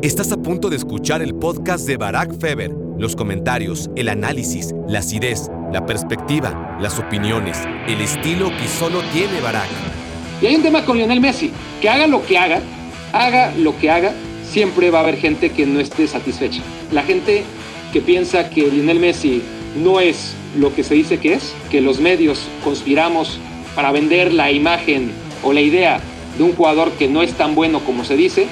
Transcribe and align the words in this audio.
Estás 0.00 0.30
a 0.30 0.36
punto 0.36 0.70
de 0.70 0.76
escuchar 0.76 1.22
el 1.22 1.34
podcast 1.34 1.84
de 1.84 1.96
Barack 1.96 2.38
Feber. 2.38 2.70
Los 2.98 3.16
comentarios, 3.16 3.90
el 3.96 4.08
análisis, 4.08 4.72
la 4.86 5.00
acidez, 5.00 5.50
la 5.72 5.86
perspectiva, 5.86 6.78
las 6.80 7.00
opiniones, 7.00 7.58
el 7.88 8.00
estilo 8.00 8.48
que 8.50 8.68
solo 8.68 9.00
tiene 9.12 9.40
Barack. 9.40 9.66
Y 10.40 10.46
hay 10.46 10.54
un 10.54 10.62
tema 10.62 10.84
con 10.84 10.98
Lionel 10.98 11.20
Messi, 11.20 11.50
que 11.80 11.88
haga 11.88 12.06
lo 12.06 12.24
que 12.24 12.38
haga, 12.38 12.60
haga 13.12 13.52
lo 13.56 13.76
que 13.76 13.90
haga, 13.90 14.12
siempre 14.48 14.92
va 14.92 15.00
a 15.00 15.02
haber 15.02 15.16
gente 15.16 15.50
que 15.50 15.66
no 15.66 15.80
esté 15.80 16.06
satisfecha. 16.06 16.62
La 16.92 17.02
gente 17.02 17.42
que 17.92 18.00
piensa 18.00 18.50
que 18.50 18.70
Lionel 18.70 19.00
Messi 19.00 19.42
no 19.82 19.98
es 19.98 20.36
lo 20.56 20.72
que 20.76 20.84
se 20.84 20.94
dice 20.94 21.18
que 21.18 21.34
es, 21.34 21.52
que 21.72 21.80
los 21.80 21.98
medios 21.98 22.46
conspiramos 22.62 23.40
para 23.74 23.90
vender 23.90 24.32
la 24.32 24.52
imagen 24.52 25.10
o 25.42 25.52
la 25.52 25.60
idea 25.60 26.00
de 26.36 26.44
un 26.44 26.54
jugador 26.54 26.92
que 26.92 27.08
no 27.08 27.20
es 27.20 27.32
tan 27.32 27.56
bueno 27.56 27.80
como 27.80 28.04
se 28.04 28.16
dice, 28.16 28.46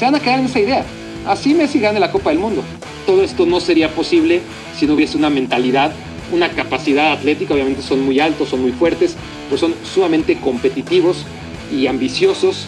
se 0.00 0.06
van 0.06 0.14
a 0.14 0.20
quedar 0.20 0.38
en 0.38 0.46
esa 0.46 0.58
idea. 0.60 0.84
Así 1.26 1.52
Messi 1.52 1.78
gane 1.78 2.00
la 2.00 2.10
Copa 2.10 2.30
del 2.30 2.38
Mundo. 2.38 2.62
Todo 3.04 3.22
esto 3.22 3.44
no 3.44 3.60
sería 3.60 3.94
posible 3.94 4.40
si 4.74 4.86
no 4.86 4.94
hubiese 4.94 5.18
una 5.18 5.28
mentalidad, 5.28 5.92
una 6.32 6.48
capacidad 6.48 7.12
atlética. 7.12 7.52
Obviamente 7.52 7.82
son 7.82 8.02
muy 8.06 8.18
altos, 8.18 8.48
son 8.48 8.62
muy 8.62 8.72
fuertes, 8.72 9.14
pero 9.50 9.60
son 9.60 9.74
sumamente 9.84 10.38
competitivos 10.40 11.26
y 11.70 11.86
ambiciosos, 11.86 12.64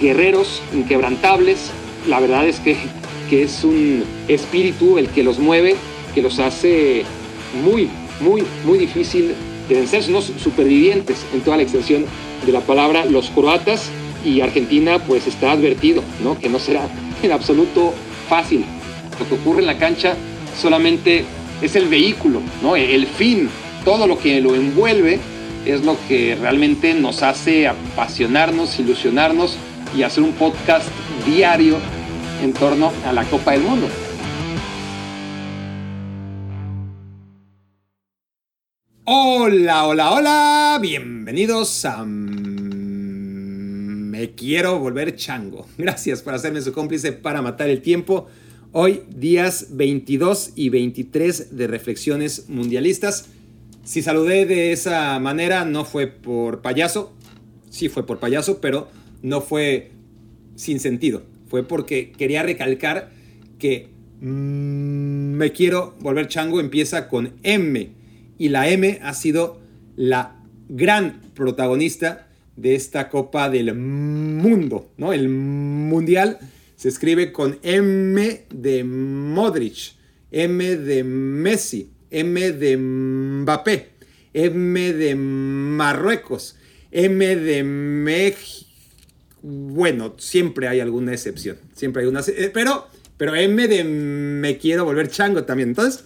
guerreros, 0.00 0.62
inquebrantables. 0.72 1.70
La 2.08 2.18
verdad 2.18 2.46
es 2.48 2.60
que, 2.60 2.78
que 3.28 3.42
es 3.42 3.62
un 3.62 4.02
espíritu 4.28 4.96
el 4.96 5.10
que 5.10 5.22
los 5.22 5.38
mueve, 5.38 5.76
que 6.14 6.22
los 6.22 6.38
hace 6.38 7.04
muy, 7.62 7.90
muy, 8.20 8.42
muy 8.64 8.78
difícil 8.78 9.34
de 9.68 9.74
vencer. 9.74 10.02
Son 10.02 10.12
unos 10.14 10.32
supervivientes 10.42 11.26
en 11.34 11.42
toda 11.42 11.58
la 11.58 11.62
extensión 11.62 12.06
de 12.46 12.52
la 12.52 12.60
palabra. 12.60 13.04
Los 13.04 13.28
croatas 13.28 13.90
y 14.24 14.40
Argentina 14.40 14.98
pues 14.98 15.26
está 15.26 15.52
advertido, 15.52 16.02
¿no? 16.22 16.38
Que 16.38 16.48
no 16.48 16.58
será 16.58 16.88
en 17.22 17.32
absoluto 17.32 17.94
fácil. 18.28 18.64
Lo 19.18 19.28
que 19.28 19.34
ocurre 19.34 19.60
en 19.60 19.66
la 19.66 19.78
cancha 19.78 20.14
solamente 20.60 21.24
es 21.62 21.76
el 21.76 21.88
vehículo, 21.88 22.40
¿no? 22.62 22.76
El 22.76 23.06
fin, 23.06 23.48
todo 23.84 24.06
lo 24.06 24.18
que 24.18 24.40
lo 24.40 24.54
envuelve 24.54 25.18
es 25.66 25.84
lo 25.84 25.96
que 26.08 26.36
realmente 26.40 26.94
nos 26.94 27.22
hace 27.22 27.68
apasionarnos, 27.68 28.78
ilusionarnos 28.78 29.56
y 29.96 30.02
hacer 30.02 30.22
un 30.22 30.32
podcast 30.32 30.88
diario 31.26 31.76
en 32.42 32.52
torno 32.54 32.92
a 33.06 33.12
la 33.12 33.24
Copa 33.24 33.52
del 33.52 33.62
Mundo. 33.62 33.88
Hola, 39.04 39.86
hola, 39.86 40.12
hola, 40.12 40.78
bienvenidos 40.80 41.84
a 41.84 42.04
Me 44.20 44.32
quiero 44.32 44.78
volver 44.78 45.16
chango. 45.16 45.66
Gracias 45.78 46.20
por 46.20 46.34
hacerme 46.34 46.60
su 46.60 46.74
cómplice 46.74 47.12
para 47.12 47.40
matar 47.40 47.70
el 47.70 47.80
tiempo. 47.80 48.26
Hoy 48.70 49.00
días 49.08 49.68
22 49.70 50.52
y 50.56 50.68
23 50.68 51.56
de 51.56 51.66
reflexiones 51.66 52.50
mundialistas. 52.50 53.30
Si 53.82 54.02
saludé 54.02 54.44
de 54.44 54.72
esa 54.72 55.18
manera 55.20 55.64
no 55.64 55.86
fue 55.86 56.06
por 56.06 56.60
payaso, 56.60 57.14
sí 57.70 57.88
fue 57.88 58.04
por 58.04 58.18
payaso, 58.18 58.60
pero 58.60 58.90
no 59.22 59.40
fue 59.40 59.92
sin 60.54 60.80
sentido. 60.80 61.22
Fue 61.48 61.62
porque 61.62 62.12
quería 62.12 62.42
recalcar 62.42 63.12
que 63.58 63.88
mm, 64.20 65.32
me 65.32 65.50
quiero 65.52 65.94
volver 66.00 66.28
chango 66.28 66.60
empieza 66.60 67.08
con 67.08 67.32
M 67.42 67.88
y 68.36 68.48
la 68.50 68.68
M 68.68 68.98
ha 69.02 69.14
sido 69.14 69.62
la 69.96 70.36
gran 70.68 71.22
protagonista 71.32 72.26
de 72.60 72.74
esta 72.74 73.08
Copa 73.08 73.48
del 73.48 73.74
Mundo, 73.74 74.90
¿no? 74.96 75.12
El 75.12 75.28
Mundial 75.28 76.38
se 76.76 76.88
escribe 76.88 77.32
con 77.32 77.58
M 77.62 78.44
de 78.52 78.84
Modric, 78.84 79.94
M 80.30 80.76
de 80.76 81.04
Messi, 81.04 81.90
M 82.10 82.52
de 82.52 82.76
Mbappé, 82.76 83.88
M 84.32 84.92
de 84.92 85.14
Marruecos, 85.14 86.56
M 86.90 87.36
de 87.36 87.62
México. 87.62 88.70
Bueno, 89.42 90.14
siempre 90.18 90.68
hay 90.68 90.80
alguna 90.80 91.12
excepción, 91.12 91.56
siempre 91.74 92.02
hay 92.02 92.08
una, 92.08 92.20
eh, 92.20 92.50
pero, 92.52 92.88
pero 93.16 93.34
M 93.34 93.68
de 93.68 93.84
me 93.84 94.58
quiero 94.58 94.84
volver 94.84 95.08
chango 95.08 95.44
también. 95.44 95.70
Entonces, 95.70 96.04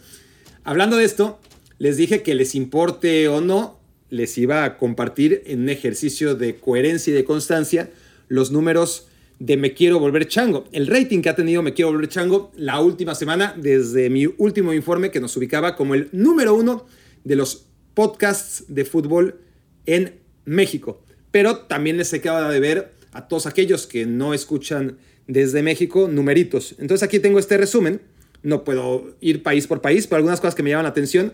hablando 0.63 0.97
de 0.97 1.05
esto, 1.05 1.41
les 1.79 1.97
dije 1.97 2.23
que 2.23 2.35
les 2.35 2.55
importe 2.55 3.29
o 3.29 3.41
no, 3.41 3.81
les 4.15 4.39
iba 4.39 4.65
a 4.65 4.79
compartir 4.79 5.43
en 5.47 5.63
un 5.63 5.69
ejercicio 5.69 6.37
de 6.37 6.55
coherencia 6.57 7.11
y 7.11 7.15
de 7.15 7.25
constancia 7.25 7.91
los 8.29 8.53
números 8.53 9.09
de 9.41 9.57
Me 9.57 9.75
Quiero 9.75 9.99
Volver 9.99 10.29
Chango. 10.29 10.67
El 10.71 10.87
rating 10.87 11.21
que 11.21 11.29
ha 11.31 11.35
tenido 11.35 11.63
Me 11.63 11.75
Quiero 11.75 11.91
Volver 11.91 12.09
Chango 12.09 12.53
la 12.57 12.79
última 12.81 13.17
semana, 13.17 13.57
desde 13.59 14.11
mi 14.11 14.27
último 14.39 14.73
informe 14.73 15.11
que 15.11 15.19
nos 15.19 15.37
ubicaba 15.37 15.75
como 15.75 15.95
el 15.95 16.11
número 16.13 16.55
uno 16.55 16.87
de 17.25 17.35
los 17.35 17.67
podcasts 17.95 18.65
de 18.69 18.85
fútbol 18.85 19.41
en 19.85 20.15
México. 20.45 21.03
Pero 21.33 21.59
también 21.59 21.97
les 21.97 22.13
quedado 22.13 22.49
de 22.51 22.61
ver 22.61 22.93
a 23.11 23.27
todos 23.27 23.47
aquellos 23.47 23.89
que 23.89 24.07
no 24.07 24.33
escuchan 24.33 24.97
desde 25.27 25.65
México 25.65 26.07
numeritos. 26.07 26.77
Entonces 26.79 27.03
aquí 27.03 27.19
tengo 27.19 27.41
este 27.41 27.57
resumen. 27.57 28.01
No 28.45 28.63
puedo 28.63 29.17
ir 29.21 29.43
país 29.43 29.67
por 29.67 29.81
país, 29.81 30.07
pero 30.07 30.19
algunas 30.19 30.41
cosas 30.41 30.55
que 30.55 30.63
me 30.63 30.71
llaman 30.71 30.85
la 30.85 30.91
atención. 30.91 31.33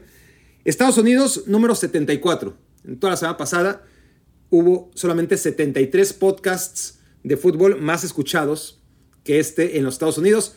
Estados 0.65 0.97
Unidos, 0.97 1.45
número 1.47 1.75
74. 1.75 2.70
En 2.85 2.99
toda 2.99 3.13
la 3.13 3.17
semana 3.17 3.37
pasada 3.37 3.85
hubo 4.51 4.91
solamente 4.95 5.37
73 5.37 6.13
podcasts 6.15 7.01
de 7.23 7.37
fútbol 7.37 7.81
más 7.81 8.05
escuchados 8.05 8.81
que 9.25 9.39
este 9.39 9.79
en 9.79 9.85
los 9.85 9.95
Estados 9.95 10.19
Unidos, 10.19 10.55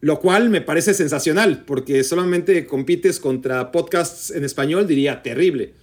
lo 0.00 0.20
cual 0.20 0.50
me 0.50 0.60
parece 0.60 0.94
sensacional, 0.94 1.64
porque 1.64 2.04
solamente 2.04 2.66
compites 2.66 3.18
contra 3.18 3.72
podcasts 3.72 4.30
en 4.30 4.44
español, 4.44 4.86
diría 4.86 5.22
terrible, 5.22 5.74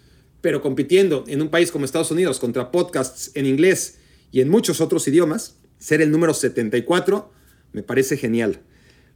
pero 0.42 0.62
compitiendo 0.62 1.24
en 1.28 1.42
un 1.42 1.50
país 1.50 1.72
como 1.72 1.86
Estados 1.86 2.12
Unidos 2.12 2.40
contra 2.40 2.72
podcasts 2.72 3.32
en 3.36 3.46
inglés 3.46 3.98
y 4.32 4.42
en 4.42 4.50
muchos 4.50 4.82
otros 4.82 5.08
idiomas, 5.08 5.58
ser 5.78 6.02
el 6.02 6.12
número 6.12 6.34
74 6.34 7.32
me 7.74 7.84
parece 7.84 8.18
genial. 8.18 8.60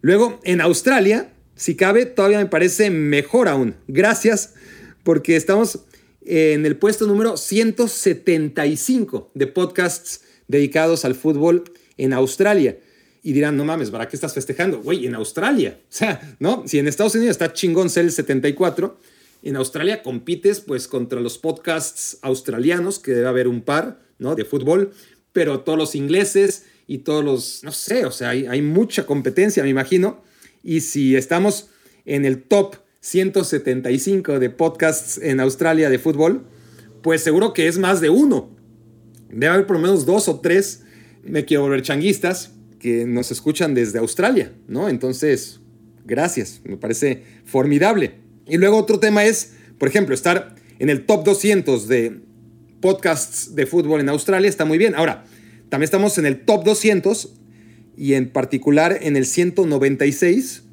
Luego, 0.01 0.39
en 0.43 0.61
Australia, 0.61 1.33
si 1.55 1.75
cabe, 1.75 2.05
todavía 2.05 2.39
me 2.39 2.45
parece 2.45 2.89
mejor 2.89 3.47
aún. 3.47 3.75
Gracias, 3.87 4.53
porque 5.03 5.35
estamos 5.35 5.85
en 6.25 6.65
el 6.65 6.77
puesto 6.77 7.05
número 7.05 7.37
175 7.37 9.31
de 9.33 9.47
podcasts 9.47 10.21
dedicados 10.47 11.05
al 11.05 11.15
fútbol 11.15 11.63
en 11.97 12.13
Australia. 12.13 12.77
Y 13.23 13.33
dirán, 13.33 13.57
no 13.57 13.65
mames, 13.65 13.89
¿para 13.89 14.07
qué 14.07 14.15
estás 14.15 14.33
festejando? 14.33 14.81
Güey, 14.81 15.07
en 15.07 15.15
Australia. 15.15 15.79
O 15.89 15.93
sea, 15.93 16.35
¿no? 16.39 16.63
Si 16.67 16.77
en 16.79 16.87
Estados 16.87 17.15
Unidos 17.15 17.31
está 17.31 17.53
chingón 17.53 17.89
ser 17.89 18.05
el 18.05 18.11
74, 18.11 18.99
en 19.43 19.55
Australia 19.55 20.03
compites 20.03 20.59
pues 20.59 20.87
contra 20.87 21.19
los 21.19 21.37
podcasts 21.37 22.17
australianos, 22.21 22.99
que 22.99 23.11
debe 23.11 23.27
haber 23.27 23.47
un 23.47 23.61
par, 23.61 23.99
¿no? 24.19 24.35
De 24.35 24.45
fútbol, 24.45 24.91
pero 25.33 25.61
todos 25.61 25.77
los 25.77 25.95
ingleses 25.95 26.65
y 26.87 26.99
todos 26.99 27.23
los, 27.23 27.63
no 27.63 27.71
sé, 27.71 28.05
o 28.05 28.11
sea, 28.11 28.29
hay, 28.29 28.45
hay 28.45 28.61
mucha 28.61 29.05
competencia, 29.05 29.63
me 29.63 29.69
imagino. 29.69 30.23
Y 30.63 30.81
si 30.81 31.15
estamos 31.15 31.69
en 32.05 32.25
el 32.25 32.43
top 32.43 32.77
175 33.05 34.39
de 34.39 34.49
podcasts 34.49 35.19
en 35.21 35.39
Australia 35.39 35.91
de 35.91 35.99
fútbol, 35.99 36.47
pues 37.03 37.21
seguro 37.21 37.53
que 37.53 37.67
es 37.67 37.77
más 37.77 38.01
de 38.01 38.09
uno. 38.09 38.49
Debe 39.29 39.49
haber 39.49 39.67
por 39.67 39.75
lo 39.75 39.83
menos 39.83 40.07
dos 40.07 40.27
o 40.27 40.39
tres, 40.39 40.81
me 41.23 41.45
quiero 41.45 41.61
volver 41.61 41.83
changuistas, 41.83 42.53
que 42.79 43.05
nos 43.05 43.29
escuchan 43.29 43.75
desde 43.75 43.99
Australia, 43.99 44.53
¿no? 44.67 44.89
Entonces, 44.89 45.59
gracias, 46.03 46.61
me 46.63 46.77
parece 46.77 47.21
formidable. 47.45 48.15
Y 48.47 48.57
luego 48.57 48.77
otro 48.77 48.99
tema 48.99 49.23
es, 49.23 49.53
por 49.77 49.87
ejemplo, 49.87 50.15
estar 50.15 50.55
en 50.79 50.89
el 50.89 51.05
top 51.05 51.25
200 51.25 51.87
de 51.87 52.21
podcasts 52.81 53.53
de 53.53 53.67
fútbol 53.67 54.01
en 54.01 54.09
Australia 54.09 54.49
está 54.49 54.65
muy 54.65 54.79
bien. 54.79 54.95
Ahora, 54.95 55.25
también 55.69 55.85
estamos 55.85 56.17
en 56.17 56.25
el 56.25 56.43
top 56.43 56.63
200 56.63 57.35
y 57.97 58.15
en 58.15 58.31
particular 58.31 58.97
en 58.99 59.15
el 59.15 59.27
196 59.27 60.63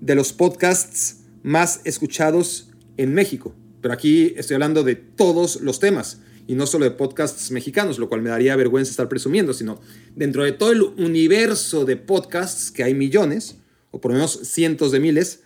de 0.00 0.14
los 0.14 0.32
podcasts 0.32 1.18
más 1.42 1.80
escuchados 1.84 2.70
en 2.96 3.14
México. 3.14 3.54
Pero 3.80 3.94
aquí 3.94 4.34
estoy 4.36 4.54
hablando 4.54 4.84
de 4.84 4.94
todos 4.94 5.60
los 5.60 5.80
temas 5.80 6.20
y 6.46 6.54
no 6.54 6.66
solo 6.66 6.84
de 6.84 6.90
podcasts 6.92 7.50
mexicanos, 7.50 7.98
lo 7.98 8.08
cual 8.08 8.22
me 8.22 8.30
daría 8.30 8.56
vergüenza 8.56 8.90
estar 8.90 9.08
presumiendo, 9.08 9.54
sino 9.54 9.80
dentro 10.14 10.44
de 10.44 10.52
todo 10.52 10.72
el 10.72 10.82
universo 10.82 11.84
de 11.84 11.96
podcasts, 11.96 12.70
que 12.70 12.84
hay 12.84 12.94
millones, 12.94 13.56
o 13.90 14.00
por 14.00 14.10
lo 14.10 14.16
menos 14.16 14.40
cientos 14.42 14.92
de 14.92 15.00
miles, 15.00 15.40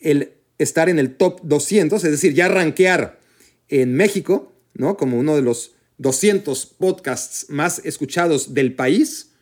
el 0.00 0.32
estar 0.58 0.88
en 0.88 0.98
el 0.98 1.16
top 1.16 1.40
200, 1.42 2.02
es 2.04 2.10
decir, 2.10 2.34
ya 2.34 2.48
rankear 2.48 3.20
en 3.68 3.94
México, 3.94 4.52
¿no? 4.74 4.96
Como 4.96 5.18
uno 5.18 5.36
de 5.36 5.42
los 5.42 5.74
200 5.98 6.66
podcasts 6.66 7.46
más 7.48 7.80
escuchados 7.84 8.54
del 8.54 8.74
país, 8.74 9.32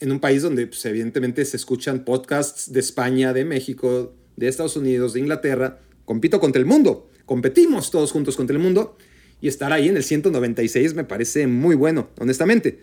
en 0.00 0.10
un 0.10 0.20
país 0.20 0.42
donde 0.42 0.66
pues, 0.66 0.84
evidentemente 0.84 1.44
se 1.44 1.56
escuchan 1.56 2.04
podcasts 2.04 2.72
de 2.72 2.80
España, 2.80 3.32
de 3.32 3.44
México, 3.44 4.14
de 4.36 4.48
Estados 4.48 4.76
Unidos, 4.76 5.12
de 5.12 5.20
Inglaterra. 5.20 5.80
Compito 6.04 6.40
contra 6.40 6.60
el 6.60 6.66
mundo, 6.66 7.10
competimos 7.26 7.90
todos 7.90 8.12
juntos 8.12 8.36
contra 8.36 8.56
el 8.56 8.62
mundo 8.62 8.96
y 9.40 9.48
estar 9.48 9.72
ahí 9.72 9.88
en 9.88 9.96
el 9.96 10.04
196 10.04 10.94
me 10.94 11.04
parece 11.04 11.46
muy 11.46 11.74
bueno, 11.74 12.08
honestamente. 12.18 12.80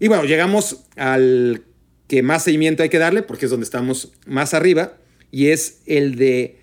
Y 0.00 0.08
bueno, 0.08 0.24
llegamos 0.24 0.84
al 0.96 1.64
que 2.08 2.22
más 2.22 2.44
seguimiento 2.44 2.82
hay 2.82 2.88
que 2.88 2.98
darle, 2.98 3.22
porque 3.22 3.46
es 3.46 3.50
donde 3.50 3.64
estamos 3.64 4.12
más 4.26 4.54
arriba, 4.54 4.98
y 5.30 5.48
es 5.48 5.82
el 5.86 6.16
de 6.16 6.58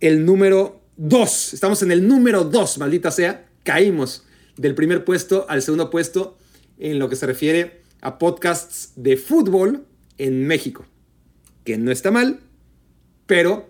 el 0.00 0.24
número 0.24 0.80
2. 0.96 1.54
Estamos 1.54 1.82
en 1.82 1.90
el 1.92 2.06
número 2.06 2.44
2, 2.44 2.78
maldita 2.78 3.10
sea. 3.10 3.46
Caímos 3.64 4.24
del 4.56 4.74
primer 4.74 5.04
puesto 5.04 5.46
al 5.48 5.62
segundo 5.62 5.90
puesto 5.90 6.38
en 6.78 6.98
lo 6.98 7.08
que 7.08 7.16
se 7.16 7.26
refiere 7.26 7.80
a 8.00 8.18
podcasts 8.18 8.92
de 8.96 9.16
fútbol 9.16 9.86
en 10.18 10.46
México. 10.46 10.86
Que 11.64 11.78
no 11.78 11.90
está 11.90 12.10
mal, 12.10 12.40
pero 13.26 13.68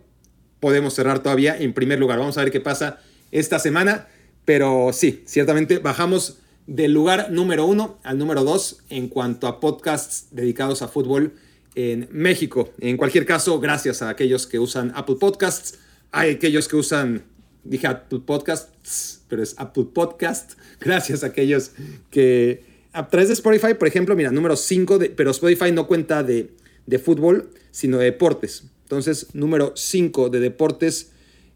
podemos 0.60 0.94
cerrar 0.94 1.22
todavía 1.22 1.56
en 1.56 1.72
primer 1.74 1.98
lugar. 1.98 2.18
Vamos 2.18 2.38
a 2.38 2.42
ver 2.42 2.50
qué 2.50 2.60
pasa 2.60 3.00
esta 3.30 3.58
semana. 3.58 4.08
Pero 4.44 4.90
sí, 4.92 5.22
ciertamente 5.26 5.78
bajamos 5.78 6.38
del 6.66 6.92
lugar 6.92 7.30
número 7.30 7.66
uno 7.66 7.98
al 8.02 8.18
número 8.18 8.44
dos 8.44 8.78
en 8.88 9.08
cuanto 9.08 9.46
a 9.46 9.60
podcasts 9.60 10.28
dedicados 10.30 10.82
a 10.82 10.88
fútbol 10.88 11.34
en 11.74 12.08
México. 12.10 12.72
En 12.80 12.96
cualquier 12.96 13.26
caso, 13.26 13.58
gracias 13.60 14.02
a 14.02 14.08
aquellos 14.08 14.46
que 14.46 14.58
usan 14.58 14.92
Apple 14.94 15.16
Podcasts, 15.18 15.78
hay 16.12 16.30
aquellos 16.30 16.68
que 16.68 16.76
usan, 16.76 17.24
dije 17.64 17.86
Apple 17.86 18.20
Podcasts, 18.24 19.22
pero 19.28 19.42
es 19.42 19.54
Apple 19.58 19.86
Podcast. 19.92 20.52
Gracias 20.80 21.24
a 21.24 21.28
aquellos 21.28 21.72
que 22.10 22.64
a 22.92 23.08
través 23.08 23.28
de 23.28 23.34
Spotify, 23.34 23.74
por 23.74 23.88
ejemplo, 23.88 24.14
mira, 24.14 24.30
número 24.30 24.54
5, 24.54 24.98
pero 25.16 25.30
Spotify 25.30 25.72
no 25.72 25.86
cuenta 25.86 26.22
de, 26.22 26.52
de 26.84 26.98
fútbol, 26.98 27.50
sino 27.70 27.98
de 27.98 28.04
deportes. 28.06 28.64
Entonces, 28.94 29.34
número 29.34 29.72
5 29.74 30.30
de 30.30 30.38
deportes 30.38 31.10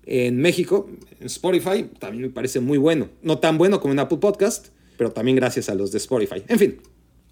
en 0.05 0.38
México, 0.38 0.90
en 1.20 1.26
Spotify, 1.26 1.88
también 2.00 2.25
me 2.25 2.31
parece 2.31 2.58
muy 2.58 2.79
bueno. 2.79 3.11
No 3.23 3.38
tan 3.38 3.58
bueno 3.58 3.81
como 3.81 3.93
en 3.93 4.00
Apple 4.00 4.19
Podcast, 4.19 4.69
pero 4.96 5.12
también 5.12 5.37
gracias 5.37 5.69
a 5.69 5.76
los 5.76 5.93
de 5.93 5.99
Spotify. 5.99 6.43
En 6.49 6.58
fin, 6.58 6.81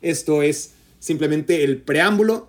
esto 0.01 0.43
es 0.43 0.75
simplemente 1.01 1.65
el 1.65 1.83
preámbulo, 1.83 2.49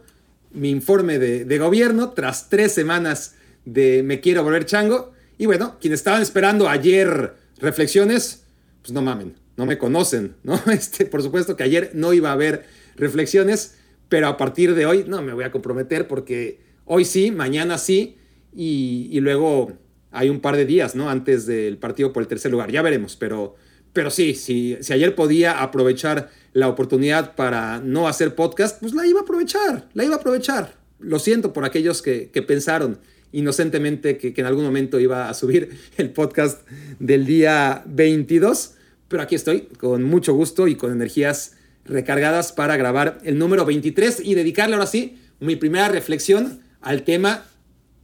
mi 0.52 0.70
informe 0.70 1.18
de, 1.18 1.46
de 1.46 1.58
gobierno 1.58 2.12
tras 2.12 2.48
tres 2.48 2.74
semanas 2.74 3.34
de 3.66 4.04
Me 4.04 4.22
quiero 4.22 4.44
volver 4.44 4.66
chango. 4.66 5.14
Y 5.40 5.48
bueno, 5.48 5.78
quienes 5.82 6.02
estaban 6.02 6.22
esperando 6.22 6.70
ayer 6.70 7.34
reflexiones, 7.60 8.44
pues 8.84 8.94
no 8.94 9.02
mamen, 9.02 9.34
no 9.56 9.66
me 9.66 9.80
conocen, 9.80 10.36
¿no? 10.44 10.62
Este, 10.72 11.08
por 11.08 11.24
supuesto 11.24 11.56
que 11.56 11.64
ayer 11.64 11.90
no 11.96 12.14
iba 12.14 12.30
a 12.30 12.34
haber 12.34 12.66
reflexiones, 12.98 13.78
pero 14.10 14.28
a 14.28 14.38
partir 14.38 14.76
de 14.76 14.86
hoy 14.86 15.06
no 15.08 15.24
me 15.24 15.34
voy 15.34 15.44
a 15.44 15.52
comprometer 15.52 16.08
porque 16.08 16.67
hoy 16.88 17.06
sí, 17.06 17.32
mañana 17.32 17.78
sí, 17.78 18.18
y, 18.56 19.08
y 19.12 19.20
luego 19.20 19.78
hay 20.12 20.30
un 20.30 20.40
par 20.40 20.56
de 20.56 20.66
días, 20.66 20.96
¿no? 20.96 21.10
Antes 21.10 21.46
del 21.46 21.78
partido 21.78 22.12
por 22.12 22.24
el 22.24 22.28
tercer 22.28 22.52
lugar. 22.52 22.72
Ya 22.72 22.82
veremos, 22.82 23.16
pero, 23.16 23.56
pero 23.94 24.10
sí, 24.10 24.34
si, 24.34 24.78
si 24.82 24.94
ayer 24.94 25.14
podía 25.14 25.62
aprovechar 25.62 26.32
la 26.54 26.68
oportunidad 26.68 27.36
para 27.36 27.80
no 27.80 28.08
hacer 28.08 28.34
podcast, 28.34 28.80
pues 28.80 28.94
la 28.94 29.06
iba 29.06 29.20
a 29.20 29.24
aprovechar, 29.24 29.90
la 29.94 30.06
iba 30.06 30.16
a 30.16 30.18
aprovechar. 30.18 30.76
Lo 31.00 31.20
siento 31.20 31.54
por 31.54 31.66
aquellos 31.66 32.02
que, 32.02 32.32
que 32.32 32.42
pensaron 32.42 33.00
inocentemente 33.32 34.18
que, 34.18 34.34
que, 34.34 34.42
en 34.42 34.48
algún 34.48 34.64
momento 34.64 35.00
iba 35.00 35.30
a 35.30 35.34
subir 35.34 35.78
el 35.98 36.10
podcast 36.12 36.68
del 37.00 37.26
día 37.26 37.84
22, 37.86 38.74
pero 39.08 39.22
aquí 39.22 39.36
estoy 39.36 39.68
con 39.80 40.04
mucho 40.04 40.34
gusto 40.34 40.68
y 40.68 40.76
con 40.76 40.92
energías 40.92 41.58
recargadas 41.86 42.52
para 42.52 42.76
grabar 42.76 43.20
el 43.24 43.38
número 43.38 43.66
23 43.66 44.22
y 44.24 44.34
dedicarle 44.34 44.76
ahora 44.76 44.88
sí 44.88 45.20
mi 45.40 45.56
primera 45.56 45.90
reflexión 45.90 46.62
al 46.88 47.04
tema 47.04 47.44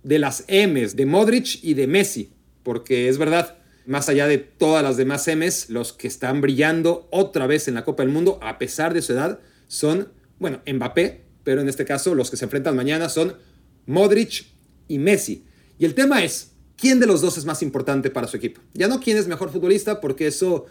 de 0.04 0.20
las 0.20 0.44
M's, 0.50 0.98
de 0.98 1.06
Modric 1.06 1.64
y 1.64 1.74
de 1.74 1.88
Messi, 1.88 2.34
porque 2.64 3.08
es 3.08 3.18
verdad, 3.18 3.56
más 3.86 4.10
allá 4.10 4.28
de 4.28 4.40
todas 4.40 4.84
las 4.84 4.98
demás 4.98 5.26
M's, 5.26 5.70
los 5.70 5.94
que 5.94 6.10
están 6.10 6.42
brillando 6.42 7.08
otra 7.10 7.48
vez 7.48 7.70
en 7.70 7.76
la 7.76 7.86
Copa 7.86 8.04
del 8.04 8.12
Mundo, 8.12 8.40
a 8.42 8.58
pesar 8.58 8.94
de 8.94 9.02
su 9.02 9.14
edad, 9.14 9.40
son, 9.70 10.10
bueno, 10.38 10.62
Mbappé, 10.68 11.22
pero 11.46 11.62
en 11.62 11.70
este 11.70 11.86
caso 11.86 12.14
los 12.14 12.30
que 12.30 12.36
se 12.36 12.44
enfrentan 12.44 12.76
mañana 12.76 13.08
son 13.08 13.38
Modric 13.86 14.48
y 14.90 15.00
Messi. 15.00 15.46
Y 15.80 15.86
el 15.86 15.94
tema 15.94 16.22
es, 16.22 16.52
¿quién 16.76 17.00
de 17.00 17.08
los 17.08 17.22
dos 17.22 17.38
es 17.38 17.46
más 17.46 17.64
importante 17.64 18.10
para 18.10 18.28
su 18.28 18.36
equipo? 18.36 18.60
Ya 18.74 18.90
no 18.90 19.00
quién 19.00 19.16
es 19.16 19.30
mejor 19.30 19.50
futbolista, 19.50 20.02
porque 20.02 20.28
eso 20.28 20.66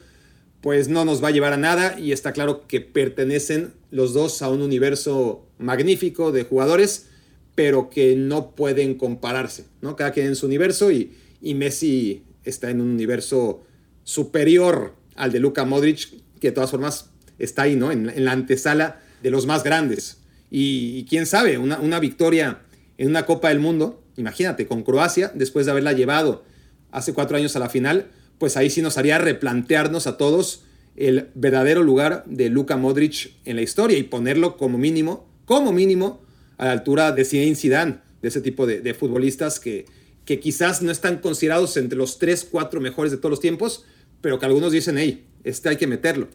pues 0.60 0.88
no 0.88 1.06
nos 1.06 1.24
va 1.24 1.28
a 1.28 1.32
llevar 1.32 1.54
a 1.54 1.56
nada 1.56 1.98
y 1.98 2.12
está 2.12 2.32
claro 2.32 2.66
que 2.68 2.82
pertenecen 2.82 3.72
los 3.90 4.12
dos 4.12 4.42
a 4.42 4.50
un 4.50 4.60
universo 4.60 5.48
magnífico 5.56 6.30
de 6.30 6.44
jugadores 6.44 7.06
pero 7.54 7.90
que 7.90 8.16
no 8.16 8.54
pueden 8.54 8.94
compararse, 8.94 9.66
¿no? 9.80 9.96
Cada 9.96 10.12
quien 10.12 10.26
en 10.26 10.36
su 10.36 10.46
universo 10.46 10.90
y, 10.90 11.12
y 11.40 11.54
Messi 11.54 12.24
está 12.44 12.70
en 12.70 12.80
un 12.80 12.90
universo 12.90 13.64
superior 14.04 14.94
al 15.14 15.32
de 15.32 15.40
Luka 15.40 15.64
Modric, 15.64 16.08
que 16.40 16.48
de 16.48 16.52
todas 16.52 16.70
formas 16.70 17.10
está 17.38 17.62
ahí, 17.62 17.76
¿no? 17.76 17.92
En, 17.92 18.08
en 18.08 18.24
la 18.24 18.32
antesala 18.32 19.00
de 19.22 19.30
los 19.30 19.46
más 19.46 19.62
grandes. 19.62 20.18
Y, 20.50 21.06
quién 21.08 21.26
sabe, 21.26 21.56
una, 21.56 21.78
una, 21.78 21.98
victoria 21.98 22.60
en 22.98 23.08
una 23.08 23.24
Copa 23.24 23.48
del 23.48 23.58
Mundo, 23.58 24.02
imagínate, 24.16 24.66
con 24.66 24.82
Croacia, 24.82 25.32
después 25.34 25.64
de 25.64 25.72
haberla 25.72 25.92
llevado 25.92 26.44
hace 26.90 27.14
cuatro 27.14 27.38
años 27.38 27.56
a 27.56 27.58
la 27.58 27.70
final, 27.70 28.08
pues 28.38 28.56
ahí 28.56 28.68
sí 28.68 28.82
nos 28.82 28.98
haría 28.98 29.16
replantearnos 29.18 30.06
a 30.06 30.18
todos 30.18 30.64
el 30.94 31.30
verdadero 31.34 31.82
lugar 31.82 32.22
de 32.26 32.50
Luka 32.50 32.76
Modric 32.76 33.32
en 33.44 33.56
la 33.56 33.62
historia 33.62 33.96
y 33.96 34.02
ponerlo 34.02 34.56
como 34.56 34.76
mínimo, 34.76 35.26
como 35.46 35.72
mínimo, 35.72 36.20
a 36.58 36.66
la 36.66 36.72
altura 36.72 37.12
de 37.12 37.24
Zinedine 37.24 37.56
Zidane, 37.56 37.98
de 38.20 38.28
ese 38.28 38.40
tipo 38.40 38.66
de, 38.66 38.94
futbolistas 38.94 39.58
que, 39.58 39.86
que 40.24 40.38
quizás 40.40 40.82
no 40.82 40.90
están 40.90 41.18
considerados 41.18 41.76
entre 41.76 41.98
los 41.98 42.18
3, 42.18 42.48
4 42.50 42.80
mejores 42.80 43.10
de 43.10 43.18
todos 43.18 43.30
los 43.30 43.40
tiempos, 43.40 43.84
pero 44.20 44.38
que 44.38 44.46
algunos 44.46 44.72
dicen, 44.72 44.96
hey, 44.98 45.26
este 45.44 45.68
hay 45.68 45.76
que 45.76 45.86
meterlo. 45.86 46.28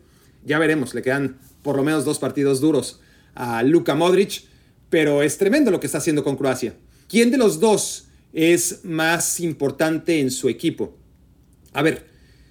Ya 0.45 0.59
veremos, 0.59 0.93
le 0.93 1.01
quedan 1.01 1.37
por 1.61 1.75
lo 1.75 1.83
menos 1.83 2.05
dos 2.05 2.19
partidos 2.19 2.61
duros 2.61 2.99
a 3.35 3.63
Luka 3.63 3.95
Modric, 3.95 4.43
pero 4.89 5.21
es 5.21 5.37
tremendo 5.37 5.71
lo 5.71 5.79
que 5.79 5.87
está 5.87 5.99
haciendo 5.99 6.23
con 6.23 6.37
Croacia. 6.37 6.75
¿Quién 7.07 7.31
de 7.31 7.37
los 7.37 7.59
dos 7.59 8.07
es 8.33 8.83
más 8.83 9.39
importante 9.39 10.19
en 10.19 10.31
su 10.31 10.49
equipo? 10.49 10.97
A 11.73 11.81
ver, 11.81 12.07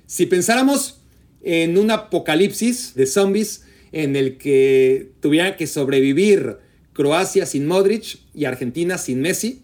si 0.07 0.27
pensáramos 0.27 1.01
en 1.43 1.79
un 1.79 1.91
apocalipsis 1.91 2.95
de 2.95 3.07
zombies 3.07 3.65
en 3.93 4.17
el 4.17 4.37
que 4.37 5.13
tuviera 5.21 5.57
que 5.57 5.67
sobrevivir 5.67 6.59
Croacia 6.97 7.45
sin 7.45 7.67
Modric 7.67 8.21
y 8.35 8.47
Argentina 8.47 8.97
sin 8.97 9.21
Messi. 9.21 9.63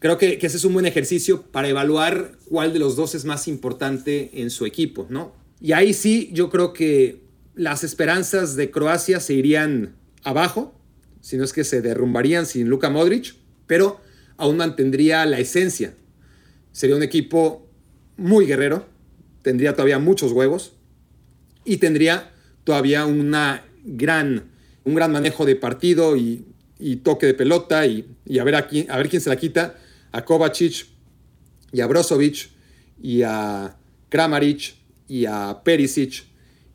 Creo 0.00 0.18
que, 0.18 0.38
ese 0.40 0.58
es 0.58 0.64
un 0.66 0.74
buen 0.74 0.84
ejercicio 0.84 1.40
para 1.40 1.66
evaluar 1.66 2.32
cuál 2.44 2.74
de 2.74 2.78
los 2.78 2.94
dos 2.94 3.14
es 3.14 3.24
más 3.24 3.48
importante 3.48 4.30
en 4.34 4.50
su 4.50 4.66
equipo, 4.66 5.06
¿no? 5.08 5.32
Y 5.62 5.72
ahí 5.72 5.94
sí, 5.94 6.28
yo 6.34 6.50
creo 6.50 6.74
que 6.74 7.22
las 7.54 7.84
esperanzas 7.84 8.54
de 8.54 8.70
Croacia 8.70 9.18
se 9.20 9.32
irían 9.32 9.96
abajo, 10.24 10.78
si 11.22 11.38
no 11.38 11.44
es 11.44 11.54
que 11.54 11.64
se 11.64 11.80
derrumbarían 11.80 12.44
sin 12.44 12.68
Luka 12.68 12.90
Modric, 12.90 13.34
pero 13.66 13.98
aún 14.36 14.58
mantendría 14.58 15.24
la 15.24 15.38
esencia. 15.38 15.94
Sería 16.72 16.96
un 16.96 17.02
equipo 17.02 17.66
muy 18.18 18.44
guerrero, 18.44 18.86
tendría 19.40 19.72
todavía 19.72 19.98
muchos 19.98 20.32
huevos 20.32 20.74
y 21.64 21.78
tendría 21.78 22.30
todavía 22.64 23.06
una 23.06 23.64
gran, 23.84 24.50
un 24.84 24.94
gran 24.94 25.12
manejo 25.12 25.46
de 25.46 25.56
partido 25.56 26.14
y 26.18 26.44
y 26.84 26.96
toque 26.96 27.24
de 27.24 27.32
pelota 27.32 27.86
y, 27.86 28.04
y 28.26 28.38
a, 28.38 28.44
ver 28.44 28.56
aquí, 28.56 28.86
a 28.90 28.98
ver 28.98 29.08
quién 29.08 29.22
se 29.22 29.30
la 29.30 29.36
quita, 29.36 29.78
a 30.12 30.22
Kovacic 30.22 30.86
y 31.72 31.80
a 31.80 31.86
Brozovic 31.86 32.50
y 33.02 33.22
a 33.22 33.74
Kramaric 34.10 34.74
y 35.08 35.24
a 35.24 35.62
Perisic 35.64 36.24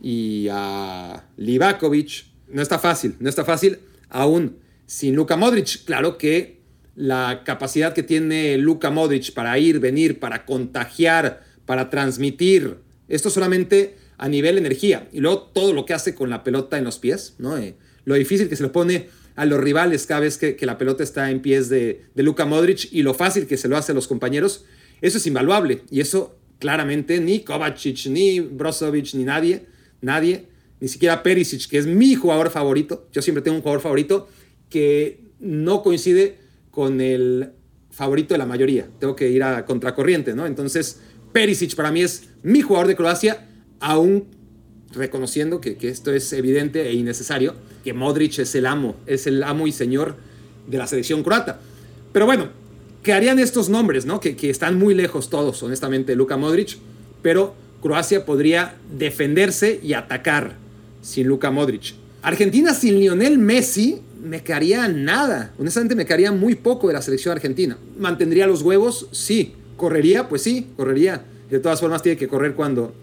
y 0.02 0.48
a 0.52 1.28
Livakovic. 1.38 2.26
No 2.48 2.64
está 2.64 2.80
fácil, 2.80 3.18
no 3.20 3.30
está 3.30 3.46
fácil 3.46 3.78
aún 4.10 4.58
sin 4.88 5.14
Luka 5.14 5.38
Modric. 5.38 5.86
Claro 5.86 6.18
que 6.18 6.58
la 6.96 7.44
capacidad 7.46 7.94
que 7.94 8.02
tiene 8.02 8.58
Luka 8.58 8.90
Modric 8.90 9.32
para 9.36 9.60
ir, 9.60 9.80
venir, 9.80 10.20
para 10.20 10.44
contagiar, 10.44 11.44
para 11.68 11.92
transmitir, 11.92 12.80
esto 13.10 13.30
solamente 13.30 13.96
a 14.18 14.28
nivel 14.28 14.58
energía. 14.58 15.08
Y 15.14 15.20
luego 15.20 15.52
todo 15.54 15.72
lo 15.72 15.86
que 15.86 15.94
hace 15.94 16.16
con 16.16 16.32
la 16.32 16.44
pelota 16.44 16.80
en 16.80 16.84
los 16.84 16.98
pies, 16.98 17.36
¿no? 17.38 17.60
Eh, 17.60 17.76
lo 18.06 18.16
difícil 18.16 18.50
que 18.50 18.56
se 18.56 18.64
lo 18.64 18.72
pone 18.72 19.19
a 19.40 19.46
los 19.46 19.62
rivales 19.62 20.06
cada 20.06 20.20
vez 20.20 20.38
que, 20.38 20.58
la 20.66 20.78
pelota 20.78 21.02
está 21.02 21.32
en 21.32 21.42
pies 21.42 21.70
de, 21.70 22.02
de 22.14 22.24
Luka 22.24 22.46
Modric 22.46 22.90
y 22.92 23.04
lo 23.04 23.14
fácil 23.14 23.48
que 23.48 23.56
se 23.56 23.70
lo 23.70 23.78
hace 23.78 23.94
a 23.94 23.96
los 23.96 24.06
compañeros, 24.06 24.66
eso 25.00 25.18
es 25.18 25.26
invaluable. 25.28 25.84
Y 25.90 26.02
eso 26.02 26.38
claramente 26.60 27.22
ni 27.22 27.40
Kovacic, 27.40 28.08
ni 28.08 28.42
Brozovic, 28.42 29.14
ni 29.14 29.24
nadie, 29.24 29.66
nadie, 30.02 30.48
ni 30.82 30.90
siquiera 30.90 31.24
Perisic, 31.24 31.70
que 31.70 31.78
es 31.78 31.88
mi 31.88 32.16
jugador 32.16 32.50
favorito. 32.50 33.08
Yo 33.14 33.22
siempre 33.22 33.42
tengo 33.42 33.56
un 33.56 33.62
jugador 33.62 33.80
favorito 33.80 34.28
que 34.70 35.22
no 35.40 35.84
coincide 35.84 36.36
con 36.70 37.00
el 37.00 37.52
favorito 37.92 38.34
de 38.34 38.40
la 38.40 38.46
mayoría. 38.46 38.90
Tengo 39.00 39.16
que 39.16 39.30
ir 39.30 39.44
a 39.44 39.64
contracorriente, 39.64 40.36
¿no? 40.36 40.48
Entonces, 40.48 41.00
Perisic 41.32 41.76
para 41.76 41.94
mí 41.94 42.02
es 42.02 42.26
mi 42.44 42.60
jugador 42.60 42.88
de 42.88 42.98
Croacia, 42.98 43.48
aún 43.80 44.28
reconociendo 44.94 45.62
que, 45.62 45.76
que, 45.78 45.90
esto 45.90 46.14
es 46.14 46.32
evidente 46.34 46.88
e 46.88 46.94
innecesario, 46.94 47.56
que 47.84 47.94
Modric 47.94 48.40
es 48.40 48.56
el 48.56 48.66
amo, 48.66 48.96
es 49.06 49.28
el 49.28 49.44
amo 49.44 49.68
y 49.68 49.72
señor 49.72 50.16
de 50.68 50.78
la 50.78 50.88
selección 50.88 51.24
croata. 51.24 51.60
Pero 52.12 52.26
bueno, 52.26 52.50
¿qué 53.04 53.14
harían 53.14 53.40
estos 53.40 53.70
nombres, 53.70 54.06
no? 54.06 54.20
Que, 54.20 54.36
que 54.36 54.50
están 54.50 54.78
muy 54.78 54.94
lejos 54.94 55.30
todos, 55.30 55.62
honestamente, 55.64 56.16
Luka 56.16 56.38
Modric, 56.38 56.78
pero 57.22 57.56
Croacia 57.82 58.26
podría 58.26 58.76
defenderse 58.98 59.80
y 59.82 59.94
atacar 59.94 60.56
sin 61.02 61.28
Luka 61.28 61.52
Modric. 61.52 61.94
Argentina 62.22 62.74
sin 62.74 63.00
Lionel 63.00 63.38
Messi 63.38 64.02
me 64.22 64.44
quedaría 64.44 64.88
nada. 64.88 65.54
Honestamente 65.58 65.96
me 65.96 66.06
quedaría 66.06 66.32
muy 66.32 66.56
poco 66.56 66.88
de 66.88 66.94
la 66.94 67.02
selección 67.02 67.32
argentina. 67.32 67.78
¿Mantendría 67.98 68.48
los 68.48 68.62
huevos? 68.62 69.08
Sí. 69.12 69.54
¿Correría? 69.78 70.28
Pues 70.28 70.42
sí, 70.42 70.68
correría. 70.76 71.24
De 71.50 71.60
todas 71.60 71.80
formas 71.80 72.04
tiene 72.04 72.18
que 72.18 72.28
correr 72.28 72.54
cuando, 72.54 72.94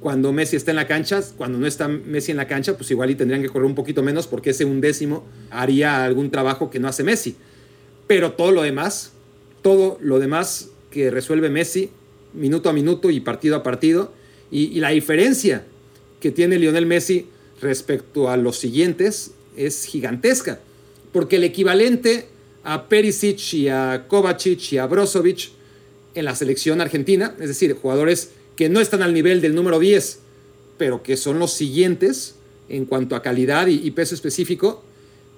cuando 0.00 0.32
Messi 0.32 0.56
está 0.56 0.70
en 0.70 0.76
la 0.76 0.86
cancha. 0.86 1.22
Cuando 1.36 1.58
no 1.58 1.66
está 1.66 1.88
Messi 1.88 2.30
en 2.30 2.36
la 2.36 2.46
cancha, 2.46 2.76
pues 2.76 2.90
igual 2.90 3.10
y 3.10 3.14
tendrían 3.14 3.42
que 3.42 3.48
correr 3.48 3.66
un 3.66 3.74
poquito 3.74 4.02
menos 4.02 4.26
porque 4.26 4.50
ese 4.50 4.64
undécimo 4.64 5.24
haría 5.50 6.04
algún 6.04 6.30
trabajo 6.30 6.70
que 6.70 6.80
no 6.80 6.88
hace 6.88 7.04
Messi. 7.04 7.36
Pero 8.06 8.32
todo 8.32 8.50
lo 8.52 8.62
demás, 8.62 9.12
todo 9.62 9.98
lo 10.00 10.18
demás 10.18 10.70
que 10.90 11.10
resuelve 11.10 11.50
Messi, 11.50 11.90
minuto 12.32 12.68
a 12.68 12.72
minuto 12.72 13.10
y 13.10 13.20
partido 13.20 13.56
a 13.56 13.62
partido, 13.62 14.12
y, 14.50 14.64
y 14.64 14.80
la 14.80 14.90
diferencia 14.90 15.64
que 16.20 16.30
tiene 16.30 16.58
Lionel 16.58 16.86
Messi 16.86 17.28
respecto 17.60 18.30
a 18.30 18.36
los 18.36 18.58
siguientes 18.58 19.32
es 19.56 19.84
gigantesca, 19.84 20.60
porque 21.12 21.36
el 21.36 21.44
equivalente 21.44 22.26
a 22.64 22.88
Perisic 22.88 23.54
y 23.54 23.68
a 23.68 24.06
Kovacic 24.08 24.72
y 24.72 24.78
a 24.78 24.86
Brozovic 24.86 25.50
en 26.14 26.24
la 26.24 26.34
selección 26.34 26.80
argentina, 26.80 27.34
es 27.40 27.48
decir, 27.48 27.74
jugadores 27.74 28.30
que 28.60 28.68
no 28.68 28.82
están 28.82 29.00
al 29.00 29.14
nivel 29.14 29.40
del 29.40 29.54
número 29.54 29.78
10, 29.78 30.18
pero 30.76 31.02
que 31.02 31.16
son 31.16 31.38
los 31.38 31.54
siguientes 31.54 32.34
en 32.68 32.84
cuanto 32.84 33.16
a 33.16 33.22
calidad 33.22 33.68
y, 33.68 33.90
peso 33.92 34.14
específico, 34.14 34.84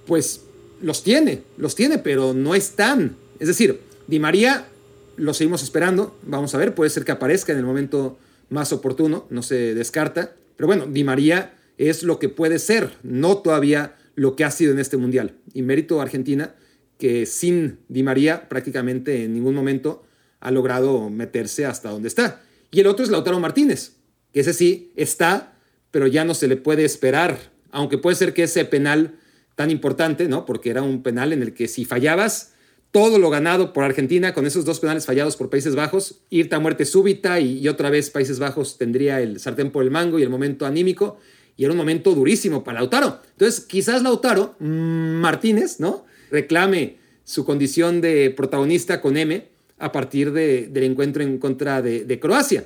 pues 0.05 0.41
los 0.81 1.03
tiene, 1.03 1.43
los 1.55 1.73
tiene, 1.73 1.99
pero 1.99 2.33
no 2.33 2.53
están. 2.53 3.15
Es 3.39 3.47
decir, 3.47 3.79
Di 4.07 4.19
María 4.19 4.67
lo 5.15 5.33
seguimos 5.33 5.63
esperando, 5.63 6.17
vamos 6.23 6.53
a 6.53 6.57
ver, 6.57 6.75
puede 6.75 6.89
ser 6.89 7.05
que 7.05 7.13
aparezca 7.13 7.53
en 7.53 7.59
el 7.59 7.63
momento 7.63 8.17
más 8.49 8.73
oportuno, 8.73 9.25
no 9.29 9.41
se 9.41 9.73
descarta, 9.73 10.35
pero 10.57 10.67
bueno, 10.67 10.85
Di 10.85 11.05
María 11.05 11.53
es 11.77 12.03
lo 12.03 12.19
que 12.19 12.27
puede 12.27 12.59
ser, 12.59 12.89
no 13.03 13.37
todavía 13.37 13.95
lo 14.15 14.35
que 14.35 14.43
ha 14.43 14.51
sido 14.51 14.73
en 14.73 14.79
este 14.79 14.97
mundial. 14.97 15.37
Y 15.53 15.61
mérito 15.61 16.01
a 16.01 16.03
Argentina, 16.03 16.55
que 16.97 17.25
sin 17.25 17.79
Di 17.87 18.03
María 18.03 18.49
prácticamente 18.49 19.23
en 19.23 19.33
ningún 19.33 19.55
momento 19.55 20.03
ha 20.41 20.51
logrado 20.51 21.09
meterse 21.09 21.65
hasta 21.65 21.89
donde 21.89 22.09
está. 22.09 22.41
Y 22.73 22.79
el 22.79 22.87
otro 22.87 23.05
es 23.05 23.11
Lautaro 23.11 23.39
Martínez, 23.39 23.97
que 24.33 24.39
ese 24.39 24.51
sí 24.51 24.91
está, 24.95 25.53
pero 25.91 26.07
ya 26.07 26.25
no 26.25 26.33
se 26.33 26.47
le 26.47 26.57
puede 26.57 26.83
esperar, 26.83 27.37
aunque 27.71 27.99
puede 27.99 28.15
ser 28.15 28.33
que 28.33 28.43
ese 28.43 28.65
penal 28.65 29.19
tan 29.55 29.69
importante, 29.69 30.27
¿no? 30.27 30.47
Porque 30.47 30.71
era 30.71 30.81
un 30.81 31.03
penal 31.03 31.33
en 31.33 31.43
el 31.43 31.53
que 31.53 31.67
si 31.67 31.85
fallabas, 31.85 32.53
todo 32.89 33.19
lo 33.19 33.29
ganado 33.29 33.73
por 33.73 33.83
Argentina 33.83 34.33
con 34.33 34.47
esos 34.47 34.65
dos 34.65 34.79
penales 34.79 35.05
fallados 35.05 35.35
por 35.35 35.51
Países 35.51 35.75
Bajos, 35.75 36.21
irte 36.31 36.55
a 36.55 36.59
muerte 36.59 36.85
súbita 36.85 37.39
y, 37.39 37.59
y 37.59 37.67
otra 37.67 37.91
vez 37.91 38.09
Países 38.09 38.39
Bajos 38.39 38.79
tendría 38.79 39.21
el 39.21 39.39
sartén 39.39 39.69
por 39.69 39.83
el 39.83 39.91
mango 39.91 40.17
y 40.17 40.23
el 40.23 40.29
momento 40.29 40.65
anímico 40.65 41.19
y 41.55 41.65
era 41.65 41.73
un 41.73 41.77
momento 41.77 42.15
durísimo 42.15 42.63
para 42.63 42.79
Lautaro. 42.79 43.21
Entonces, 43.31 43.65
quizás 43.65 44.01
Lautaro 44.01 44.55
mm, 44.59 44.65
Martínez, 44.65 45.79
¿no? 45.79 46.05
Reclame 46.31 46.97
su 47.23 47.45
condición 47.45 48.01
de 48.01 48.31
protagonista 48.31 48.99
con 48.99 49.15
M 49.15 49.52
a 49.83 49.91
partir 49.91 50.31
de, 50.31 50.67
del 50.67 50.85
encuentro 50.85 51.23
en 51.23 51.37
contra 51.39 51.81
de, 51.81 52.19
Croacia. 52.21 52.65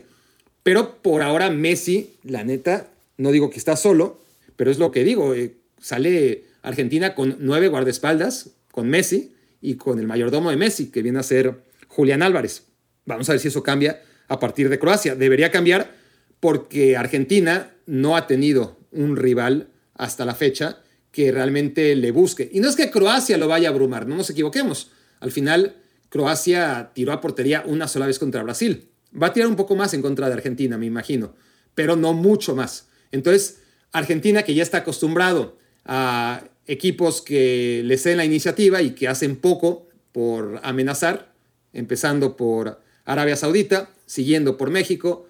Pero 0.62 1.02
por 1.02 1.24
ahora 1.24 1.50
Messi, 1.50 2.14
la 2.22 2.44
neta, 2.44 2.92
no 3.18 3.32
digo 3.32 3.50
que 3.50 3.58
está 3.58 3.76
solo, 3.76 4.22
pero 4.56 4.70
es 4.70 4.78
lo 4.78 4.92
que 4.92 5.04
digo, 5.04 5.34
eh, 5.34 5.56
sale 5.82 6.44
Argentina 6.62 7.16
con 7.16 7.38
nueve 7.40 7.70
guardaespaldas, 7.70 8.52
con 8.72 8.88
Messi 8.90 9.34
y 9.62 9.78
con 9.78 9.98
el 9.98 10.06
mayordomo 10.06 10.52
de 10.52 10.58
Messi, 10.58 10.92
que 10.92 11.02
viene 11.02 11.18
a 11.18 11.24
ser 11.24 11.56
Julián 11.88 12.22
Álvarez. 12.22 12.66
Vamos 13.06 13.28
a 13.30 13.32
ver 13.32 13.40
si 13.40 13.48
eso 13.48 13.64
cambia 13.64 14.04
a 14.28 14.40
partir 14.40 14.70
de 14.70 14.78
Croacia. 14.78 15.16
Debería 15.16 15.50
cambiar 15.50 15.96
porque 16.40 16.98
Argentina 16.98 17.72
no 17.88 18.16
ha 18.16 18.28
tenido 18.28 18.78
un 18.92 19.16
rival 19.16 19.70
hasta 19.96 20.24
la 20.24 20.36
fecha 20.36 20.84
que 21.12 21.32
realmente 21.32 21.96
le 21.96 22.12
busque. 22.12 22.48
Y 22.54 22.60
no 22.60 22.70
es 22.70 22.76
que 22.76 22.92
Croacia 22.92 23.40
lo 23.40 23.48
vaya 23.48 23.70
a 23.70 23.72
abrumar, 23.72 24.06
no 24.06 24.18
nos 24.18 24.30
equivoquemos. 24.30 24.92
Al 25.20 25.32
final, 25.32 25.78
Croacia 26.10 26.92
tiró 26.94 27.12
a 27.12 27.22
portería 27.22 27.64
una 27.66 27.88
sola 27.88 28.08
vez 28.08 28.20
contra 28.20 28.44
Brasil. 28.44 28.90
Va 29.20 29.28
a 29.28 29.34
tirar 29.34 29.50
un 29.50 29.56
poco 29.56 29.76
más 29.76 29.94
en 29.94 30.02
contra 30.02 30.28
de 30.28 30.34
Argentina, 30.34 30.78
me 30.78 30.86
imagino, 30.86 31.34
pero 31.76 31.96
no 31.96 32.14
mucho 32.14 32.56
más. 32.56 32.90
Entonces, 33.12 33.60
Argentina, 33.92 34.44
que 34.44 34.54
ya 34.54 34.64
está 34.64 34.80
acostumbrado 34.80 35.58
a 35.86 36.44
equipos 36.66 37.22
que 37.22 37.82
le 37.86 37.98
ceden 37.98 38.18
la 38.18 38.26
iniciativa 38.26 38.82
y 38.82 38.92
que 38.92 39.08
hacen 39.08 39.38
poco 39.38 39.88
por 40.12 40.60
amenazar, 40.64 41.34
empezando 41.74 42.36
por 42.36 42.82
Arabia 43.06 43.36
Saudita, 43.36 43.90
siguiendo 44.06 44.58
por 44.58 44.70
México, 44.70 45.28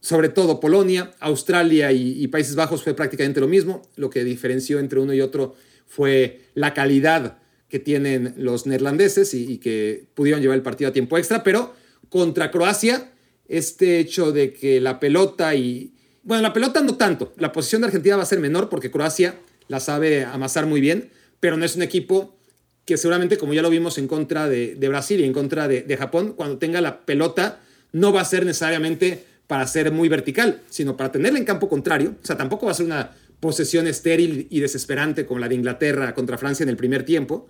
sobre 0.00 0.28
todo 0.28 0.60
Polonia, 0.60 1.12
Australia 1.20 1.92
y, 1.92 2.22
y, 2.22 2.28
Países 2.28 2.54
Bajos 2.54 2.82
fue 2.82 2.94
prácticamente 2.94 3.40
lo 3.40 3.48
mismo. 3.48 3.82
Lo 3.96 4.08
que 4.08 4.24
diferenció 4.24 4.78
entre 4.78 5.00
uno 5.00 5.12
y 5.12 5.20
otro 5.20 5.56
fue 5.86 6.40
la 6.54 6.72
calidad 6.72 7.39
que 7.70 7.78
tienen 7.78 8.34
los 8.36 8.66
neerlandeses 8.66 9.32
y, 9.32 9.50
y, 9.50 9.58
que 9.58 10.04
pudieron 10.14 10.42
llevar 10.42 10.56
el 10.56 10.62
partido 10.62 10.90
a 10.90 10.92
tiempo 10.92 11.16
extra, 11.16 11.42
pero 11.42 11.74
contra 12.08 12.50
Croacia, 12.50 13.12
este 13.48 13.98
hecho 13.98 14.32
de 14.32 14.52
que 14.52 14.80
la 14.80 15.00
pelota 15.00 15.54
y... 15.54 15.94
Bueno, 16.22 16.42
la 16.42 16.52
pelota 16.52 16.82
no 16.82 16.96
tanto, 16.96 17.32
la 17.38 17.52
posición 17.52 17.80
de 17.80 17.86
Argentina 17.86 18.16
va 18.16 18.24
a 18.24 18.26
ser 18.26 18.40
menor 18.40 18.68
porque 18.68 18.90
Croacia 18.90 19.36
la 19.68 19.80
sabe 19.80 20.24
amasar 20.24 20.66
muy 20.66 20.80
bien, 20.80 21.10
pero 21.38 21.56
no 21.56 21.64
es 21.64 21.76
un 21.76 21.82
equipo 21.82 22.36
que 22.84 22.96
seguramente, 22.96 23.38
como 23.38 23.54
ya 23.54 23.62
lo 23.62 23.70
vimos 23.70 23.98
en 23.98 24.08
contra 24.08 24.48
de, 24.48 24.74
de 24.74 24.88
Brasil 24.88 25.20
y 25.20 25.24
en 25.24 25.32
contra 25.32 25.68
de, 25.68 25.82
de 25.82 25.96
Japón, 25.96 26.34
cuando 26.36 26.58
tenga 26.58 26.80
la 26.80 27.06
pelota, 27.06 27.60
no 27.92 28.12
va 28.12 28.20
a 28.20 28.24
ser 28.24 28.44
necesariamente 28.44 29.24
para 29.46 29.66
ser 29.66 29.92
muy 29.92 30.08
vertical, 30.08 30.62
sino 30.68 30.96
para 30.96 31.12
tenerla 31.12 31.38
en 31.38 31.44
campo 31.44 31.68
contrario. 31.68 32.16
O 32.22 32.26
sea, 32.26 32.36
tampoco 32.36 32.66
va 32.66 32.72
a 32.72 32.74
ser 32.74 32.86
una 32.86 33.12
posesión 33.40 33.86
estéril 33.86 34.46
y 34.50 34.60
desesperante 34.60 35.26
como 35.26 35.40
la 35.40 35.48
de 35.48 35.54
Inglaterra 35.54 36.14
contra 36.14 36.38
Francia 36.38 36.62
en 36.62 36.68
el 36.68 36.76
primer 36.76 37.04
tiempo. 37.04 37.48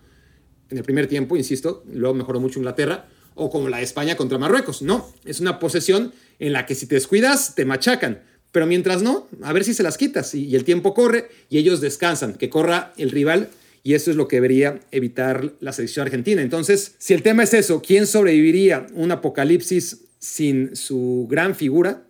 En 0.70 0.78
el 0.78 0.84
primer 0.84 1.06
tiempo, 1.06 1.36
insisto, 1.36 1.84
luego 1.92 2.14
mejoró 2.14 2.40
mucho 2.40 2.58
Inglaterra. 2.58 3.08
O 3.34 3.48
como 3.48 3.68
la 3.68 3.78
de 3.78 3.84
España 3.84 4.16
contra 4.16 4.38
Marruecos. 4.38 4.82
No, 4.82 5.08
es 5.24 5.40
una 5.40 5.58
posesión 5.58 6.12
en 6.38 6.52
la 6.52 6.66
que 6.66 6.74
si 6.74 6.86
te 6.86 6.96
descuidas, 6.96 7.54
te 7.54 7.64
machacan. 7.64 8.22
Pero 8.52 8.66
mientras 8.66 9.02
no, 9.02 9.28
a 9.42 9.52
ver 9.52 9.64
si 9.64 9.72
se 9.72 9.82
las 9.82 9.96
quitas. 9.96 10.34
Y, 10.34 10.54
el 10.56 10.64
tiempo 10.64 10.94
corre 10.94 11.28
y 11.48 11.58
ellos 11.58 11.80
descansan. 11.80 12.34
Que 12.34 12.50
corra 12.50 12.92
el 12.96 13.10
rival 13.10 13.48
y 13.82 13.94
eso 13.94 14.10
es 14.10 14.16
lo 14.16 14.28
que 14.28 14.36
debería 14.36 14.80
evitar 14.90 15.52
la 15.60 15.72
selección 15.72 16.04
argentina. 16.06 16.42
Entonces, 16.42 16.96
si 16.98 17.14
el 17.14 17.22
tema 17.22 17.44
es 17.44 17.54
eso, 17.54 17.80
¿quién 17.80 18.06
sobreviviría 18.06 18.86
un 18.94 19.10
apocalipsis 19.12 20.02
sin 20.20 20.76
su 20.76 21.26
gran 21.28 21.56
figura, 21.56 22.04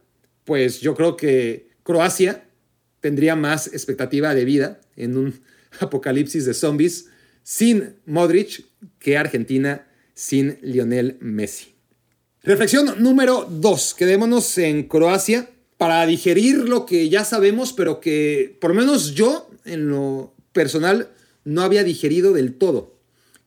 pues 0.44 0.80
yo 0.80 0.94
creo 0.94 1.16
que 1.16 1.70
Croacia 1.84 2.44
tendría 3.00 3.36
más 3.36 3.68
expectativa 3.68 4.34
de 4.34 4.44
vida 4.44 4.80
en 4.96 5.16
un 5.16 5.40
apocalipsis 5.80 6.44
de 6.44 6.52
zombies 6.52 7.06
sin 7.42 7.96
Modric 8.06 8.66
que 8.98 9.16
Argentina 9.16 9.86
sin 10.14 10.58
Lionel 10.62 11.16
Messi. 11.20 11.74
Reflexión 12.42 13.02
número 13.02 13.46
dos. 13.50 13.94
Quedémonos 13.94 14.56
en 14.58 14.84
Croacia 14.84 15.50
para 15.76 16.04
digerir 16.06 16.56
lo 16.56 16.86
que 16.86 17.08
ya 17.08 17.24
sabemos, 17.24 17.72
pero 17.72 18.00
que 18.00 18.56
por 18.60 18.70
lo 18.70 18.76
menos 18.76 19.14
yo 19.14 19.50
en 19.64 19.88
lo 19.88 20.34
personal 20.52 21.10
no 21.44 21.62
había 21.62 21.84
digerido 21.84 22.32
del 22.32 22.54
todo. 22.54 22.98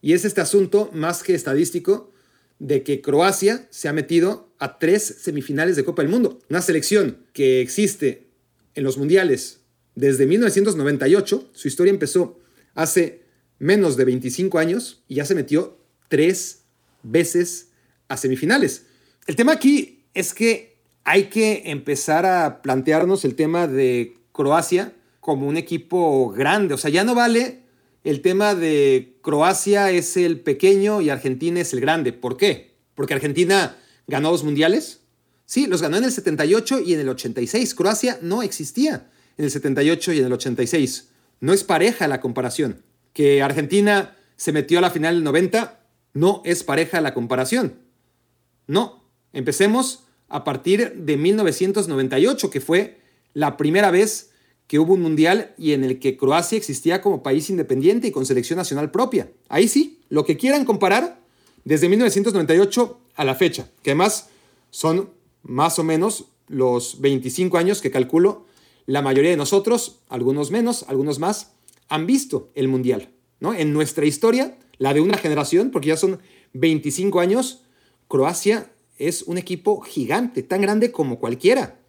Y 0.02 0.14
es 0.14 0.26
este 0.26 0.42
asunto 0.42 0.90
más 0.94 1.24
que 1.24 1.34
estadístico 1.34 2.12
de 2.60 2.84
que 2.84 3.02
Croacia 3.02 3.68
se 3.72 3.88
ha 3.88 3.94
metido 3.94 4.54
a 4.60 4.80
tres 4.80 5.04
semifinales 5.04 5.76
de 5.76 5.84
Copa 5.84 6.02
del 6.02 6.12
Mundo. 6.12 6.40
Una 6.50 6.62
selección 6.62 7.18
que 7.34 7.62
existe 7.62 8.28
en 8.76 8.84
los 8.84 8.98
mundiales 8.98 9.62
desde 9.96 10.26
1998. 10.26 11.50
Su 11.54 11.68
historia 11.68 11.92
empezó 11.92 12.40
hace 12.74 13.23
menos 13.64 13.96
de 13.96 14.06
25 14.06 14.60
años 14.60 15.04
y 15.08 15.16
ya 15.16 15.26
se 15.26 15.36
metió 15.36 15.78
tres 16.10 16.64
veces 17.02 17.70
a 18.10 18.18
semifinales. 18.18 18.86
El 19.26 19.36
tema 19.36 19.54
aquí 19.54 20.04
es 20.14 20.34
que 20.34 20.78
hay 21.06 21.26
que 21.26 21.64
empezar 21.66 22.26
a 22.26 22.62
plantearnos 22.62 23.24
el 23.24 23.36
tema 23.36 23.68
de 23.68 24.18
Croacia 24.34 24.94
como 25.22 25.48
un 25.48 25.56
equipo 25.56 26.30
grande. 26.30 26.74
O 26.74 26.78
sea, 26.78 26.92
ya 26.92 27.06
no 27.06 27.16
vale 27.16 27.64
el 28.04 28.22
tema 28.22 28.54
de 28.54 29.18
Croacia 29.22 29.90
es 29.92 30.18
el 30.18 30.42
pequeño 30.42 31.00
y 31.00 31.10
Argentina 31.10 31.62
es 31.62 31.72
el 31.72 31.80
grande. 31.80 32.12
¿Por 32.12 32.36
qué? 32.36 32.76
Porque 32.96 33.14
Argentina 33.14 33.78
ganó 34.08 34.30
dos 34.30 34.44
mundiales. 34.44 35.00
Sí, 35.46 35.68
los 35.68 35.82
ganó 35.82 35.98
en 35.98 36.04
el 36.04 36.12
78 36.12 36.82
y 36.82 36.94
en 36.96 37.00
el 37.00 37.10
86. 37.10 37.74
Croacia 37.76 38.20
no 38.22 38.44
existía 38.44 39.10
en 39.38 39.46
el 39.46 39.52
78 39.52 40.12
y 40.14 40.20
en 40.20 40.26
el 40.26 40.34
86. 40.34 41.08
No 41.40 41.54
es 41.54 41.64
pareja 41.64 42.10
la 42.10 42.20
comparación. 42.20 42.84
Que 43.14 43.42
Argentina 43.42 44.16
se 44.36 44.52
metió 44.52 44.80
a 44.80 44.82
la 44.82 44.90
final 44.90 45.16
del 45.16 45.24
90 45.24 45.80
no 46.14 46.42
es 46.46 46.64
pareja 46.64 47.02
la 47.02 47.14
comparación. 47.14 47.80
No. 48.68 49.04
Empecemos 49.34 50.04
a 50.30 50.44
partir 50.44 50.94
de 50.94 51.18
1998, 51.18 52.50
que 52.50 52.62
fue 52.62 53.00
la 53.34 53.58
primera 53.58 53.92
vez 53.92 54.32
que 54.68 54.80
hubo 54.80 54.94
un 54.94 55.02
mundial 55.02 55.54
y 55.58 55.74
en 55.74 55.84
el 55.84 56.00
que 56.00 56.18
Croacia 56.18 56.58
existía 56.58 57.02
como 57.02 57.24
país 57.24 57.50
independiente 57.50 58.08
y 58.08 58.12
con 58.12 58.26
selección 58.26 58.58
nacional 58.58 58.92
propia. 58.92 59.32
Ahí 59.50 59.68
sí, 59.68 60.02
lo 60.10 60.26
que 60.26 60.38
quieran 60.38 60.66
comparar, 60.66 61.20
desde 61.66 61.90
1998 61.90 63.00
a 63.16 63.26
la 63.26 63.36
fecha, 63.36 63.70
que 63.82 63.92
además 63.92 64.30
son 64.72 65.10
más 65.44 65.80
o 65.80 65.84
menos 65.84 66.26
los 66.48 67.02
25 67.02 67.58
años 67.58 67.82
que 67.82 67.92
calculo 67.92 68.46
la 68.86 69.02
mayoría 69.02 69.32
de 69.32 69.38
nosotros, 69.38 70.00
algunos 70.10 70.52
menos, 70.52 70.86
algunos 70.88 71.20
más, 71.20 71.52
han 71.90 72.06
visto 72.06 72.52
el 72.56 72.68
Mundial. 72.68 73.10
¿no? 73.40 73.54
En 73.54 73.74
nuestra 73.74 74.06
historia, 74.06 74.58
la 74.78 74.94
de 74.94 75.02
una 75.02 75.18
generación, 75.18 75.72
porque 75.72 75.90
ya 75.90 75.98
son 75.98 76.20
25 76.54 77.20
años, 77.20 77.64
Croacia 78.08 78.72
es 78.98 79.24
un 79.24 79.38
equipo 79.38 79.82
gigante, 79.82 80.44
tan 80.44 80.62
grande 80.62 80.92
como 80.92 81.20
cualquiera. 81.20 81.80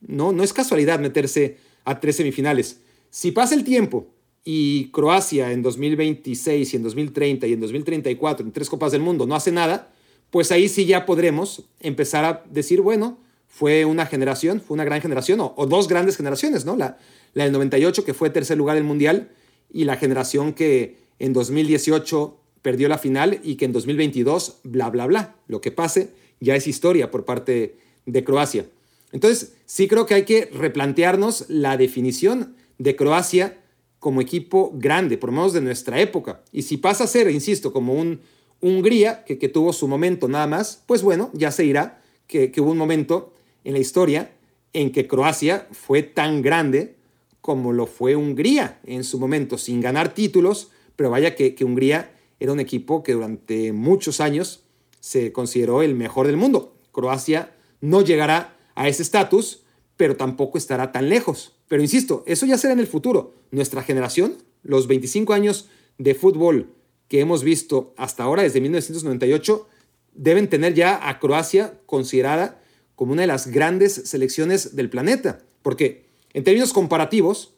No, 0.00 0.32
no 0.32 0.42
es 0.42 0.52
casualidad 0.52 0.98
meterse 0.98 1.58
a 1.84 2.00
tres 2.00 2.16
semifinales. 2.16 2.80
Si 3.10 3.30
pasa 3.30 3.54
el 3.54 3.64
tiempo 3.64 4.08
y 4.44 4.90
Croacia 4.90 5.52
en 5.52 5.62
2026 5.62 6.72
y 6.72 6.76
en 6.76 6.82
2030 6.82 7.46
y 7.46 7.52
en 7.52 7.60
2034 7.60 8.46
en 8.46 8.52
tres 8.52 8.68
Copas 8.68 8.92
del 8.92 9.00
Mundo 9.00 9.26
no 9.26 9.34
hace 9.34 9.52
nada, 9.52 9.92
pues 10.30 10.50
ahí 10.52 10.68
sí 10.68 10.84
ya 10.84 11.06
podremos 11.06 11.64
empezar 11.80 12.24
a 12.24 12.44
decir, 12.50 12.80
bueno, 12.80 13.18
fue 13.46 13.84
una 13.84 14.04
generación, 14.04 14.60
fue 14.60 14.74
una 14.74 14.84
gran 14.84 15.00
generación, 15.00 15.38
o, 15.40 15.66
dos 15.66 15.86
grandes 15.86 16.16
generaciones, 16.16 16.64
¿no? 16.64 16.76
La, 16.76 16.98
la 17.34 17.44
del 17.44 17.52
98, 17.52 18.04
que 18.04 18.14
fue 18.14 18.30
tercer 18.30 18.58
lugar 18.58 18.74
del 18.74 18.82
Mundial, 18.84 19.30
y 19.70 19.84
la 19.84 19.96
generación 19.96 20.52
que 20.52 20.98
en 21.18 21.32
2018 21.32 22.36
perdió 22.62 22.88
la 22.88 22.98
final 22.98 23.40
y 23.42 23.56
que 23.56 23.64
en 23.64 23.72
2022, 23.72 24.60
bla, 24.64 24.90
bla, 24.90 25.06
bla. 25.06 25.36
Lo 25.48 25.60
que 25.60 25.70
pase 25.70 26.10
ya 26.40 26.56
es 26.56 26.66
historia 26.66 27.10
por 27.10 27.24
parte 27.24 27.76
de 28.06 28.24
Croacia. 28.24 28.66
Entonces, 29.12 29.54
sí 29.66 29.86
creo 29.88 30.06
que 30.06 30.14
hay 30.14 30.24
que 30.24 30.46
replantearnos 30.52 31.46
la 31.48 31.76
definición 31.76 32.56
de 32.78 32.96
Croacia 32.96 33.58
como 33.98 34.20
equipo 34.20 34.72
grande, 34.74 35.16
por 35.16 35.30
lo 35.30 35.36
menos 35.36 35.52
de 35.52 35.60
nuestra 35.60 36.00
época. 36.00 36.42
Y 36.52 36.62
si 36.62 36.76
pasa 36.76 37.04
a 37.04 37.06
ser, 37.06 37.30
insisto, 37.30 37.72
como 37.72 37.94
un 37.94 38.20
Hungría, 38.60 39.24
que, 39.24 39.38
que 39.38 39.48
tuvo 39.48 39.72
su 39.72 39.88
momento 39.88 40.26
nada 40.26 40.46
más, 40.46 40.82
pues 40.86 41.02
bueno, 41.02 41.30
ya 41.34 41.50
se 41.50 41.64
irá 41.64 42.00
que, 42.26 42.52
hubo 42.58 42.70
un 42.70 42.78
momento 42.78 43.32
en 43.64 43.74
la 43.74 43.78
historia 43.78 44.32
en 44.72 44.90
que 44.92 45.06
Croacia 45.06 45.68
fue 45.72 46.02
tan 46.02 46.42
grande 46.42 46.96
como 47.44 47.74
lo 47.74 47.84
fue 47.84 48.16
Hungría 48.16 48.80
en 48.86 49.04
su 49.04 49.18
momento, 49.18 49.58
sin 49.58 49.82
ganar 49.82 50.14
títulos, 50.14 50.70
pero 50.96 51.10
vaya 51.10 51.34
que, 51.34 51.54
Hungría 51.60 52.10
era 52.40 52.52
un 52.52 52.58
equipo 52.58 53.02
que 53.02 53.12
durante 53.12 53.74
muchos 53.74 54.22
años 54.22 54.62
se 55.00 55.30
consideró 55.30 55.82
el 55.82 55.94
mejor 55.94 56.26
del 56.26 56.38
mundo. 56.38 56.74
Croacia 56.90 57.54
no 57.82 58.00
llegará 58.00 58.56
a 58.74 58.88
ese 58.88 59.02
estatus, 59.02 59.62
pero 59.98 60.16
tampoco 60.16 60.56
estará 60.56 60.90
tan 60.90 61.10
lejos. 61.10 61.54
Pero 61.68 61.82
insisto, 61.82 62.22
eso 62.26 62.46
ya 62.46 62.56
será 62.56 62.72
en 62.72 62.80
el 62.80 62.86
futuro. 62.86 63.34
Nuestra 63.50 63.82
generación, 63.82 64.38
los 64.62 64.86
25 64.86 65.34
años 65.34 65.68
de 65.98 66.14
fútbol 66.14 66.70
que 67.08 67.20
hemos 67.20 67.44
visto 67.44 67.92
hasta 67.98 68.22
ahora, 68.22 68.42
desde 68.42 68.62
1998, 68.62 69.68
deben 70.14 70.48
tener 70.48 70.72
ya 70.72 71.10
a 71.10 71.18
Croacia 71.18 71.78
considerada 71.84 72.62
como 72.94 73.12
una 73.12 73.20
de 73.20 73.28
las 73.28 73.48
grandes 73.48 73.92
selecciones 73.92 74.76
del 74.76 74.88
planeta. 74.88 75.42
Porque 75.60 76.04
en 76.34 76.44
términos 76.44 76.72
comparativos, 76.72 77.54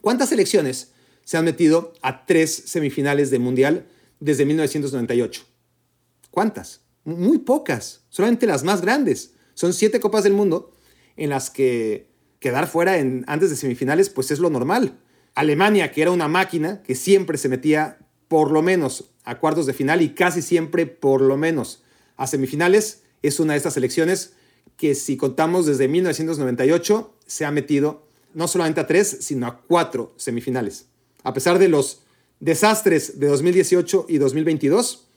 ¿cuántas 0.00 0.28
selecciones 0.28 0.92
se 1.24 1.36
han 1.36 1.44
metido 1.44 1.94
a 2.02 2.26
tres 2.26 2.54
semifinales 2.66 3.30
del 3.30 3.40
Mundial 3.40 3.86
desde 4.20 4.44
1998? 4.44 5.44
¿Cuántas? 6.30 6.82
Muy 7.04 7.38
pocas, 7.38 8.04
solamente 8.10 8.46
las 8.46 8.64
más 8.64 8.82
grandes. 8.82 9.34
Son 9.54 9.72
siete 9.72 10.00
Copas 10.00 10.24
del 10.24 10.32
Mundo 10.32 10.72
en 11.16 11.30
las 11.30 11.48
que 11.48 12.10
quedar 12.40 12.66
fuera 12.66 12.94
antes 13.26 13.50
de 13.50 13.56
semifinales 13.56 14.10
pues 14.10 14.30
es 14.30 14.40
lo 14.40 14.50
normal. 14.50 14.98
Alemania, 15.34 15.92
que 15.92 16.02
era 16.02 16.10
una 16.10 16.28
máquina 16.28 16.82
que 16.82 16.94
siempre 16.94 17.38
se 17.38 17.48
metía 17.48 17.98
por 18.28 18.50
lo 18.50 18.62
menos 18.62 19.12
a 19.24 19.38
cuartos 19.38 19.66
de 19.66 19.74
final 19.74 20.02
y 20.02 20.10
casi 20.10 20.42
siempre 20.42 20.86
por 20.86 21.20
lo 21.20 21.36
menos 21.36 21.82
a 22.16 22.26
semifinales, 22.26 23.02
es 23.22 23.38
una 23.38 23.52
de 23.52 23.58
estas 23.58 23.74
selecciones 23.74 24.34
que 24.76 24.94
si 24.94 25.16
contamos 25.16 25.66
desde 25.66 25.88
1998 25.88 27.14
se 27.26 27.44
ha 27.44 27.50
metido 27.50 28.06
no 28.34 28.48
solamente 28.48 28.80
a 28.80 28.86
tres, 28.86 29.18
sino 29.20 29.46
a 29.46 29.62
cuatro 29.62 30.12
semifinales. 30.16 30.86
A 31.22 31.32
pesar 31.32 31.58
de 31.58 31.68
los 31.68 32.02
desastres 32.38 33.18
de 33.18 33.28
2018 33.28 34.06
y 34.08 34.18
2022, 34.18 35.08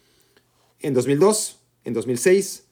en 0.79 0.93
2002, 0.93 1.59
en 1.83 1.93
2006, 1.93 2.63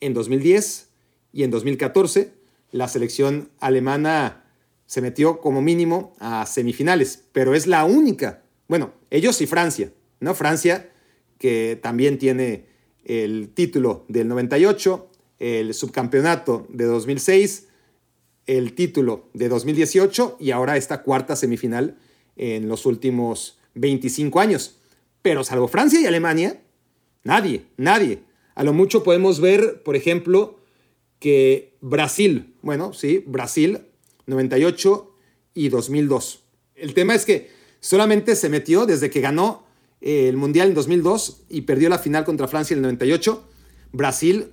en 0.00 0.14
2010 0.14 0.88
y 1.32 1.42
en 1.42 1.50
2014, 1.50 2.32
la 2.72 2.88
selección 2.88 3.50
alemana 3.60 4.44
se 4.86 5.02
metió 5.02 5.40
como 5.40 5.60
mínimo 5.60 6.16
a 6.18 6.46
semifinales, 6.46 7.24
pero 7.32 7.54
es 7.54 7.66
la 7.66 7.84
única. 7.84 8.42
Bueno, 8.68 8.94
ellos 9.10 9.40
y 9.40 9.46
Francia, 9.46 9.92
¿no? 10.18 10.34
Francia, 10.34 10.90
que 11.38 11.78
también 11.80 12.18
tiene 12.18 12.66
el 13.04 13.50
título 13.54 14.04
del 14.08 14.28
98, 14.28 15.09
el 15.40 15.74
subcampeonato 15.74 16.66
de 16.68 16.84
2006, 16.84 17.66
el 18.46 18.74
título 18.74 19.28
de 19.32 19.48
2018 19.48 20.36
y 20.38 20.52
ahora 20.52 20.76
esta 20.76 21.02
cuarta 21.02 21.34
semifinal 21.34 21.96
en 22.36 22.68
los 22.68 22.86
últimos 22.86 23.58
25 23.74 24.38
años. 24.38 24.76
Pero 25.22 25.42
salvo 25.42 25.66
Francia 25.66 26.00
y 26.00 26.06
Alemania, 26.06 26.60
nadie, 27.24 27.64
nadie. 27.76 28.22
A 28.54 28.64
lo 28.64 28.72
mucho 28.72 29.02
podemos 29.02 29.40
ver, 29.40 29.82
por 29.82 29.96
ejemplo, 29.96 30.58
que 31.18 31.76
Brasil, 31.80 32.54
bueno, 32.62 32.92
sí, 32.92 33.24
Brasil 33.26 33.80
98 34.26 35.14
y 35.54 35.68
2002. 35.68 36.44
El 36.74 36.94
tema 36.94 37.14
es 37.14 37.24
que 37.24 37.50
solamente 37.80 38.36
se 38.36 38.48
metió 38.48 38.86
desde 38.86 39.10
que 39.10 39.20
ganó 39.20 39.64
eh, 40.00 40.28
el 40.28 40.36
Mundial 40.36 40.68
en 40.68 40.74
2002 40.74 41.42
y 41.48 41.62
perdió 41.62 41.88
la 41.88 41.98
final 41.98 42.24
contra 42.24 42.48
Francia 42.48 42.74
en 42.74 42.78
el 42.78 42.82
98. 42.82 43.44
Brasil 43.92 44.50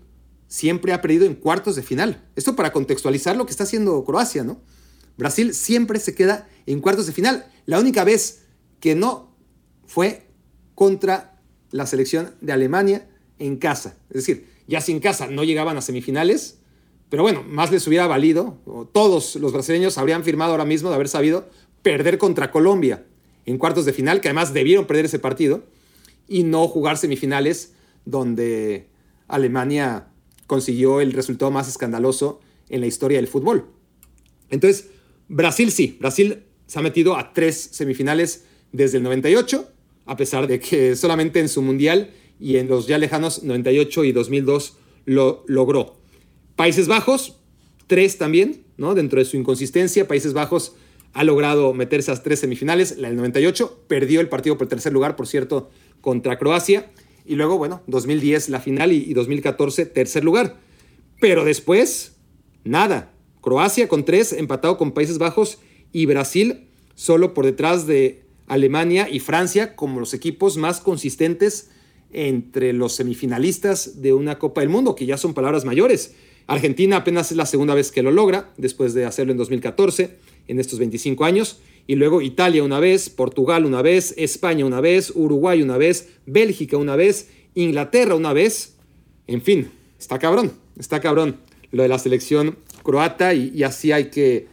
siempre 0.47 0.93
ha 0.93 1.01
perdido 1.01 1.25
en 1.25 1.35
cuartos 1.35 1.75
de 1.75 1.83
final. 1.83 2.23
Esto 2.35 2.55
para 2.55 2.71
contextualizar 2.71 3.35
lo 3.35 3.45
que 3.45 3.51
está 3.51 3.63
haciendo 3.63 4.03
Croacia, 4.03 4.43
¿no? 4.43 4.61
Brasil 5.17 5.53
siempre 5.53 5.99
se 5.99 6.15
queda 6.15 6.47
en 6.65 6.79
cuartos 6.79 7.07
de 7.07 7.13
final. 7.13 7.51
La 7.65 7.79
única 7.79 8.03
vez 8.03 8.43
que 8.79 8.95
no 8.95 9.35
fue 9.85 10.27
contra 10.75 11.41
la 11.71 11.85
selección 11.85 12.35
de 12.41 12.53
Alemania 12.53 13.09
en 13.39 13.57
casa. 13.57 13.97
Es 14.09 14.17
decir, 14.17 14.47
ya 14.67 14.81
sin 14.81 14.99
casa 14.99 15.27
no 15.27 15.43
llegaban 15.43 15.77
a 15.77 15.81
semifinales, 15.81 16.59
pero 17.09 17.23
bueno, 17.23 17.43
más 17.43 17.71
les 17.71 17.87
hubiera 17.87 18.05
valido, 18.05 18.59
todos 18.91 19.35
los 19.37 19.53
brasileños 19.53 19.97
habrían 19.97 20.23
firmado 20.23 20.51
ahora 20.51 20.65
mismo 20.65 20.89
de 20.89 20.95
haber 20.95 21.07
sabido 21.07 21.49
perder 21.81 22.17
contra 22.17 22.51
Colombia 22.51 23.05
en 23.45 23.57
cuartos 23.57 23.85
de 23.85 23.93
final, 23.93 24.19
que 24.19 24.27
además 24.27 24.53
debieron 24.53 24.85
perder 24.85 25.05
ese 25.05 25.19
partido, 25.19 25.63
y 26.27 26.43
no 26.43 26.67
jugar 26.67 26.97
semifinales 26.97 27.73
donde 28.03 28.89
Alemania 29.29 30.09
consiguió 30.47 31.01
el 31.01 31.13
resultado 31.13 31.51
más 31.51 31.67
escandaloso 31.67 32.39
en 32.69 32.81
la 32.81 32.87
historia 32.87 33.17
del 33.17 33.27
fútbol. 33.27 33.65
Entonces, 34.49 34.89
Brasil 35.27 35.71
sí, 35.71 35.97
Brasil 35.99 36.43
se 36.65 36.79
ha 36.79 36.81
metido 36.81 37.17
a 37.17 37.33
tres 37.33 37.69
semifinales 37.71 38.45
desde 38.71 38.97
el 38.97 39.03
98, 39.03 39.69
a 40.05 40.15
pesar 40.15 40.47
de 40.47 40.59
que 40.59 40.95
solamente 40.97 41.39
en 41.39 41.49
su 41.49 41.61
mundial 41.61 42.11
y 42.39 42.57
en 42.57 42.67
los 42.67 42.87
ya 42.87 42.97
lejanos 42.97 43.43
98 43.43 44.03
y 44.05 44.11
2002 44.11 44.77
lo 45.05 45.43
logró. 45.47 45.97
Países 46.55 46.87
Bajos, 46.87 47.37
tres 47.87 48.17
también, 48.17 48.63
¿no? 48.77 48.95
Dentro 48.95 49.19
de 49.19 49.25
su 49.25 49.37
inconsistencia, 49.37 50.07
Países 50.07 50.33
Bajos 50.33 50.75
ha 51.13 51.23
logrado 51.23 51.73
meterse 51.73 52.11
a 52.11 52.21
tres 52.21 52.39
semifinales, 52.39 52.97
la 52.97 53.07
del 53.07 53.17
98, 53.17 53.85
perdió 53.87 54.21
el 54.21 54.29
partido 54.29 54.57
por 54.57 54.67
tercer 54.67 54.93
lugar, 54.93 55.15
por 55.15 55.27
cierto, 55.27 55.69
contra 56.01 56.37
Croacia, 56.37 56.91
y 57.27 57.35
luego, 57.35 57.57
bueno, 57.57 57.81
2010 57.87 58.49
la 58.49 58.59
final 58.59 58.91
y, 58.91 58.97
y 58.97 59.13
2014 59.13 59.85
tercer 59.85 60.23
lugar. 60.23 60.57
Pero 61.19 61.45
después, 61.45 62.15
nada. 62.63 63.13
Croacia 63.41 63.87
con 63.87 64.05
tres, 64.05 64.33
empatado 64.33 64.77
con 64.77 64.91
Países 64.91 65.17
Bajos 65.17 65.59
y 65.91 66.05
Brasil 66.05 66.67
solo 66.97 67.35
por 67.35 67.45
detrás 67.45 67.85
de 67.85 68.23
Alemania 68.47 69.07
y 69.09 69.19
Francia 69.19 69.75
como 69.75 69.99
los 69.99 70.15
equipos 70.15 70.57
más 70.57 70.79
consistentes 70.79 71.69
entre 72.11 72.73
los 72.73 72.93
semifinalistas 72.93 74.01
de 74.01 74.13
una 74.13 74.39
Copa 74.39 74.61
del 74.61 74.69
Mundo, 74.69 74.95
que 74.95 75.05
ya 75.05 75.17
son 75.17 75.35
palabras 75.35 75.63
mayores. 75.63 76.15
Argentina 76.47 76.97
apenas 76.97 77.31
es 77.31 77.37
la 77.37 77.45
segunda 77.45 77.75
vez 77.75 77.91
que 77.91 78.01
lo 78.01 78.11
logra, 78.11 78.51
después 78.57 78.95
de 78.95 79.05
hacerlo 79.05 79.31
en 79.31 79.37
2014, 79.37 80.17
en 80.47 80.59
estos 80.59 80.79
25 80.79 81.23
años. 81.23 81.59
Y 81.87 81.95
luego 81.95 82.21
Italia 82.21 82.63
una 82.63 82.81
vez, 82.81 83.09
Portugal 83.09 83.65
una 83.65 83.81
vez, 83.81 84.13
España 84.17 84.65
una 84.65 84.81
vez, 84.81 85.11
Uruguay 85.15 85.61
una 85.61 85.77
vez, 85.77 86.09
Bélgica 86.25 86.75
una 86.75 86.97
vez, 86.97 87.29
Inglaterra 87.55 88.13
una 88.13 88.33
vez. 88.33 88.75
En 89.25 89.41
fin, 89.41 89.71
está 89.97 90.19
cabrón, 90.19 90.51
está 90.77 90.99
cabrón 90.99 91.37
lo 91.71 91.83
de 91.83 91.89
la 91.89 91.97
selección 91.97 92.57
croata 92.83 93.33
y, 93.33 93.63
así 93.63 93.91
hay 93.91 94.09
que 94.09 94.47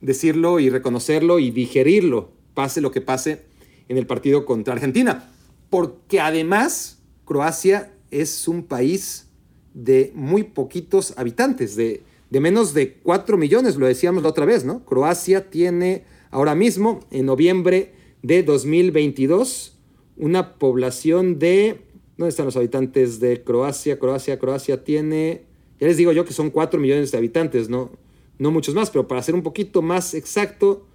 decirlo 0.00 0.60
y 0.60 0.70
reconocerlo 0.70 1.40
y 1.40 1.50
digerirlo, 1.50 2.30
pase 2.54 2.80
lo 2.80 2.92
que 2.92 3.00
pase 3.00 3.42
en 3.88 3.98
el 3.98 4.06
partido 4.06 4.46
contra 4.46 4.74
Argentina. 4.74 5.32
Porque 5.70 6.20
además 6.20 7.00
Croacia 7.24 7.92
es 8.10 8.48
un 8.48 8.62
país 8.62 9.26
de 9.74 10.12
muy 10.14 10.44
poquitos 10.44 11.14
habitantes, 11.16 11.76
de, 11.76 12.02
de 12.30 12.40
menos 12.40 12.72
de 12.72 12.94
4 12.94 13.36
millones, 13.36 13.76
lo 13.76 13.86
decíamos 13.86 14.22
la 14.22 14.30
otra 14.30 14.46
vez, 14.46 14.64
¿no? 14.64 14.84
Croacia 14.84 15.50
tiene 15.50 16.04
ahora 16.30 16.54
mismo, 16.54 17.00
en 17.10 17.26
noviembre 17.26 17.92
de 18.22 18.42
2022, 18.42 19.76
una 20.16 20.54
población 20.58 21.38
de... 21.38 21.82
¿Dónde 22.16 22.30
están 22.30 22.46
los 22.46 22.56
habitantes 22.56 23.20
de 23.20 23.44
Croacia? 23.44 23.98
Croacia, 23.98 24.38
Croacia 24.38 24.84
tiene... 24.84 25.42
Ya 25.80 25.86
les 25.86 25.96
digo 25.96 26.12
yo 26.12 26.24
que 26.24 26.32
son 26.32 26.50
4 26.50 26.80
millones 26.80 27.12
de 27.12 27.18
habitantes, 27.18 27.68
¿no? 27.68 27.92
No 28.38 28.50
muchos 28.50 28.74
más, 28.74 28.90
pero 28.90 29.06
para 29.06 29.22
ser 29.22 29.36
un 29.36 29.42
poquito 29.42 29.82
más 29.82 30.14
exacto, 30.14 30.86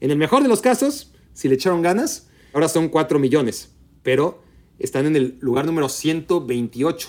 En 0.00 0.10
el 0.10 0.16
mejor 0.16 0.42
de 0.42 0.48
los 0.48 0.62
casos, 0.62 1.12
si 1.34 1.48
le 1.48 1.56
echaron 1.56 1.82
ganas, 1.82 2.30
ahora 2.54 2.68
son 2.68 2.88
4 2.88 3.18
millones, 3.18 3.74
pero 4.02 4.45
están 4.78 5.06
en 5.06 5.16
el 5.16 5.36
lugar 5.40 5.66
número 5.66 5.88
128. 5.88 7.08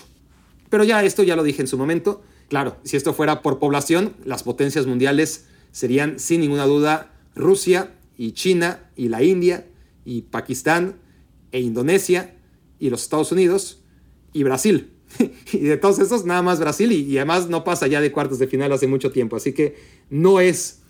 Pero 0.70 0.84
ya 0.84 1.02
esto 1.04 1.22
ya 1.22 1.36
lo 1.36 1.42
dije 1.42 1.62
en 1.62 1.68
su 1.68 1.78
momento. 1.78 2.22
Claro, 2.48 2.76
si 2.82 2.96
esto 2.96 3.14
fuera 3.14 3.42
por 3.42 3.58
población, 3.58 4.14
las 4.24 4.42
potencias 4.42 4.86
mundiales 4.86 5.46
serían 5.72 6.18
sin 6.18 6.40
ninguna 6.40 6.66
duda 6.66 7.12
Rusia 7.34 7.94
y 8.16 8.32
China 8.32 8.90
y 8.96 9.08
la 9.08 9.22
India 9.22 9.66
y 10.04 10.22
Pakistán 10.22 10.96
e 11.52 11.60
Indonesia 11.60 12.34
y 12.78 12.90
los 12.90 13.02
Estados 13.02 13.32
Unidos 13.32 13.82
y 14.32 14.42
Brasil. 14.42 14.92
y 15.52 15.58
de 15.58 15.76
todos 15.76 15.98
esos, 15.98 16.24
nada 16.24 16.42
más 16.42 16.60
Brasil 16.60 16.92
y, 16.92 17.16
además 17.16 17.48
no 17.48 17.64
pasa 17.64 17.86
ya 17.86 18.00
de 18.00 18.12
cuartos 18.12 18.38
de 18.38 18.46
final 18.46 18.72
hace 18.72 18.86
mucho 18.86 19.10
tiempo. 19.10 19.36
Así 19.36 19.52
que 19.52 19.76
no 20.10 20.40
es 20.40 20.80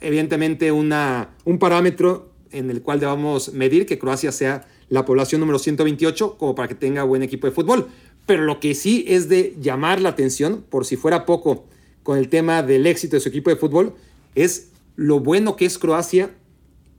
evidentemente 0.00 0.72
una, 0.72 1.36
un 1.44 1.58
parámetro 1.58 2.32
en 2.50 2.70
el 2.70 2.82
cual 2.82 3.00
debamos 3.00 3.52
medir 3.52 3.86
que 3.86 3.98
Croacia 3.98 4.32
sea 4.32 4.66
la 4.88 5.04
población 5.04 5.40
número 5.40 5.58
128 5.58 6.36
como 6.38 6.54
para 6.54 6.68
que 6.68 6.74
tenga 6.74 7.02
buen 7.02 7.22
equipo 7.22 7.46
de 7.46 7.52
fútbol. 7.52 7.88
Pero 8.26 8.44
lo 8.44 8.60
que 8.60 8.74
sí 8.74 9.04
es 9.08 9.28
de 9.28 9.56
llamar 9.60 10.00
la 10.00 10.10
atención, 10.10 10.64
por 10.68 10.84
si 10.84 10.96
fuera 10.96 11.26
poco 11.26 11.66
con 12.02 12.18
el 12.18 12.28
tema 12.28 12.62
del 12.62 12.86
éxito 12.86 13.16
de 13.16 13.20
su 13.20 13.28
equipo 13.28 13.50
de 13.50 13.56
fútbol, 13.56 13.94
es 14.34 14.70
lo 14.96 15.20
bueno 15.20 15.56
que 15.56 15.64
es 15.64 15.78
Croacia 15.78 16.30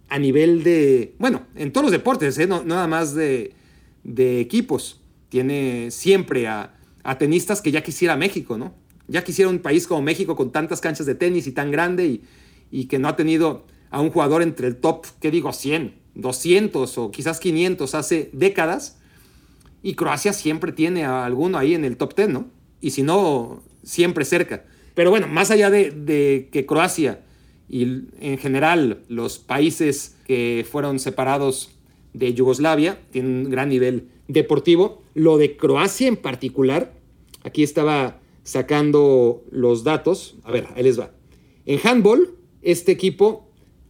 a 0.09 0.19
nivel 0.19 0.63
de, 0.63 1.15
bueno, 1.19 1.43
en 1.55 1.71
todos 1.71 1.85
los 1.85 1.91
deportes, 1.91 2.37
¿eh? 2.37 2.47
no, 2.47 2.63
nada 2.63 2.87
más 2.87 3.13
de, 3.13 3.53
de, 4.03 4.39
equipos. 4.39 5.01
Tiene 5.29 5.91
siempre 5.91 6.47
a, 6.47 6.73
tenistas 7.19 7.61
que 7.61 7.71
ya 7.71 7.83
quisiera 7.83 8.15
México, 8.15 8.57
¿no? 8.57 8.73
Ya 9.07 9.23
quisiera 9.23 9.49
un 9.49 9.59
país 9.59 9.87
como 9.87 10.01
México 10.01 10.35
con 10.35 10.51
tantas 10.51 10.81
canchas 10.81 11.05
de 11.05 11.15
tenis 11.15 11.47
y 11.47 11.53
tan 11.53 11.71
grande 11.71 12.05
y, 12.05 12.23
y 12.69 12.85
que 12.85 12.99
no 12.99 13.07
ha 13.07 13.15
tenido 13.15 13.65
a 13.89 14.01
un 14.01 14.09
jugador 14.09 14.41
entre 14.41 14.67
el 14.67 14.75
top, 14.77 15.05
¿qué 15.21 15.31
digo? 15.31 15.53
100, 15.53 15.93
200 16.17 16.97
o 16.97 17.11
quizás 17.11 17.39
500 17.39 17.95
hace 17.95 18.29
décadas. 18.33 18.99
Y 19.83 19.93
Croacia 19.93 20.33
siempre 20.33 20.71
tiene 20.71 21.05
a 21.05 21.25
alguno 21.25 21.57
ahí 21.57 21.73
en 21.73 21.85
el 21.85 21.97
top 21.97 22.15
10, 22.15 22.29
¿no? 22.29 22.47
Y 22.81 22.91
si 22.91 23.03
no, 23.03 23.61
siempre 23.83 24.25
cerca. 24.25 24.65
Pero 24.93 25.11
bueno, 25.11 25.27
más 25.27 25.51
allá 25.51 25.69
de, 25.69 26.49
que 26.51 26.65
Croacia 26.65 27.21
y 27.69 27.83
en 28.19 28.37
general 28.37 29.03
los 29.09 29.39
países 29.39 30.15
que 30.25 30.65
fueron 30.69 30.99
separados 30.99 31.71
de 32.13 32.33
Yugoslavia 32.33 32.99
tienen 33.11 33.45
un 33.45 33.49
gran 33.51 33.69
nivel 33.69 34.09
deportivo. 34.27 35.03
Lo 35.13 35.37
de 35.37 35.55
Croacia 35.55 36.07
en 36.07 36.17
particular, 36.17 36.93
aquí 37.43 37.63
estaba 37.63 38.19
sacando 38.43 39.43
los 39.51 39.83
datos. 39.83 40.35
A 40.43 40.51
ver, 40.51 40.67
ahí 40.75 40.83
les 40.83 40.99
va. 40.99 41.11
En 41.65 41.79
handball, 41.85 42.35
este 42.61 42.91
equipo 42.91 43.47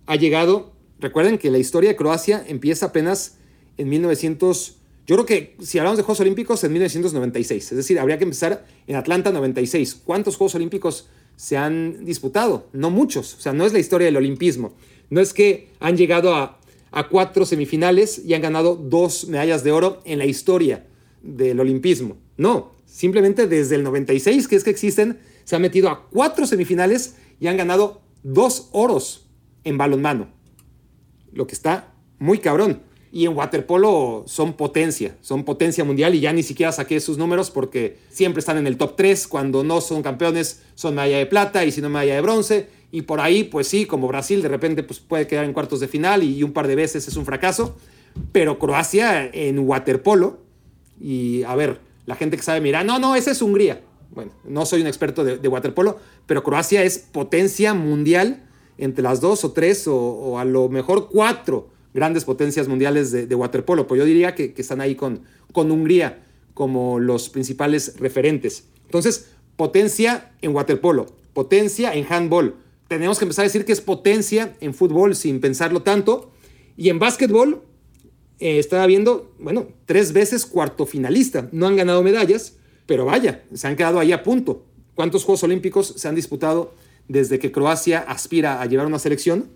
ha 0.08 0.16
llegado, 0.16 0.74
recuerden 1.00 1.38
que 1.38 1.52
la 1.52 1.58
historia 1.58 1.90
de 1.90 1.96
Croacia 1.96 2.44
empieza 2.48 2.88
apenas 2.88 3.38
en 3.78 3.90
1900, 3.90 4.78
yo 5.06 5.16
creo 5.16 5.26
que 5.26 5.56
si 5.62 5.80
hablamos 5.80 5.98
de 5.98 6.04
Juegos 6.04 6.20
Olímpicos, 6.22 6.64
en 6.64 6.74
1996, 6.74 7.72
es 7.72 7.78
decir, 7.78 8.00
habría 8.00 8.18
que 8.18 8.24
empezar 8.24 8.66
en 8.88 8.96
Atlanta 8.96 9.32
96. 9.32 10.02
¿Cuántos 10.04 10.36
Juegos 10.36 10.56
Olímpicos 10.56 11.08
se 11.36 11.58
han 11.58 12.06
disputado? 12.06 12.68
No 12.74 12.90
muchos, 12.90 13.36
o 13.36 13.40
sea, 13.40 13.54
no 13.54 13.66
es 13.66 13.74
la 13.74 13.80
historia 13.80 14.06
del 14.06 14.18
olimpismo. 14.18 14.74
No 15.10 15.22
es 15.22 15.34
que 15.34 15.70
han 15.80 15.96
llegado 15.96 16.36
a, 16.36 16.60
a 16.92 17.08
cuatro 17.08 17.46
semifinales 17.46 18.20
y 18.26 18.34
han 18.34 18.42
ganado 18.42 18.76
dos 18.76 19.28
medallas 19.28 19.64
de 19.64 19.72
oro 19.72 20.02
en 20.06 20.18
la 20.18 20.26
historia 20.26 20.86
del 21.22 21.60
olimpismo. 21.60 22.18
No, 22.38 22.74
simplemente 22.86 23.48
desde 23.48 23.76
el 23.76 23.84
96, 23.84 24.48
que 24.48 24.56
es 24.56 24.64
que 24.64 24.70
existen, 24.70 25.20
se 25.44 25.56
han 25.56 25.62
metido 25.62 25.90
a 25.90 26.08
cuatro 26.10 26.46
semifinales 26.46 27.16
y 27.40 27.48
han 27.48 27.58
ganado 27.58 28.02
dos 28.24 28.70
oros 28.72 29.28
en 29.64 29.78
balonmano. 29.78 30.37
Lo 31.38 31.46
que 31.46 31.54
está 31.54 31.94
muy 32.18 32.40
cabrón. 32.40 32.82
Y 33.12 33.26
en 33.26 33.38
waterpolo 33.38 34.24
son 34.26 34.54
potencia, 34.54 35.16
son 35.22 35.46
potencia 35.46 35.84
mundial 35.84 36.16
y 36.16 36.20
ya 36.20 36.34
ni 36.34 36.42
siquiera 36.42 36.72
saqué 36.72 37.00
sus 37.00 37.20
números 37.20 37.52
porque 37.52 38.00
siempre 38.10 38.40
están 38.40 38.58
en 38.58 38.66
el 38.66 38.76
top 38.76 38.96
3. 38.96 39.28
Cuando 39.28 39.64
no 39.64 39.80
son 39.80 40.02
campeones 40.02 40.64
son 40.74 40.96
medalla 40.96 41.20
de 41.20 41.28
plata 41.28 41.64
y 41.64 41.72
si 41.72 41.80
no 41.80 41.90
medalla 41.90 42.16
de 42.16 42.22
bronce. 42.22 42.70
Y 42.92 43.04
por 43.04 43.22
ahí, 43.22 43.44
pues 43.44 43.68
sí, 43.68 43.86
como 43.86 44.08
Brasil 44.08 44.42
de 44.42 44.48
repente 44.48 44.82
pues 44.82 45.00
puede 45.00 45.28
quedar 45.28 45.46
en 45.46 45.54
cuartos 45.54 45.80
de 45.80 45.88
final 45.88 46.24
y, 46.24 46.42
un 46.42 46.54
par 46.54 46.68
de 46.68 46.76
veces 46.76 47.08
es 47.08 47.16
un 47.16 47.26
fracaso. 47.26 47.78
Pero 48.32 48.58
Croacia 48.58 49.30
en 49.32 49.60
waterpolo, 49.60 50.40
y 51.00 51.44
a 51.44 51.54
ver, 51.54 51.80
la 52.08 52.16
gente 52.16 52.36
que 52.36 52.42
sabe 52.42 52.62
mira, 52.62 52.84
no, 52.84 52.98
no, 52.98 53.16
esa 53.16 53.30
es 53.30 53.44
Hungría. 53.44 53.82
Bueno, 54.10 54.32
no 54.44 54.66
soy 54.66 54.82
un 54.82 54.88
experto 54.88 55.24
de, 55.24 55.38
de 55.38 55.48
waterpolo, 55.48 56.00
pero 56.26 56.42
Croacia 56.42 56.84
es 56.84 56.98
potencia 56.98 57.76
mundial 57.76 58.47
entre 58.78 59.04
las 59.04 59.22
dos 59.22 59.44
o 59.44 59.52
tres 59.52 59.88
o, 59.88 60.40
a 60.40 60.46
lo 60.46 60.70
mejor 60.70 61.10
cuatro 61.10 61.70
grandes 61.94 62.26
potencias 62.26 62.68
mundiales 62.68 63.12
de, 63.12 63.36
waterpolo. 63.36 63.88
Pues 63.88 64.00
yo 64.00 64.06
diría 64.06 64.36
que, 64.36 64.54
están 64.58 64.82
ahí 64.82 64.96
con, 64.96 65.22
con 65.52 65.72
Hungría 65.72 66.24
como 66.54 67.00
los 67.00 67.30
principales 67.30 67.96
referentes. 68.00 68.66
Entonces, 68.86 69.30
potencia 69.56 70.32
en 70.42 70.56
waterpolo, 70.56 71.08
potencia 71.34 71.94
en 71.94 72.06
handball. 72.12 72.56
Tenemos 72.88 73.20
que 73.20 73.26
empezar 73.26 73.44
a 73.44 73.48
decir 73.48 73.66
que 73.66 73.74
es 73.74 73.82
potencia 73.82 74.56
en 74.62 74.74
fútbol 74.74 75.16
sin 75.16 75.42
pensarlo 75.42 75.82
tanto. 75.82 76.32
Y 76.78 76.90
en 76.90 77.00
básquetbol, 77.00 77.64
eh, 78.40 78.60
estaba 78.60 78.86
viendo, 78.86 79.34
bueno, 79.40 79.68
tres 79.86 80.14
veces 80.14 80.46
cuarto 80.46 80.86
finalista. 80.86 81.50
No 81.52 81.68
han 81.68 81.76
ganado 81.76 82.04
medallas, 82.04 82.56
pero 82.86 83.06
vaya, 83.06 83.44
se 83.54 83.68
han 83.68 83.76
quedado 83.76 84.00
ahí 84.00 84.12
a 84.12 84.24
punto. 84.24 84.64
¿Cuántos 84.96 85.24
Juegos 85.24 85.44
Olímpicos 85.44 85.94
se 85.98 86.08
han 86.08 86.16
disputado 86.16 86.74
desde 87.08 87.40
que 87.40 87.52
Croacia 87.52 88.00
aspira 88.00 88.62
a 88.62 88.66
llevar 88.66 88.88
una 88.88 89.00
selección? 89.00 89.50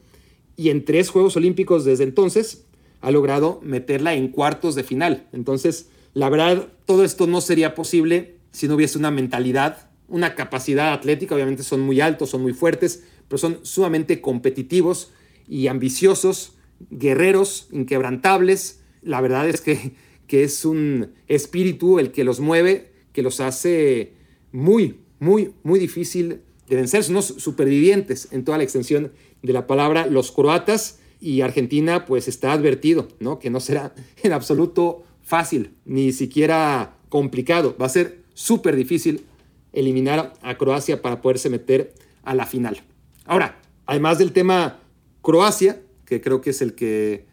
Y 0.56 0.70
en 0.70 0.86
tres 0.86 1.10
Juegos 1.10 1.36
Olímpicos 1.38 1.86
desde 1.86 2.04
entonces 2.04 2.66
ha 3.02 3.12
logrado 3.12 3.60
meterla 3.64 4.14
en 4.14 4.28
cuartos 4.28 4.76
de 4.76 4.84
final. 4.84 5.28
Entonces, 5.34 5.90
la 6.14 6.30
verdad, 6.30 6.68
todo 6.86 7.04
esto 7.04 7.28
no 7.28 7.42
sería 7.42 7.74
posible 7.74 8.36
si 8.52 8.68
no 8.68 8.76
hubiese 8.76 8.98
una 8.98 9.12
mentalidad, 9.12 9.90
una 10.08 10.36
capacidad 10.36 10.94
atlética. 10.94 11.36
Obviamente 11.36 11.64
son 11.64 11.82
muy 11.82 12.02
altos, 12.02 12.30
son 12.30 12.42
muy 12.42 12.54
fuertes, 12.54 13.04
pero 13.28 13.38
son 13.38 13.60
sumamente 13.64 14.22
competitivos 14.22 15.12
y 15.48 15.68
ambiciosos, 15.68 16.54
guerreros, 16.90 17.68
inquebrantables. 17.72 18.82
La 19.02 19.22
verdad 19.22 19.48
es 19.48 19.62
que, 19.62 19.94
que 20.28 20.44
es 20.44 20.66
un 20.66 21.14
espíritu 21.28 21.98
el 21.98 22.12
que 22.12 22.24
los 22.24 22.40
mueve, 22.40 22.92
que 23.14 23.24
los 23.24 23.40
hace 23.40 24.14
muy, 24.52 25.00
muy, 25.20 25.54
muy 25.64 25.80
difícil 25.80 26.42
de 26.72 26.78
vencer. 26.78 27.04
Son 27.04 27.16
unos 27.16 27.26
supervivientes 27.26 28.30
en 28.32 28.46
toda 28.46 28.58
la 28.58 28.64
extensión 28.64 29.12
de 29.42 29.54
la 29.54 29.68
palabra 29.68 30.06
los 30.06 30.32
croatas 30.32 31.00
y 31.20 31.42
Argentina 31.42 32.06
pues 32.06 32.30
está 32.30 32.54
advertido, 32.54 33.10
¿no? 33.20 33.40
Que 33.40 33.50
no 33.50 33.60
será 33.60 33.94
en 34.24 34.32
absoluto 34.32 35.04
fácil, 35.22 35.74
ni 35.84 36.14
siquiera 36.14 36.96
complicado. 37.10 37.76
Va 37.80 37.88
a 37.88 37.90
ser 37.90 38.24
súper 38.34 38.78
difícil 38.78 39.26
eliminar 39.74 40.34
a 40.42 40.58
Croacia 40.58 41.02
para 41.02 41.22
poderse 41.22 41.50
meter 41.50 41.94
a 42.24 42.36
la 42.36 42.46
final. 42.46 42.82
Ahora, 43.26 43.60
además 43.86 44.18
del 44.18 44.32
tema 44.32 44.80
Croacia, 45.22 45.82
que 46.06 46.22
creo 46.22 46.40
que 46.40 46.52
es 46.52 46.62
el 46.62 46.74
que 46.74 47.26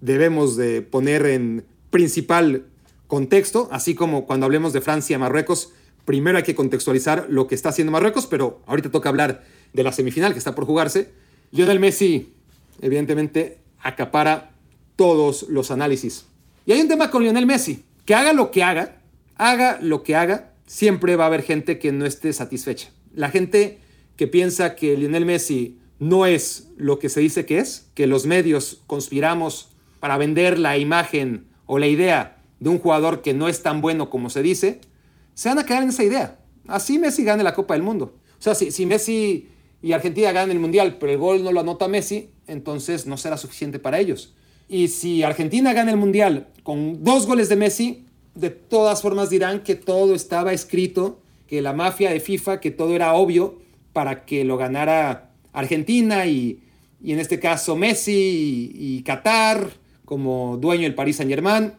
debemos 0.00 0.56
de 0.56 0.82
poner 0.82 1.26
en 1.26 1.64
principal 1.90 2.66
contexto, 3.08 3.68
así 3.72 3.96
como 3.96 4.26
cuando 4.26 4.46
hablemos 4.46 4.72
de 4.72 4.80
Francia, 4.80 5.18
Marruecos, 5.18 5.72
primero 6.06 6.38
hay 6.38 6.44
que 6.44 6.54
contextualizar 6.54 7.26
lo 7.28 7.46
que 7.46 7.54
está 7.54 7.68
haciendo 7.68 7.92
Marruecos, 7.92 8.26
pero 8.26 8.62
ahorita 8.66 8.90
toca 8.90 9.10
hablar 9.10 9.44
de 9.74 9.82
la 9.82 9.92
semifinal 9.92 10.32
que 10.32 10.38
está 10.38 10.54
por 10.54 10.64
jugarse. 10.64 11.10
Lionel 11.50 11.80
Messi, 11.80 12.32
evidentemente, 12.80 13.58
acapara 13.80 14.52
todos 14.94 15.46
los 15.50 15.70
análisis. 15.70 16.26
Y 16.64 16.72
hay 16.72 16.80
un 16.80 16.88
tema 16.88 17.10
con 17.10 17.22
Lionel 17.22 17.44
Messi, 17.44 17.84
que 18.06 18.14
haga 18.14 18.32
lo 18.32 18.50
que 18.50 18.62
haga, 18.62 18.96
haga 19.36 19.78
lo 19.82 20.02
que 20.02 20.16
haga, 20.16 20.52
siempre 20.66 21.16
va 21.16 21.24
a 21.24 21.26
haber 21.26 21.42
gente 21.42 21.78
que 21.78 21.92
no 21.92 22.06
esté 22.06 22.32
satisfecha. 22.32 22.88
La 23.14 23.30
gente 23.30 23.80
que 24.16 24.26
piensa 24.26 24.76
que 24.76 24.96
Lionel 24.96 25.26
Messi 25.26 25.78
no 25.98 26.24
es 26.24 26.68
lo 26.76 26.98
que 26.98 27.08
se 27.08 27.20
dice 27.20 27.46
que 27.46 27.58
es, 27.58 27.88
que 27.94 28.06
los 28.06 28.26
medios 28.26 28.82
conspiramos 28.86 29.70
para 29.98 30.18
vender 30.18 30.58
la 30.58 30.78
imagen 30.78 31.46
o 31.66 31.78
la 31.78 31.86
idea 31.86 32.38
de 32.60 32.70
un 32.70 32.78
jugador 32.78 33.22
que 33.22 33.34
no 33.34 33.48
es 33.48 33.62
tan 33.62 33.80
bueno 33.80 34.08
como 34.08 34.30
se 34.30 34.42
dice, 34.42 34.80
se 35.36 35.50
van 35.50 35.58
a 35.58 35.66
quedar 35.66 35.82
en 35.82 35.90
esa 35.90 36.02
idea. 36.02 36.40
Así 36.66 36.98
Messi 36.98 37.22
gane 37.22 37.44
la 37.44 37.54
Copa 37.54 37.74
del 37.74 37.82
Mundo. 37.82 38.16
O 38.38 38.42
sea, 38.42 38.54
si, 38.54 38.70
si 38.70 38.86
Messi 38.86 39.48
y 39.82 39.92
Argentina 39.92 40.32
ganan 40.32 40.50
el 40.50 40.58
Mundial, 40.58 40.96
pero 40.98 41.12
el 41.12 41.18
gol 41.18 41.44
no 41.44 41.52
lo 41.52 41.60
anota 41.60 41.88
Messi, 41.88 42.30
entonces 42.46 43.06
no 43.06 43.18
será 43.18 43.36
suficiente 43.36 43.78
para 43.78 44.00
ellos. 44.00 44.34
Y 44.66 44.88
si 44.88 45.22
Argentina 45.22 45.74
gana 45.74 45.90
el 45.90 45.98
Mundial 45.98 46.48
con 46.62 47.04
dos 47.04 47.26
goles 47.26 47.50
de 47.50 47.56
Messi, 47.56 48.06
de 48.34 48.48
todas 48.48 49.02
formas 49.02 49.28
dirán 49.28 49.62
que 49.62 49.74
todo 49.74 50.14
estaba 50.14 50.54
escrito, 50.54 51.20
que 51.46 51.60
la 51.60 51.74
mafia 51.74 52.10
de 52.10 52.20
FIFA, 52.20 52.58
que 52.60 52.70
todo 52.70 52.94
era 52.94 53.12
obvio 53.12 53.58
para 53.92 54.24
que 54.24 54.44
lo 54.44 54.56
ganara 54.56 55.32
Argentina 55.52 56.26
y, 56.26 56.62
en 57.04 57.20
este 57.20 57.38
caso 57.38 57.76
Messi 57.76 58.72
y, 58.74 58.96
y 58.96 59.02
Qatar 59.02 59.70
como 60.06 60.56
dueño 60.56 60.84
del 60.84 60.94
Paris 60.94 61.16
Saint 61.16 61.30
Germain 61.30 61.72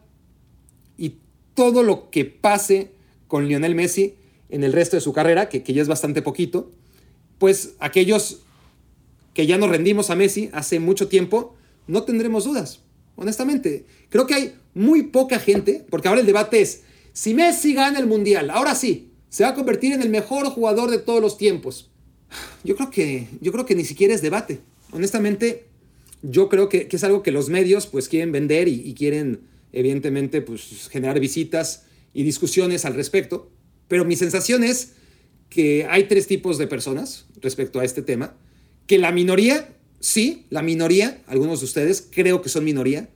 todo 1.57 1.81
lo 1.81 2.11
que 2.11 2.23
pase 2.23 2.91
con 3.27 3.47
Lionel 3.47 3.75
Messi 3.75 4.15
en 4.49 4.63
el 4.63 4.73
resto 4.73 4.95
de 4.95 5.01
su 5.01 5.13
carrera, 5.13 5.49
que, 5.49 5.63
que 5.63 5.73
ya 5.73 5.81
es 5.81 5.87
bastante 5.87 6.21
poquito, 6.21 6.71
pues 7.37 7.75
aquellos 7.79 8.41
que 9.33 9.45
ya 9.45 9.57
nos 9.57 9.69
rendimos 9.69 10.09
a 10.09 10.15
Messi 10.15 10.49
hace 10.53 10.79
mucho 10.79 11.07
tiempo, 11.07 11.55
no 11.85 12.03
tendremos 12.03 12.45
dudas, 12.45 12.79
honestamente. 13.15 13.85
Creo 14.09 14.25
que 14.25 14.33
hay 14.33 14.55
muy 14.73 15.03
poca 15.03 15.39
gente, 15.39 15.85
porque 15.89 16.07
ahora 16.07 16.21
el 16.21 16.27
debate 16.27 16.61
es, 16.61 16.83
si 17.13 17.33
Messi 17.33 17.73
gana 17.73 17.99
el 17.99 18.07
Mundial, 18.07 18.49
ahora 18.49 18.75
sí, 18.75 19.11
se 19.29 19.43
va 19.43 19.49
a 19.49 19.55
convertir 19.55 19.93
en 19.93 20.01
el 20.01 20.09
mejor 20.09 20.47
jugador 20.47 20.89
de 20.89 20.99
todos 20.99 21.21
los 21.21 21.37
tiempos. 21.37 21.89
Yo 22.63 22.75
creo 22.75 22.89
que, 22.89 23.27
yo 23.41 23.51
creo 23.51 23.65
que 23.65 23.75
ni 23.75 23.85
siquiera 23.85 24.13
es 24.13 24.21
debate. 24.21 24.59
Honestamente, 24.91 25.65
yo 26.21 26.49
creo 26.49 26.69
que, 26.69 26.87
es 26.89 27.03
algo 27.03 27.23
que 27.23 27.31
los 27.31 27.49
medios 27.49 27.87
pues 27.87 28.09
quieren 28.09 28.31
vender 28.31 28.67
y, 28.67 28.81
y, 28.83 28.93
quieren 28.93 29.41
evidentemente 29.71 30.41
pues 30.41 30.89
generar 30.89 31.19
visitas 31.19 31.83
y 32.17 32.23
discusiones 32.23 32.83
al 32.83 32.95
respecto. 32.95 33.51
Pero 33.87 34.03
mi 34.03 34.15
sensación 34.15 34.63
es 34.63 34.93
que 35.49 35.85
hay 35.87 36.05
tres 36.05 36.25
tipos 36.25 36.57
de 36.57 36.65
personas 36.65 37.27
respecto 37.41 37.79
a 37.79 37.85
este 37.85 38.01
tema 38.01 38.35
que 38.87 38.97
la 38.97 39.11
minoría, 39.11 39.75
sí, 39.99 40.47
la 40.49 40.63
minoría, 40.63 41.21
algunos 41.27 41.59
de 41.59 41.65
ustedes 41.65 42.07
creo 42.09 42.41
que 42.41 42.49
son 42.49 42.63
minoría, 42.63 43.11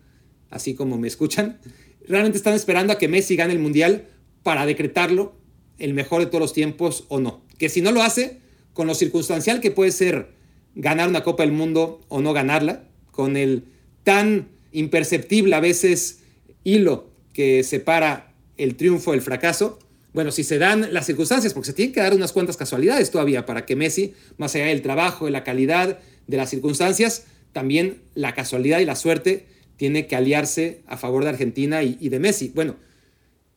así 0.52 0.76
como 0.76 1.00
me 1.00 1.08
escuchan, 1.08 1.60
realmente 2.08 2.38
están 2.38 2.54
esperando 2.54 2.94
a 2.94 3.00
que 3.00 3.08
Messi 3.08 3.36
gane 3.36 3.54
el 3.54 3.60
Mundial 3.60 4.08
para 4.44 4.68
decretarlo 4.68 5.34
el 5.80 5.96
mejor 5.96 6.20
de 6.20 6.28
todos 6.28 6.42
los 6.42 6.54
tiempos 6.54 7.06
o 7.08 7.20
no. 7.20 7.44
Que 7.58 7.70
si 7.70 7.82
no 7.82 7.92
lo 7.92 8.04
hace, 8.04 8.38
con 8.74 8.86
lo 8.86 8.94
circunstancial 8.94 9.62
que 9.62 9.72
puede 9.72 9.92
ser 9.92 10.30
ganar 10.76 11.10
una 11.10 11.24
Copa 11.24 11.42
del 11.42 11.54
Mundo 11.54 12.02
o 12.08 12.22
no 12.22 12.34
ganarla, 12.34 12.84
con 13.10 13.36
el 13.36 13.64
tan 14.04 14.50
imperceptible 14.72 15.56
a 15.56 15.60
veces 15.60 16.20
hilo 16.64 17.10
que 17.34 17.64
separa 17.64 18.31
el 18.64 18.76
triunfo 18.76 19.12
del 19.12 19.22
fracaso, 19.22 19.80
bueno, 20.14 20.32
si 20.32 20.44
se 20.44 20.58
dan 20.58 20.94
las 20.94 21.06
circunstancias, 21.06 21.54
porque 21.54 21.68
se 21.68 21.74
tienen 21.74 21.94
que 21.94 22.02
dar 22.02 22.14
unas 22.14 22.32
cuantas 22.32 22.58
casualidades 22.58 23.12
todavía 23.12 23.46
para 23.46 23.66
que 23.66 23.76
Messi, 23.76 24.14
más 24.38 24.54
allá 24.56 24.66
del 24.66 24.82
trabajo, 24.82 25.26
de 25.26 25.32
la 25.32 25.44
calidad, 25.44 26.00
de 26.28 26.38
las 26.38 26.50
circunstancias, 26.50 27.26
también 27.54 28.02
la 28.14 28.34
casualidad 28.34 28.80
y 28.80 28.86
la 28.86 28.96
suerte 28.96 29.48
tiene 29.78 30.08
que 30.08 30.16
aliarse 30.16 30.82
a 30.86 30.98
favor 30.98 31.24
de 31.24 31.30
Argentina 31.30 31.82
y, 31.82 32.10
de 32.10 32.20
Messi. 32.20 32.52
Bueno, 32.54 32.76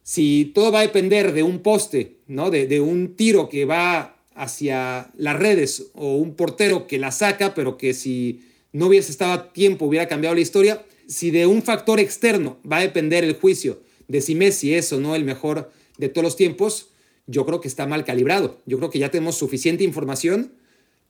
si 0.03 0.53
todo 0.55 0.73
va 0.73 0.79
a 0.79 0.83
depender 0.83 1.33
de 1.33 1.43
un 1.43 1.59
poste, 1.59 2.19
¿no? 2.29 2.51
De, 2.51 2.67
de, 2.67 2.81
un 2.81 3.17
tiro 3.17 3.49
que 3.49 3.65
va 3.65 4.23
hacia 4.35 5.11
las 5.17 5.37
redes 5.37 5.91
o 5.95 6.17
un 6.17 6.35
portero 6.35 6.87
que 6.87 6.99
la 6.99 7.11
saca, 7.11 7.53
pero 7.55 7.77
que 7.77 7.95
si 7.95 8.43
no 8.73 8.87
hubiese 8.87 9.11
estado 9.11 9.33
a 9.33 9.53
tiempo 9.53 9.87
hubiera 9.87 10.09
cambiado 10.09 10.35
la 10.35 10.41
historia, 10.41 10.85
si 11.07 11.31
de 11.31 11.47
un 11.47 11.63
factor 11.63 12.01
externo 12.01 12.59
va 12.71 12.79
a 12.79 12.83
depender 12.83 13.23
el 13.25 13.35
juicio 13.35 13.81
de 14.09 14.21
si 14.21 14.75
es 14.75 14.93
o 14.93 15.01
no 15.01 15.15
el 15.15 15.25
mejor 15.25 15.71
de 15.99 16.09
todos 16.09 16.25
los 16.25 16.37
tiempos, 16.37 16.91
yo 17.27 17.47
creo 17.47 17.61
que 17.61 17.69
está 17.69 17.87
mal 17.87 18.05
calibrado. 18.05 18.61
Yo 18.67 18.79
creo 18.79 18.91
que 18.91 18.99
ya 18.99 19.11
tenemos 19.11 19.37
suficiente 19.37 19.85
información 19.85 20.53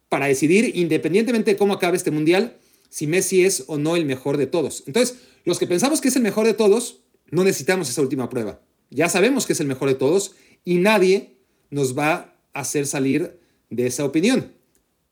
para 0.08 0.26
decidir, 0.26 0.76
independientemente 0.76 1.52
de 1.52 1.56
cómo 1.56 1.74
acabe 1.74 1.96
este 1.96 2.10
mundial, 2.10 2.56
si 2.88 3.06
Messi 3.06 3.44
es 3.44 3.64
o 3.66 3.78
no 3.78 3.96
el 3.96 4.04
mejor 4.04 4.36
de 4.36 4.46
todos. 4.46 4.84
Entonces, 4.86 5.18
los 5.44 5.58
que 5.58 5.66
pensamos 5.66 6.00
que 6.00 6.08
es 6.08 6.16
el 6.16 6.22
mejor 6.22 6.46
de 6.46 6.54
todos, 6.54 7.00
no 7.30 7.42
necesitamos 7.42 7.88
esa 7.88 8.02
última 8.02 8.28
prueba. 8.28 8.60
Ya 8.90 9.08
sabemos 9.08 9.46
que 9.46 9.54
es 9.54 9.60
el 9.60 9.66
mejor 9.66 9.88
de 9.88 9.96
todos 9.96 10.36
y 10.64 10.76
nadie 10.76 11.36
nos 11.70 11.98
va 11.98 12.36
a 12.52 12.60
hacer 12.60 12.86
salir 12.86 13.38
de 13.70 13.86
esa 13.86 14.04
opinión. 14.04 14.52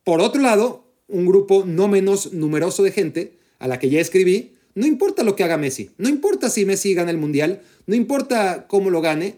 Por 0.05 0.21
otro 0.21 0.41
lado, 0.41 0.93
un 1.09 1.27
grupo 1.27 1.65
no 1.67 1.89
menos 1.89 2.33
numeroso 2.33 2.83
de 2.83 2.93
gente, 2.93 3.39
a 3.59 3.69
la 3.69 3.79
que 3.79 3.91
ya 3.91 4.01
escribí, 4.01 4.55
no 4.75 4.87
importa 4.87 5.23
lo 5.23 5.37
que 5.37 5.45
haga 5.45 5.59
Messi, 5.59 5.91
no 5.99 6.09
importa 6.09 6.49
si 6.49 6.65
Messi 6.65 6.95
gana 6.95 7.11
el 7.11 7.19
mundial, 7.19 7.63
no 7.87 7.95
importa 7.95 8.67
cómo 8.69 8.91
lo 8.91 9.01
gane, 9.01 9.37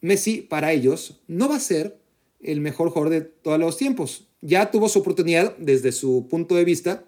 Messi 0.00 0.40
para 0.42 0.72
ellos 0.72 1.20
no 1.26 1.48
va 1.48 1.56
a 1.56 1.60
ser 1.60 1.98
el 2.40 2.60
mejor 2.60 2.90
jugador 2.90 3.10
de 3.10 3.20
todos 3.22 3.58
los 3.58 3.76
tiempos. 3.76 4.28
Ya 4.40 4.70
tuvo 4.70 4.88
su 4.88 5.00
oportunidad 5.00 5.56
desde 5.58 5.92
su 5.92 6.28
punto 6.28 6.54
de 6.54 6.64
vista 6.64 7.04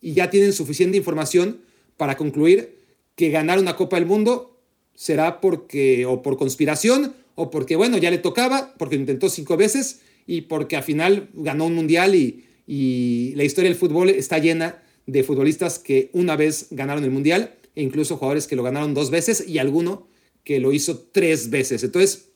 y 0.00 0.12
ya 0.12 0.30
tienen 0.30 0.52
suficiente 0.52 0.96
información 0.96 1.60
para 1.96 2.16
concluir 2.16 2.78
que 3.14 3.30
ganar 3.30 3.58
una 3.58 3.76
Copa 3.76 3.96
del 3.96 4.06
Mundo 4.06 4.60
será 4.94 5.40
porque 5.40 6.04
o 6.06 6.22
por 6.22 6.36
conspiración 6.36 7.14
o 7.34 7.50
porque 7.50 7.76
bueno, 7.76 7.96
ya 7.98 8.10
le 8.10 8.18
tocaba, 8.18 8.74
porque 8.78 8.96
intentó 8.96 9.28
cinco 9.28 9.56
veces 9.56 10.00
y 10.26 10.42
porque 10.42 10.76
al 10.76 10.82
final 10.82 11.28
ganó 11.34 11.66
un 11.66 11.74
mundial 11.74 12.14
y, 12.14 12.44
y 12.66 13.32
la 13.36 13.44
historia 13.44 13.70
del 13.70 13.78
fútbol 13.78 14.10
está 14.10 14.38
llena 14.38 14.81
de 15.06 15.24
futbolistas 15.24 15.78
que 15.78 16.10
una 16.12 16.36
vez 16.36 16.68
ganaron 16.70 17.04
el 17.04 17.10
mundial 17.10 17.54
e 17.74 17.82
incluso 17.82 18.16
jugadores 18.16 18.46
que 18.46 18.56
lo 18.56 18.62
ganaron 18.62 18.94
dos 18.94 19.10
veces 19.10 19.46
y 19.48 19.58
alguno 19.58 20.06
que 20.44 20.60
lo 20.60 20.72
hizo 20.72 20.98
tres 21.12 21.50
veces. 21.50 21.82
Entonces, 21.84 22.28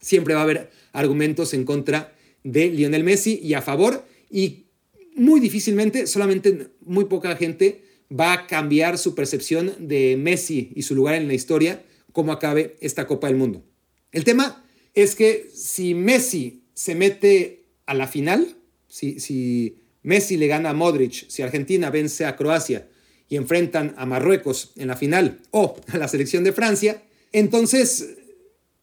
siempre 0.00 0.34
va 0.34 0.40
a 0.40 0.44
haber 0.44 0.70
argumentos 0.92 1.54
en 1.54 1.64
contra 1.64 2.14
de 2.42 2.68
Lionel 2.68 3.04
Messi 3.04 3.40
y 3.42 3.54
a 3.54 3.62
favor 3.62 4.04
y 4.30 4.66
muy 5.14 5.40
difícilmente, 5.40 6.06
solamente 6.06 6.68
muy 6.80 7.06
poca 7.06 7.36
gente 7.36 7.82
va 8.10 8.32
a 8.32 8.46
cambiar 8.46 8.98
su 8.98 9.14
percepción 9.14 9.74
de 9.78 10.16
Messi 10.18 10.72
y 10.74 10.82
su 10.82 10.94
lugar 10.94 11.14
en 11.14 11.28
la 11.28 11.34
historia 11.34 11.84
como 12.12 12.32
acabe 12.32 12.76
esta 12.80 13.06
Copa 13.06 13.28
del 13.28 13.36
Mundo. 13.36 13.64
El 14.12 14.24
tema 14.24 14.64
es 14.94 15.14
que 15.14 15.48
si 15.52 15.94
Messi 15.94 16.62
se 16.74 16.94
mete 16.94 17.64
a 17.86 17.94
la 17.94 18.06
final, 18.06 18.56
si, 18.88 19.18
si 19.20 19.83
Messi 20.04 20.36
le 20.36 20.46
gana 20.46 20.70
a 20.70 20.74
Modric, 20.74 21.28
si 21.28 21.42
Argentina 21.42 21.90
vence 21.90 22.24
a 22.24 22.36
Croacia 22.36 22.88
y 23.28 23.36
enfrentan 23.36 23.94
a 23.96 24.06
Marruecos 24.06 24.72
en 24.76 24.88
la 24.88 24.96
final 24.96 25.40
o 25.50 25.76
a 25.92 25.98
la 25.98 26.08
selección 26.08 26.44
de 26.44 26.52
Francia, 26.52 27.02
entonces 27.32 28.16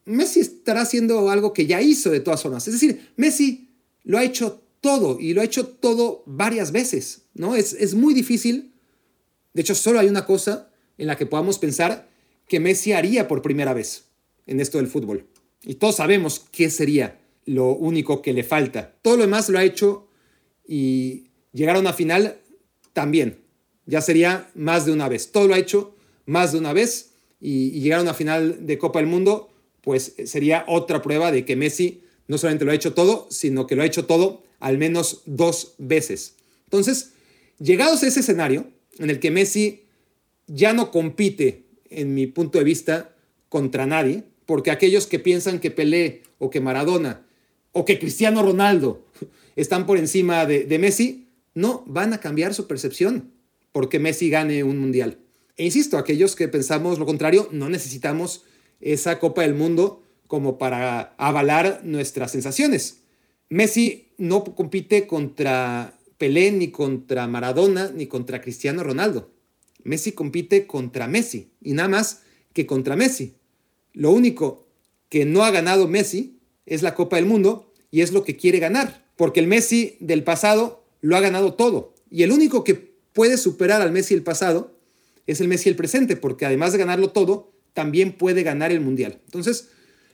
Messi 0.05 0.41
estará 0.41 0.81
haciendo 0.81 1.29
algo 1.29 1.53
que 1.53 1.67
ya 1.67 1.81
hizo 1.81 2.09
de 2.09 2.19
todas 2.19 2.41
formas. 2.41 2.67
Es 2.67 2.73
decir, 2.73 3.11
Messi 3.15 3.69
lo 4.03 4.17
ha 4.17 4.23
hecho 4.23 4.63
todo 4.81 5.19
y 5.19 5.33
lo 5.33 5.41
ha 5.41 5.45
hecho 5.45 5.67
todo 5.67 6.23
varias 6.25 6.71
veces, 6.71 7.21
¿no? 7.35 7.55
Es, 7.55 7.73
es 7.73 7.93
muy 7.93 8.15
difícil. 8.15 8.73
De 9.53 9.61
hecho, 9.61 9.75
solo 9.75 9.99
hay 9.99 10.07
una 10.07 10.25
cosa 10.25 10.71
en 10.97 11.07
la 11.07 11.17
que 11.17 11.27
podamos 11.27 11.59
pensar 11.59 12.09
que 12.47 12.59
Messi 12.59 12.93
haría 12.93 13.27
por 13.27 13.43
primera 13.43 13.73
vez 13.73 14.05
en 14.47 14.59
esto 14.59 14.79
del 14.79 14.87
fútbol. 14.87 15.27
Y 15.63 15.75
todos 15.75 15.97
sabemos 15.97 16.45
qué 16.51 16.71
sería 16.71 17.19
lo 17.45 17.73
único 17.73 18.23
que 18.23 18.33
le 18.33 18.43
falta. 18.43 18.95
Todo 19.03 19.17
lo 19.17 19.23
demás 19.23 19.49
lo 19.49 19.59
ha 19.59 19.63
hecho 19.63 20.07
y 20.67 21.27
llegar 21.53 21.75
a 21.75 21.79
una 21.79 21.93
final 21.93 22.37
también. 22.93 23.39
Ya 23.85 24.01
sería 24.01 24.49
más 24.55 24.85
de 24.85 24.91
una 24.91 25.09
vez. 25.09 25.31
Todo 25.31 25.47
lo 25.47 25.53
ha 25.53 25.59
hecho 25.59 25.95
más 26.25 26.51
de 26.51 26.59
una 26.59 26.73
vez 26.73 27.11
y, 27.39 27.69
y 27.69 27.81
llegar 27.81 27.99
a 27.99 28.03
una 28.03 28.13
final 28.13 28.65
de 28.65 28.77
Copa 28.77 28.99
del 28.99 29.07
Mundo 29.07 29.51
pues 29.81 30.13
eh, 30.17 30.27
sería 30.27 30.63
otra 30.67 31.01
prueba 31.01 31.31
de 31.31 31.45
que 31.45 31.55
Messi 31.55 32.03
no 32.27 32.37
solamente 32.37 32.65
lo 32.65 32.71
ha 32.71 32.75
hecho 32.75 32.93
todo, 32.93 33.27
sino 33.29 33.67
que 33.67 33.75
lo 33.75 33.83
ha 33.83 33.85
hecho 33.85 34.05
todo 34.05 34.43
al 34.59 34.77
menos 34.77 35.23
dos 35.25 35.73
veces. 35.79 36.35
Entonces, 36.65 37.13
llegados 37.59 38.03
a 38.03 38.07
ese 38.07 38.21
escenario 38.21 38.67
en 38.99 39.09
el 39.09 39.19
que 39.19 39.31
Messi 39.31 39.85
ya 40.47 40.73
no 40.73 40.91
compite, 40.91 41.65
en 41.89 42.13
mi 42.13 42.27
punto 42.27 42.57
de 42.57 42.63
vista, 42.63 43.15
contra 43.49 43.85
nadie, 43.85 44.23
porque 44.45 44.71
aquellos 44.71 45.07
que 45.07 45.19
piensan 45.19 45.59
que 45.59 45.71
Pelé 45.71 46.23
o 46.37 46.49
que 46.49 46.61
Maradona 46.61 47.25
o 47.73 47.85
que 47.85 47.99
Cristiano 47.99 48.43
Ronaldo 48.43 49.05
están 49.55 49.85
por 49.85 49.97
encima 49.97 50.45
de, 50.45 50.79
Messi, 50.79 51.27
no 51.53 51.83
van 51.87 52.13
a 52.13 52.19
cambiar 52.19 52.53
su 52.53 52.67
percepción 52.67 53.31
porque 53.71 53.99
Messi 53.99 54.29
gane 54.29 54.63
un 54.63 54.77
mundial. 54.79 55.19
E 55.57 55.65
insisto, 55.65 55.97
aquellos 55.97 56.35
que 56.35 56.47
pensamos 56.47 56.99
lo 56.99 57.05
contrario, 57.05 57.47
no 57.51 57.69
necesitamos 57.69 58.43
esa 58.79 59.19
Copa 59.19 59.43
del 59.43 59.53
Mundo 59.53 60.03
como 60.27 60.57
para 60.57 61.13
avalar 61.17 61.81
nuestras 61.83 62.31
sensaciones. 62.31 63.01
Messi 63.49 64.07
no 64.17 64.43
compite 64.43 65.07
contra 65.07 65.97
Pelé, 66.17 66.51
ni 66.51 66.69
contra 66.69 67.27
Maradona, 67.27 67.91
ni 67.93 68.07
contra 68.07 68.41
Cristiano 68.41 68.83
Ronaldo. 68.83 69.31
Messi 69.83 70.11
compite 70.11 70.67
contra 70.67 71.07
Messi 71.07 71.51
y 71.61 71.73
nada 71.73 71.89
más 71.89 72.21
que 72.53 72.65
contra 72.65 72.95
Messi. 72.95 73.35
Lo 73.93 74.11
único 74.11 74.67
que 75.09 75.25
no 75.25 75.43
ha 75.43 75.51
ganado 75.51 75.87
Messi 75.87 76.39
es 76.65 76.81
la 76.81 76.95
Copa 76.95 77.17
del 77.17 77.25
Mundo 77.25 77.73
y 77.89 78.01
es 78.01 78.13
lo 78.13 78.23
que 78.23 78.37
quiere 78.37 78.59
ganar, 78.59 79.00
porque 79.21 79.39
el 79.39 79.45
Messi 79.45 79.97
del 79.99 80.23
pasado 80.23 80.83
lo 81.01 81.15
ha 81.15 81.19
ganado 81.19 81.53
todo 81.53 81.93
y 82.09 82.23
el 82.23 82.31
único 82.31 82.63
que 82.63 82.73
puede 83.13 83.37
superar 83.37 83.79
al 83.79 83.91
Messi 83.91 84.15
del 84.15 84.23
pasado 84.23 84.75
es 85.27 85.39
el 85.41 85.47
Messi 85.47 85.65
del 85.65 85.75
presente, 85.75 86.15
porque 86.15 86.47
además 86.47 86.71
de 86.71 86.79
ganarlo 86.79 87.11
todo, 87.11 87.51
también 87.75 88.13
puede 88.13 88.41
ganar 88.41 88.71
el 88.71 88.81
Mundial. 88.81 89.21
Entonces, 89.25 89.67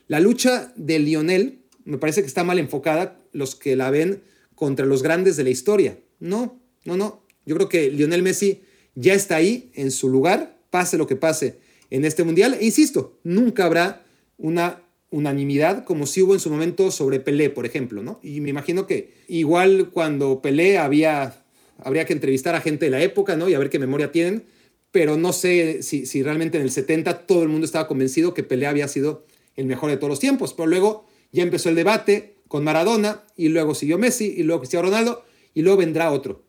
la 0.10 0.20
lucha 0.20 0.74
de 0.76 1.00
Lionel 1.00 1.60
me 1.86 1.98
parece 1.98 2.20
que 2.20 2.28
está 2.28 2.44
mal 2.44 2.60
enfocada 2.60 3.18
los 3.32 3.56
que 3.56 3.78
la 3.78 3.92
ven 3.92 4.24
contra 4.56 4.86
los 4.86 5.04
grandes 5.04 5.38
de 5.38 5.46
la 5.46 5.52
historia. 5.52 5.98
No, 6.20 6.60
no, 6.84 6.98
no. 6.98 7.24
Yo 7.46 7.56
creo 7.56 7.70
que 7.70 7.90
Lionel 7.90 8.24
Messi 8.24 8.64
ya 8.96 9.14
está 9.14 9.38
ahí 9.38 9.72
en 9.76 9.92
su 9.92 10.10
lugar, 10.10 10.60
pase 10.70 10.98
lo 10.98 11.08
que 11.08 11.16
pase 11.16 11.60
en 11.92 12.04
este 12.04 12.26
Mundial. 12.26 12.58
E 12.60 12.66
insisto, 12.66 13.18
nunca 13.24 13.64
habrá 13.64 14.06
una 14.38 14.84
unanimidad 15.10 15.86
como 15.86 16.06
si 16.06 16.22
hubo 16.22 16.34
en 16.34 16.40
su 16.40 16.50
momento 16.50 16.92
sobre 16.92 17.20
Pelé, 17.20 17.50
por 17.50 17.66
ejemplo, 17.66 18.04
¿no? 18.04 18.20
Y 18.22 18.42
me 18.42 18.50
imagino 18.50 18.88
que 18.88 19.14
igual 19.28 19.90
cuando 19.92 20.42
Pelé 20.42 20.78
había, 20.78 21.44
habría 21.78 22.06
que 22.06 22.14
entrevistar 22.14 22.56
a 22.56 22.62
gente 22.62 22.86
de 22.86 22.92
la 22.92 23.02
época, 23.02 23.36
¿no? 23.36 23.48
Y 23.48 23.54
a 23.54 23.60
ver 23.60 23.70
qué 23.70 23.80
memoria 23.80 24.12
tienen, 24.12 24.44
pero 24.92 25.18
no 25.18 25.34
sé 25.34 25.82
si, 25.84 26.06
si 26.06 26.24
realmente 26.24 26.58
en 26.58 26.64
el 26.64 26.72
70 26.72 27.26
todo 27.26 27.44
el 27.44 27.50
mundo 27.50 27.66
estaba 27.66 27.88
convencido 27.88 28.34
que 28.34 28.44
Pelé 28.44 28.68
había 28.68 28.88
sido 28.88 29.26
el 29.56 29.66
mejor 29.66 29.90
de 29.90 29.98
todos 29.98 30.10
los 30.10 30.20
tiempos. 30.20 30.54
Pero 30.54 30.68
luego 30.68 31.06
ya 31.32 31.44
empezó 31.44 31.70
el 31.70 31.76
debate 31.76 32.36
con 32.48 32.64
Maradona 32.64 33.24
y 33.36 33.50
luego 33.50 33.76
siguió 33.76 33.98
Messi 33.98 34.34
y 34.38 34.44
luego 34.44 34.62
Cristiano 34.62 34.88
Ronaldo 34.88 35.24
y 35.54 35.62
luego 35.62 35.78
vendrá 35.78 36.12
otro. 36.12 36.44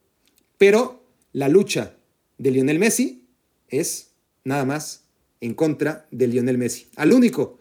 Pero 0.56 1.04
la 1.32 1.48
lucha 1.48 1.96
de 2.38 2.50
Lionel 2.50 2.78
Messi 2.78 3.26
es 3.68 4.12
nada 4.44 4.64
más 4.64 5.04
en 5.40 5.54
contra 5.54 6.06
de 6.10 6.26
Lionel 6.26 6.58
Messi. 6.58 6.88
Al 6.96 7.12
único 7.12 7.57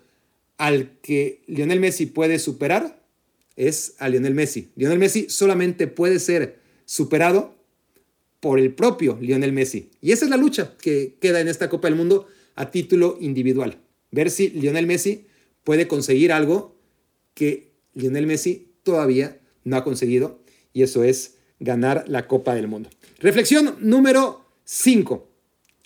al 0.58 1.00
que 1.02 1.44
Lionel 1.48 1.80
Messi 1.80 2.06
puede 2.08 2.40
superar 2.40 3.02
es 3.56 3.96
a 4.00 4.10
Lionel 4.10 4.34
Messi. 4.34 4.70
Lionel 4.76 5.00
Messi 5.00 5.30
solamente 5.30 5.88
puede 5.88 6.20
ser 6.20 6.60
superado 6.86 7.56
por 8.40 8.60
el 8.60 8.74
propio 8.74 9.18
Lionel 9.22 9.52
Messi. 9.52 9.90
Y 10.02 10.12
esa 10.12 10.26
es 10.26 10.32
la 10.32 10.38
lucha 10.38 10.76
que 10.80 11.18
queda 11.20 11.42
en 11.42 11.48
esta 11.48 11.70
Copa 11.70 11.88
del 11.88 11.98
Mundo 11.98 12.28
a 12.56 12.72
título 12.72 13.18
individual. 13.20 13.80
Ver 14.12 14.32
si 14.32 14.50
Lionel 14.50 14.88
Messi 14.88 15.26
puede 15.64 15.88
conseguir 15.88 16.32
algo 16.32 16.76
que 17.34 17.72
Lionel 17.94 18.28
Messi 18.28 18.72
todavía 18.84 19.40
no 19.64 19.76
ha 19.76 19.84
conseguido 19.84 20.40
y 20.74 20.84
eso 20.84 21.04
es 21.04 21.36
ganar 21.60 22.06
la 22.08 22.28
Copa 22.28 22.56
del 22.56 22.68
Mundo. 22.68 22.90
Reflexión 23.20 23.76
número 23.80 24.46
5. 24.64 25.28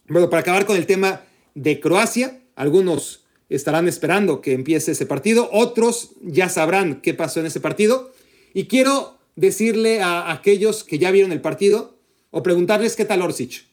Bueno, 0.08 0.30
para 0.30 0.42
acabar 0.42 0.66
con 0.66 0.76
el 0.76 0.86
tema 0.86 1.24
de 1.56 1.80
Croacia, 1.80 2.42
algunos 2.56 3.21
estarán 3.56 3.88
esperando 3.88 4.42
que 4.42 4.54
empiece 4.54 4.94
ese 4.94 5.06
partido, 5.06 5.50
otros 5.52 6.12
ya 6.22 6.50
sabrán 6.50 7.02
qué 7.02 7.14
pasó 7.14 7.40
en 7.40 7.46
ese 7.48 7.60
partido. 7.60 8.12
Y 8.54 8.66
quiero 8.66 9.18
decirle 9.36 10.02
a 10.02 10.32
aquellos 10.32 10.84
que 10.84 11.00
ya 11.00 11.12
vieron 11.12 11.32
el 11.32 11.42
partido 11.42 11.98
o 12.32 12.44
preguntarles 12.44 12.96
qué 12.96 13.06
tal 13.06 13.22
Orsic, 13.22 13.66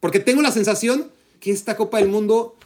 porque 0.00 0.18
tengo 0.18 0.42
la 0.42 0.50
sensación 0.50 1.10
que 1.40 1.50
esta 1.50 1.76
Copa 1.76 1.98
del 1.98 2.08
Mundo 2.08 2.56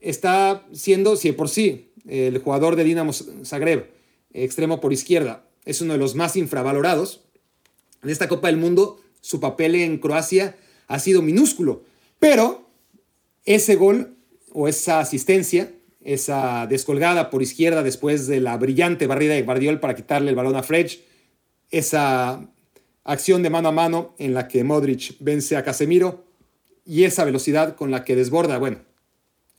está 0.00 0.64
siendo, 0.72 1.16
si 1.16 1.32
por 1.32 1.48
sí, 1.48 1.90
el 2.06 2.38
jugador 2.38 2.76
de 2.76 2.84
Dinamo 2.84 3.12
Zagreb, 3.12 3.90
extremo 4.32 4.80
por 4.80 4.92
izquierda, 4.92 5.44
es 5.64 5.80
uno 5.80 5.94
de 5.94 5.98
los 5.98 6.14
más 6.14 6.36
infravalorados. 6.36 7.22
En 8.02 8.10
esta 8.10 8.28
Copa 8.28 8.48
del 8.48 8.58
Mundo, 8.58 9.00
su 9.20 9.40
papel 9.40 9.74
en 9.74 9.98
Croacia 9.98 10.56
ha 10.86 11.00
sido 11.00 11.22
minúsculo, 11.22 11.82
pero 12.20 12.68
ese 13.44 13.74
gol 13.74 14.14
o 14.52 14.68
esa 14.68 15.00
asistencia, 15.00 15.72
esa 16.06 16.66
descolgada 16.68 17.30
por 17.30 17.42
izquierda 17.42 17.82
después 17.82 18.28
de 18.28 18.40
la 18.40 18.56
brillante 18.56 19.06
barrida 19.06 19.34
de 19.34 19.42
Guardiol 19.42 19.80
para 19.80 19.96
quitarle 19.96 20.30
el 20.30 20.36
balón 20.36 20.54
a 20.56 20.62
Fredge, 20.62 21.00
esa 21.70 22.48
acción 23.02 23.42
de 23.42 23.50
mano 23.50 23.68
a 23.68 23.72
mano 23.72 24.14
en 24.18 24.32
la 24.32 24.46
que 24.46 24.62
Modric 24.62 25.16
vence 25.18 25.56
a 25.56 25.64
Casemiro 25.64 26.24
y 26.84 27.04
esa 27.04 27.24
velocidad 27.24 27.74
con 27.74 27.90
la 27.90 28.04
que 28.04 28.14
desborda, 28.14 28.58
bueno, 28.58 28.78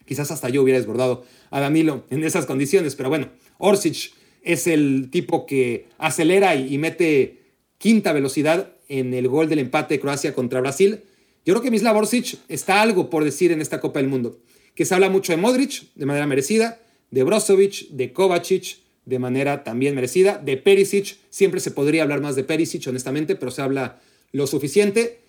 quizás 0.05 0.31
hasta 0.31 0.47
yo 0.47 0.63
hubiera 0.63 0.79
desbordado 0.79 1.25
a 1.51 1.59
Danilo 1.59 2.05
en 2.09 2.23
esas 2.23 2.45
condiciones, 2.45 2.95
pero 2.95 3.09
bueno, 3.09 3.29
Orsic 3.57 4.13
es 4.41 4.67
el 4.67 5.09
tipo 5.11 5.45
que 5.45 5.87
acelera 5.97 6.55
y, 6.55 6.77
mete 6.77 7.41
quinta 7.77 8.13
velocidad 8.13 8.71
en 8.87 9.13
el 9.13 9.27
gol 9.27 9.49
del 9.49 9.59
empate 9.59 9.95
de 9.95 9.99
Croacia 9.99 10.33
contra 10.33 10.61
Brasil. 10.61 11.03
Yo 11.45 11.53
creo 11.53 11.61
que 11.61 11.71
Mislav 11.71 11.97
Orsic 11.97 12.37
está 12.47 12.81
algo 12.81 13.09
por 13.09 13.25
decir 13.25 13.51
en 13.51 13.59
esta 13.59 13.81
Copa 13.81 13.99
del 13.99 14.07
Mundo, 14.07 14.39
que 14.77 14.85
se 14.85 14.93
habla 14.93 15.09
mucho 15.09 15.33
de 15.33 15.37
Modric 15.37 15.91
de 15.95 16.05
manera 16.05 16.27
merecida, 16.27 16.79
de 17.09 17.23
Brozovic, 17.23 17.89
de 17.89 18.13
Kovacic 18.13 18.77
de 19.05 19.17
manera 19.17 19.63
también 19.63 19.95
merecida, 19.95 20.37
de 20.37 20.55
Perisic, 20.55 21.17
siempre 21.31 21.61
se 21.61 21.71
podría 21.71 22.03
hablar 22.03 22.21
más 22.21 22.35
de 22.35 22.43
Perisic 22.43 22.85
honestamente, 22.87 23.35
pero 23.35 23.49
se 23.49 23.63
habla 23.63 23.99
lo 24.33 24.45
suficiente. 24.45 25.21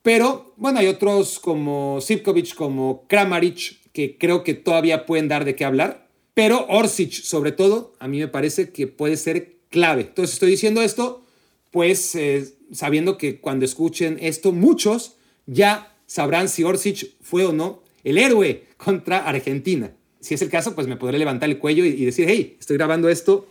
Pero 0.00 0.54
bueno, 0.56 0.78
hay 0.78 0.86
otros 0.86 1.38
como 1.38 2.00
Sivkovic, 2.00 2.54
como 2.54 3.06
Kramaric, 3.08 3.92
que 3.92 4.16
creo 4.16 4.42
que 4.42 4.54
todavía 4.54 5.04
pueden 5.04 5.28
dar 5.28 5.44
de 5.44 5.54
qué 5.54 5.66
hablar. 5.66 6.08
Pero 6.32 6.64
Orsic, 6.68 7.12
sobre 7.12 7.52
todo, 7.52 7.92
a 7.98 8.08
mí 8.08 8.20
me 8.20 8.28
parece 8.28 8.70
que 8.70 8.86
puede 8.86 9.18
ser 9.18 9.56
clave. 9.68 10.02
Entonces 10.02 10.34
estoy 10.34 10.50
diciendo 10.50 10.80
esto, 10.80 11.26
pues 11.72 12.14
eh, 12.14 12.54
sabiendo 12.72 13.18
que 13.18 13.38
cuando 13.38 13.66
escuchen 13.66 14.16
esto, 14.20 14.52
muchos 14.52 15.16
ya 15.44 15.94
sabrán 16.06 16.48
si 16.48 16.62
Orsic 16.62 17.10
fue 17.20 17.44
o 17.44 17.52
no 17.52 17.81
el 18.04 18.18
héroe 18.18 18.66
contra 18.76 19.18
Argentina. 19.26 19.92
Si 20.20 20.34
es 20.34 20.42
el 20.42 20.50
caso, 20.50 20.74
pues 20.74 20.86
me 20.86 20.96
podré 20.96 21.18
levantar 21.18 21.48
el 21.48 21.58
cuello 21.58 21.84
y, 21.84 22.04
decir, 22.04 22.26
hey, 22.28 22.56
estoy 22.60 22.76
grabando 22.76 23.08
esto 23.08 23.48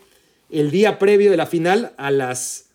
el 0.50 0.72
día 0.72 1.00
previo 1.00 1.32
de 1.32 1.38
la 1.38 1.46
final 1.46 1.94
a 1.98 2.12
las 2.12 2.70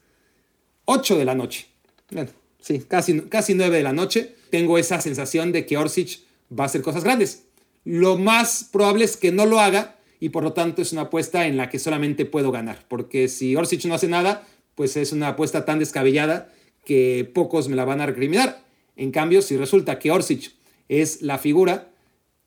8 0.86 1.18
de 1.18 1.24
la 1.24 1.34
noche. 1.34 1.66
Bueno, 2.10 2.30
sí, 2.60 2.84
casi, 2.86 3.20
casi 3.22 3.54
9 3.54 3.76
de 3.76 3.82
la 3.82 3.92
noche. 3.92 4.34
Tengo 4.50 4.78
esa 4.78 5.00
sensación 5.00 5.52
de 5.52 5.66
que 5.66 5.76
Orsic 5.76 6.20
va 6.58 6.64
a 6.64 6.66
hacer 6.66 6.82
cosas 6.82 7.04
grandes. 7.04 7.44
Lo 7.84 8.18
más 8.18 8.68
probable 8.72 9.04
es 9.04 9.16
que 9.16 9.32
no 9.32 9.46
lo 9.46 9.60
haga 9.60 9.96
y 10.20 10.30
por 10.30 10.42
lo 10.42 10.52
tanto 10.52 10.82
es 10.82 10.92
una 10.92 11.02
apuesta 11.02 11.46
en 11.46 11.56
la 11.56 11.68
que 11.68 11.78
solamente 11.78 12.24
puedo 12.24 12.50
ganar, 12.50 12.84
porque 12.88 13.28
si 13.28 13.54
Orsic 13.54 13.84
no 13.84 13.94
hace 13.94 14.08
nada, 14.08 14.46
pues 14.74 14.96
es 14.96 15.12
una 15.12 15.28
apuesta 15.28 15.64
tan 15.64 15.78
descabellada 15.78 16.52
que 16.84 17.30
pocos 17.32 17.68
me 17.68 17.76
la 17.76 17.84
van 17.84 18.00
a 18.00 18.06
recriminar. 18.06 18.64
En 18.96 19.10
cambio, 19.10 19.42
si 19.42 19.56
resulta 19.56 19.98
que 19.98 20.10
Orsic 20.10 20.55
es 20.88 21.22
la 21.22 21.38
figura, 21.38 21.90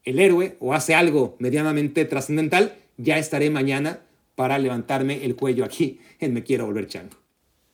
el 0.03 0.19
héroe 0.19 0.57
o 0.59 0.73
hace 0.73 0.95
algo 0.95 1.35
medianamente 1.39 2.05
trascendental, 2.05 2.75
ya 2.97 3.17
estaré 3.17 3.49
mañana 3.49 4.01
para 4.35 4.57
levantarme 4.57 5.25
el 5.25 5.35
cuello 5.35 5.65
aquí 5.65 5.99
en 6.19 6.33
Me 6.33 6.43
Quiero 6.43 6.65
Volver 6.65 6.87
Chango. 6.87 7.17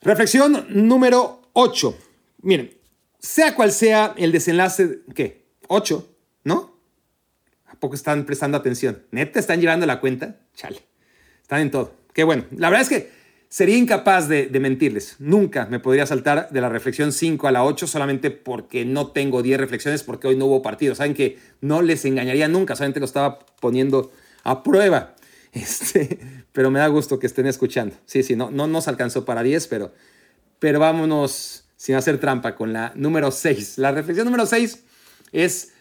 Reflexión 0.01 0.67
número 0.69 1.41
8. 1.53 1.97
Miren, 2.41 2.71
sea 3.19 3.55
cual 3.55 3.71
sea 3.71 4.13
el 4.17 4.31
desenlace, 4.31 4.99
¿qué? 5.13 5.45
8, 5.67 6.07
¿no? 6.43 6.75
poco 7.85 7.95
están 7.95 8.25
prestando 8.25 8.57
atención. 8.57 9.03
¿Neta 9.11 9.39
están 9.39 9.61
llevando 9.61 9.85
la 9.85 9.99
cuenta? 9.99 10.37
Chale. 10.55 10.81
Están 11.41 11.61
en 11.61 11.69
todo. 11.69 11.93
Qué 12.13 12.23
bueno. 12.23 12.45
La 12.57 12.69
verdad 12.69 12.81
es 12.81 12.89
que 12.89 13.11
sería 13.49 13.77
incapaz 13.77 14.27
de, 14.27 14.49
mentirles. 14.59 15.15
Nunca 15.19 15.65
me 15.65 15.79
podría 15.79 16.05
saltar 16.05 16.49
de 16.49 16.61
la 16.61 16.69
reflexión 16.69 17.11
5 17.11 17.47
a 17.47 17.51
la 17.51 17.63
8 17.63 17.87
solamente 17.87 18.31
porque 18.31 18.85
no 18.85 19.07
tengo 19.07 19.41
10 19.41 19.59
reflexiones 19.59 20.03
porque 20.03 20.27
hoy 20.27 20.35
no 20.35 20.45
hubo 20.45 20.61
partido. 20.61 20.95
Saben 20.95 21.13
que 21.13 21.37
no 21.61 21.81
les 21.81 22.05
engañaría 22.05 22.47
nunca, 22.47 22.75
solamente 22.75 22.99
lo 22.99 23.05
estaba 23.05 23.39
poniendo 23.59 24.11
a 24.43 24.63
prueba. 24.63 25.15
Este, 25.55 26.19
pero 26.51 26.69
me 26.69 26.79
da 26.79 26.87
gusto 26.87 27.17
que 27.17 27.27
estén 27.27 27.47
escuchando. 27.47 27.95
Sí, 28.05 28.23
sí, 28.23 28.35
no, 28.35 28.51
no 28.51 28.67
nos 28.67 28.89
alcanzó 28.89 29.23
para 29.23 29.41
10, 29.41 29.67
pero, 29.67 29.93
pero 30.59 30.81
vámonos 30.81 31.63
sin 31.77 31.95
hacer 31.95 32.19
trampa 32.19 32.55
con 32.55 32.73
la 32.73 32.91
número 32.95 33.31
6. 33.31 33.77
La 33.77 33.93
reflexión 33.93 34.25
número 34.25 34.45
6 34.45 34.83
es 35.31 35.71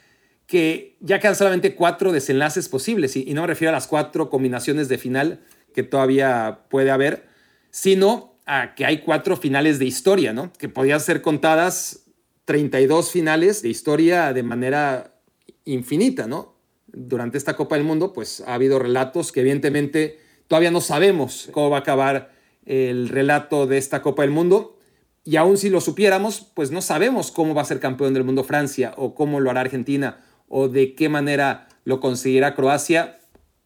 que 0.46 0.96
ya 1.00 1.20
quedan 1.20 1.36
solamente 1.36 1.74
cuatro 1.74 2.12
desenlaces 2.12 2.68
posibles, 2.68 3.16
y, 3.16 3.32
no 3.34 3.42
me 3.42 3.46
refiero 3.46 3.70
a 3.70 3.72
las 3.72 3.86
cuatro 3.86 4.28
combinaciones 4.28 4.88
de 4.88 4.98
final 4.98 5.40
que 5.74 5.82
todavía 5.82 6.60
puede 6.68 6.90
haber, 6.90 7.26
sino 7.74 8.38
a 8.46 8.76
que 8.76 8.86
hay 8.86 9.00
cuatro 9.00 9.36
finales 9.36 9.80
de 9.80 9.84
historia, 9.84 10.32
¿no? 10.32 10.52
Que 10.52 10.68
podían 10.68 11.00
ser 11.00 11.22
contadas 11.22 12.04
32 12.44 13.10
finales 13.10 13.62
de 13.62 13.68
historia 13.68 14.32
de 14.32 14.44
manera 14.44 15.18
infinita, 15.64 16.28
¿no? 16.28 16.54
Durante 16.86 17.36
esta 17.36 17.56
Copa 17.56 17.74
del 17.74 17.82
Mundo, 17.82 18.12
pues 18.12 18.44
ha 18.46 18.54
habido 18.54 18.78
relatos 18.78 19.32
que 19.32 19.40
evidentemente 19.40 20.20
todavía 20.46 20.70
no 20.70 20.80
sabemos 20.80 21.48
cómo 21.50 21.68
va 21.68 21.78
a 21.78 21.80
acabar 21.80 22.30
el 22.64 23.08
relato 23.08 23.66
de 23.66 23.78
esta 23.78 24.02
Copa 24.02 24.22
del 24.22 24.30
Mundo. 24.30 24.78
Y 25.24 25.34
aún 25.34 25.58
si 25.58 25.68
lo 25.68 25.80
supiéramos, 25.80 26.52
pues 26.54 26.70
no 26.70 26.80
sabemos 26.80 27.32
cómo 27.32 27.54
va 27.54 27.62
a 27.62 27.64
ser 27.64 27.80
campeón 27.80 28.14
del 28.14 28.22
mundo 28.22 28.44
Francia 28.44 28.94
o 28.96 29.16
cómo 29.16 29.40
lo 29.40 29.50
hará 29.50 29.62
Argentina 29.62 30.24
o 30.46 30.68
de 30.68 30.94
qué 30.94 31.08
manera 31.08 31.66
lo 31.82 31.98
conseguirá 31.98 32.54
Croacia 32.54 33.18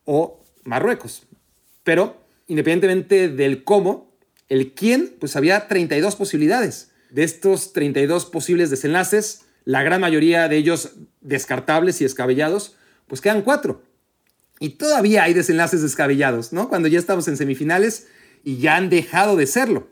o 0.06 0.40
Marruecos. 0.64 1.24
Pero 1.84 2.27
independientemente 2.48 3.28
del 3.28 3.62
cómo, 3.62 4.12
el 4.48 4.72
quién, 4.72 5.14
pues 5.20 5.37
había 5.37 5.68
32 5.68 6.16
posibilidades. 6.16 6.90
De 7.11 7.22
estos 7.22 7.72
32 7.72 8.26
posibles 8.26 8.70
desenlaces, 8.70 9.42
la 9.64 9.82
gran 9.82 10.00
mayoría 10.00 10.48
de 10.48 10.56
ellos 10.56 10.92
descartables 11.20 12.00
y 12.00 12.04
descabellados, 12.04 12.76
pues 13.07 13.20
quedan 13.20 13.42
cuatro. 13.42 13.82
Y 14.61 14.70
todavía 14.70 15.22
hay 15.22 15.34
desenlaces 15.34 15.82
descabellados, 15.82 16.53
¿no? 16.53 16.68
Cuando 16.68 16.88
ya 16.88 16.99
estamos 16.99 17.28
en 17.28 17.36
semifinales 17.36 18.09
y 18.42 18.59
ya 18.59 18.76
han 18.76 18.90
dejado 18.90 19.36
de 19.36 19.46
serlo. 19.46 19.88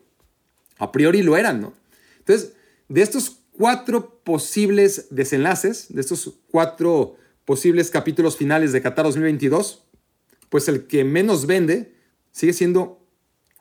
A 0.78 0.92
priori 0.92 1.22
lo 1.22 1.36
eran, 1.36 1.60
¿no? 1.60 1.74
Entonces, 2.18 2.54
de 2.88 3.02
estos 3.02 3.38
cuatro 3.52 4.20
posibles 4.24 5.08
desenlaces, 5.10 5.86
de 5.88 6.00
estos 6.00 6.34
cuatro 6.50 7.16
posibles 7.44 7.90
capítulos 7.90 8.36
finales 8.36 8.72
de 8.72 8.82
Qatar 8.82 9.04
2022, 9.04 9.84
pues 10.48 10.68
el 10.68 10.86
que 10.86 11.04
menos 11.04 11.46
vende 11.46 11.95
sigue 12.36 12.52
siendo 12.52 13.00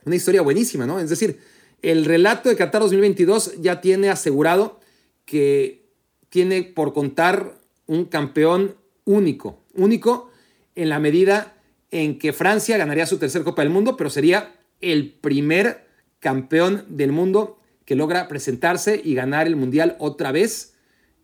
una 0.04 0.18
historia 0.18 0.42
buenísima, 0.42 0.86
¿no? 0.86 1.00
Es 1.00 1.10
decir, 1.10 1.40
el 1.82 2.04
relato 2.04 2.50
de 2.50 2.58
Qatar 2.58 2.82
2022 2.82 3.62
ya 3.62 3.80
tiene 3.80 4.10
asegurado 4.10 4.82
que 5.24 5.86
tiene 6.28 6.62
por 6.64 6.92
contar 6.94 7.58
un 7.86 8.04
campeón 8.04 8.76
único, 9.06 9.64
único 9.76 10.30
en 10.76 10.90
la 10.90 11.00
medida 11.00 11.56
en 11.90 12.20
que 12.20 12.34
Francia 12.34 12.78
ganaría 12.78 13.06
su 13.06 13.18
tercer 13.18 13.44
Copa 13.44 13.62
del 13.62 13.72
Mundo, 13.72 13.96
pero 13.96 14.10
sería 14.10 14.54
el 14.82 15.14
primer 15.14 15.88
campeón 16.20 16.84
del 16.90 17.14
mundo 17.14 17.62
que 17.86 17.96
logra 17.96 18.28
presentarse 18.28 19.00
y 19.02 19.16
ganar 19.16 19.48
el 19.48 19.56
Mundial 19.56 19.96
otra 20.00 20.34
vez 20.34 20.74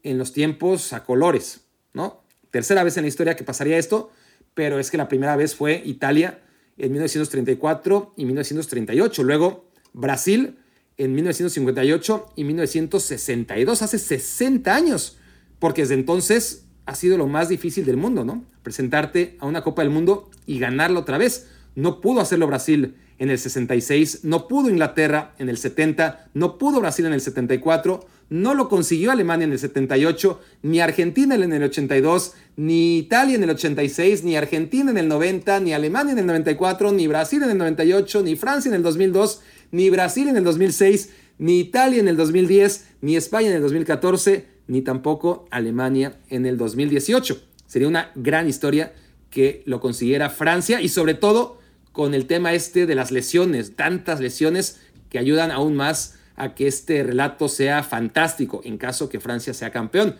en 0.04 0.18
los 0.18 0.32
tiempos 0.32 0.93
a 0.93 1.04
colores, 1.04 1.66
¿no? 1.91 2.24
Tercera 2.49 2.86
vez 2.86 2.95
en 2.95 3.04
la 3.04 3.10
historia 3.10 3.36
que 3.36 3.43
pasaría 3.43 3.78
esto, 3.78 4.10
pero 4.54 4.80
es 4.80 4.89
que 4.89 4.97
la 4.97 5.10
primera 5.10 5.36
vez 5.36 5.54
fue 5.54 5.82
Italia 5.84 6.39
en 6.78 6.91
1934 6.91 8.13
y 8.17 8.26
1938. 8.26 9.24
Luego 9.24 9.65
Brasil 9.93 10.57
en 10.97 11.15
1958 11.15 12.34
y 12.36 12.43
1962, 12.43 13.82
hace 13.82 13.97
60 13.97 14.76
años, 14.76 15.17
porque 15.59 15.82
desde 15.82 15.95
entonces 15.95 16.65
ha 16.86 16.95
sido 16.95 17.17
lo 17.17 17.28
más 17.28 17.49
difícil 17.49 17.86
del 17.86 17.97
mundo, 17.97 18.24
¿no? 18.24 18.43
Presentarte 18.63 19.38
a 19.39 19.45
una 19.45 19.63
Copa 19.63 19.82
del 19.82 19.91
Mundo 19.91 20.30
y 20.45 20.59
ganarla 20.59 20.99
otra 20.99 21.17
vez. 21.17 21.49
No 21.76 22.01
pudo 22.01 22.22
hacerlo 22.22 22.47
Brasil 22.47 22.95
en 23.22 23.30
el 23.30 23.38
66, 23.38 24.22
no 24.24 24.47
pudo 24.47 24.69
Inglaterra 24.69 25.36
en 25.38 25.47
el 25.47 25.57
70, 25.57 26.32
no 26.34 26.57
pudo 26.57 26.80
Brasil 26.80 27.05
en 27.05 27.13
el 27.13 27.22
74, 27.22 28.07
no 28.32 28.55
lo 28.55 28.67
consiguió 28.67 29.11
Alemania 29.11 29.45
en 29.45 29.51
el 29.51 29.59
78, 29.59 30.41
ni 30.63 30.80
Argentina 30.80 31.36
en 31.36 31.53
el 31.53 31.61
82, 31.61 32.34
ni 32.55 32.97
Italia 32.97 33.36
en 33.36 33.43
el 33.43 33.51
86, 33.51 34.24
ni 34.24 34.36
Argentina 34.36 34.89
en 34.89 34.97
el 34.97 35.07
90, 35.07 35.59
ni 35.59 35.74
Alemania 35.74 36.13
en 36.13 36.19
el 36.19 36.26
94, 36.26 36.93
ni 36.93 37.05
Brasil 37.05 37.43
en 37.43 37.51
el 37.51 37.57
98, 37.59 38.24
ni 38.24 38.36
Francia 38.36 38.69
en 38.69 38.76
el 38.76 38.84
2002, 38.84 39.41
ni 39.72 39.89
Brasil 39.91 40.28
en 40.28 40.38
el 40.38 40.43
2006, 40.43 41.09
ni 41.38 41.59
Italia 41.59 41.99
en 41.99 42.07
el 42.07 42.17
2010, 42.17 42.88
ni 43.01 43.17
España 43.17 43.49
en 43.49 43.57
el 43.57 43.61
2014, 43.61 44.47
ni 44.65 44.82
tampoco 44.82 45.45
Alemania 45.51 46.17
en 46.30 46.47
el 46.47 46.57
2018. 46.57 47.39
Sería 47.67 47.88
una 47.88 48.11
gran 48.15 48.47
historia 48.47 48.93
que 49.30 49.61
lo 49.65 49.80
consiguiera 49.80 50.30
Francia 50.30 50.82
y 50.82 50.89
sobre 50.89 51.13
todo 51.13 51.61
con 51.91 52.13
el 52.13 52.25
tema 52.25 52.53
este 52.53 52.85
de 52.85 52.95
las 52.95 53.11
lesiones, 53.11 53.75
tantas 53.75 54.19
lesiones 54.19 54.79
que 55.09 55.19
ayudan 55.19 55.51
aún 55.51 55.75
más 55.75 56.15
a 56.35 56.55
que 56.55 56.67
este 56.67 57.03
relato 57.03 57.49
sea 57.49 57.83
fantástico 57.83 58.61
en 58.63 58.77
caso 58.77 59.09
que 59.09 59.19
Francia 59.19 59.53
sea 59.53 59.71
campeón. 59.71 60.15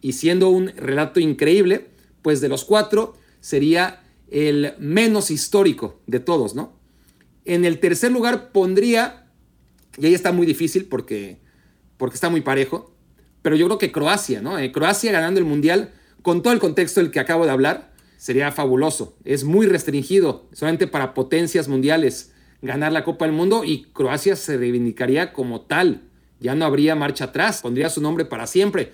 Y 0.00 0.12
siendo 0.12 0.50
un 0.50 0.68
relato 0.76 1.18
increíble, 1.18 1.88
pues 2.22 2.40
de 2.40 2.48
los 2.48 2.64
cuatro 2.64 3.16
sería 3.40 4.02
el 4.30 4.74
menos 4.78 5.30
histórico 5.30 6.00
de 6.06 6.20
todos, 6.20 6.54
¿no? 6.54 6.78
En 7.44 7.64
el 7.64 7.78
tercer 7.78 8.10
lugar 8.12 8.52
pondría, 8.52 9.26
y 9.98 10.06
ahí 10.06 10.14
está 10.14 10.32
muy 10.32 10.46
difícil 10.46 10.86
porque, 10.86 11.38
porque 11.96 12.14
está 12.14 12.28
muy 12.30 12.40
parejo, 12.40 12.94
pero 13.42 13.56
yo 13.56 13.66
creo 13.66 13.78
que 13.78 13.92
Croacia, 13.92 14.40
¿no? 14.40 14.58
Eh, 14.58 14.72
Croacia 14.72 15.12
ganando 15.12 15.40
el 15.40 15.46
Mundial, 15.46 15.92
con 16.22 16.42
todo 16.42 16.52
el 16.52 16.58
contexto 16.58 17.00
del 17.00 17.10
que 17.10 17.20
acabo 17.20 17.44
de 17.44 17.50
hablar, 17.50 17.93
sería 18.16 18.52
fabuloso. 18.52 19.16
Es 19.24 19.44
muy 19.44 19.66
restringido, 19.66 20.48
solamente 20.52 20.86
para 20.86 21.14
potencias 21.14 21.68
mundiales 21.68 22.32
ganar 22.64 22.92
la 22.92 23.04
Copa 23.04 23.26
del 23.26 23.34
Mundo 23.34 23.62
y 23.64 23.82
Croacia 23.92 24.36
se 24.36 24.56
reivindicaría 24.56 25.32
como 25.32 25.60
tal. 25.60 26.02
Ya 26.40 26.54
no 26.54 26.64
habría 26.64 26.94
marcha 26.94 27.26
atrás, 27.26 27.60
pondría 27.62 27.90
su 27.90 28.00
nombre 28.00 28.24
para 28.24 28.46
siempre. 28.46 28.92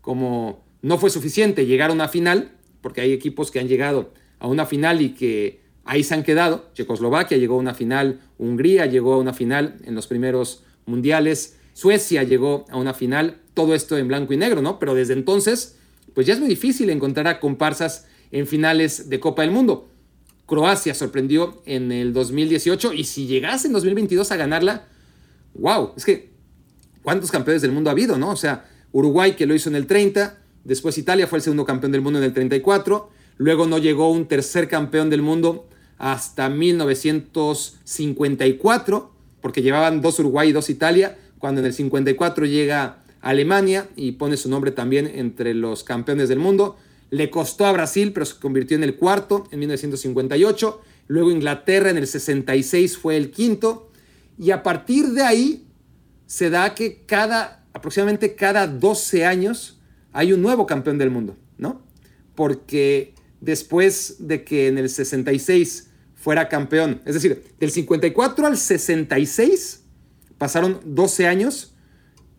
Como 0.00 0.64
no 0.82 0.98
fue 0.98 1.10
suficiente 1.10 1.64
llegar 1.64 1.90
a 1.90 1.92
una 1.92 2.08
final, 2.08 2.50
porque 2.80 3.00
hay 3.00 3.12
equipos 3.12 3.50
que 3.50 3.60
han 3.60 3.68
llegado 3.68 4.12
a 4.40 4.48
una 4.48 4.66
final 4.66 5.00
y 5.00 5.10
que 5.10 5.60
ahí 5.84 6.02
se 6.02 6.14
han 6.14 6.24
quedado. 6.24 6.70
Checoslovaquia 6.74 7.38
llegó 7.38 7.54
a 7.54 7.58
una 7.58 7.74
final, 7.74 8.20
Hungría 8.38 8.86
llegó 8.86 9.14
a 9.14 9.18
una 9.18 9.32
final 9.32 9.76
en 9.84 9.94
los 9.94 10.08
primeros 10.08 10.64
mundiales, 10.84 11.58
Suecia 11.74 12.24
llegó 12.24 12.66
a 12.70 12.76
una 12.76 12.92
final, 12.92 13.40
todo 13.54 13.74
esto 13.74 13.96
en 13.96 14.08
blanco 14.08 14.32
y 14.32 14.36
negro, 14.36 14.62
¿no? 14.62 14.80
Pero 14.80 14.94
desde 14.94 15.14
entonces, 15.14 15.78
pues 16.12 16.26
ya 16.26 16.34
es 16.34 16.40
muy 16.40 16.48
difícil 16.48 16.90
encontrar 16.90 17.28
a 17.28 17.38
comparsas 17.40 18.08
en 18.32 18.46
finales 18.46 19.08
de 19.08 19.20
Copa 19.20 19.42
del 19.42 19.52
Mundo. 19.52 19.88
Croacia 20.46 20.94
sorprendió 20.94 21.62
en 21.66 21.92
el 21.92 22.12
2018 22.12 22.94
y 22.94 23.04
si 23.04 23.26
llegase 23.26 23.68
en 23.68 23.74
2022 23.74 24.32
a 24.32 24.36
ganarla, 24.36 24.88
wow, 25.54 25.92
es 25.96 26.04
que 26.04 26.32
¿cuántos 27.02 27.30
campeones 27.30 27.62
del 27.62 27.70
mundo 27.72 27.88
ha 27.90 27.92
habido, 27.92 28.18
no? 28.18 28.30
O 28.30 28.36
sea, 28.36 28.68
Uruguay 28.90 29.36
que 29.36 29.46
lo 29.46 29.54
hizo 29.54 29.70
en 29.70 29.76
el 29.76 29.86
30, 29.86 30.36
después 30.64 30.98
Italia 30.98 31.28
fue 31.28 31.38
el 31.38 31.42
segundo 31.42 31.64
campeón 31.64 31.92
del 31.92 32.00
mundo 32.00 32.18
en 32.18 32.24
el 32.24 32.34
34, 32.34 33.08
luego 33.36 33.66
no 33.66 33.78
llegó 33.78 34.10
un 34.10 34.26
tercer 34.26 34.68
campeón 34.68 35.10
del 35.10 35.22
mundo 35.22 35.68
hasta 35.98 36.48
1954, 36.48 39.12
porque 39.40 39.62
llevaban 39.62 40.02
dos 40.02 40.18
Uruguay 40.18 40.48
y 40.48 40.52
dos 40.52 40.68
Italia, 40.68 41.16
cuando 41.38 41.60
en 41.60 41.66
el 41.66 41.72
54 41.72 42.46
llega 42.46 43.04
Alemania 43.20 43.88
y 43.94 44.10
pone 44.12 44.36
su 44.36 44.50
nombre 44.50 44.72
también 44.72 45.06
entre 45.06 45.54
los 45.54 45.84
campeones 45.84 46.28
del 46.28 46.40
mundo. 46.40 46.76
Le 47.12 47.28
costó 47.28 47.66
a 47.66 47.72
Brasil, 47.72 48.14
pero 48.14 48.24
se 48.24 48.40
convirtió 48.40 48.74
en 48.74 48.84
el 48.84 48.96
cuarto 48.96 49.46
en 49.50 49.58
1958. 49.58 50.80
Luego 51.08 51.30
Inglaterra 51.30 51.90
en 51.90 51.98
el 51.98 52.06
66 52.06 52.96
fue 52.96 53.18
el 53.18 53.30
quinto. 53.30 53.90
Y 54.38 54.50
a 54.50 54.62
partir 54.62 55.08
de 55.08 55.20
ahí 55.20 55.66
se 56.24 56.48
da 56.48 56.74
que 56.74 57.04
cada, 57.04 57.66
aproximadamente 57.74 58.34
cada 58.34 58.66
12 58.66 59.26
años 59.26 59.78
hay 60.14 60.32
un 60.32 60.40
nuevo 60.40 60.66
campeón 60.66 60.96
del 60.96 61.10
mundo, 61.10 61.36
¿no? 61.58 61.82
Porque 62.34 63.14
después 63.42 64.16
de 64.20 64.42
que 64.42 64.68
en 64.68 64.78
el 64.78 64.88
66 64.88 65.90
fuera 66.14 66.48
campeón, 66.48 67.02
es 67.04 67.12
decir, 67.12 67.44
del 67.60 67.70
54 67.70 68.46
al 68.46 68.56
66 68.56 69.84
pasaron 70.38 70.80
12 70.86 71.26
años, 71.26 71.74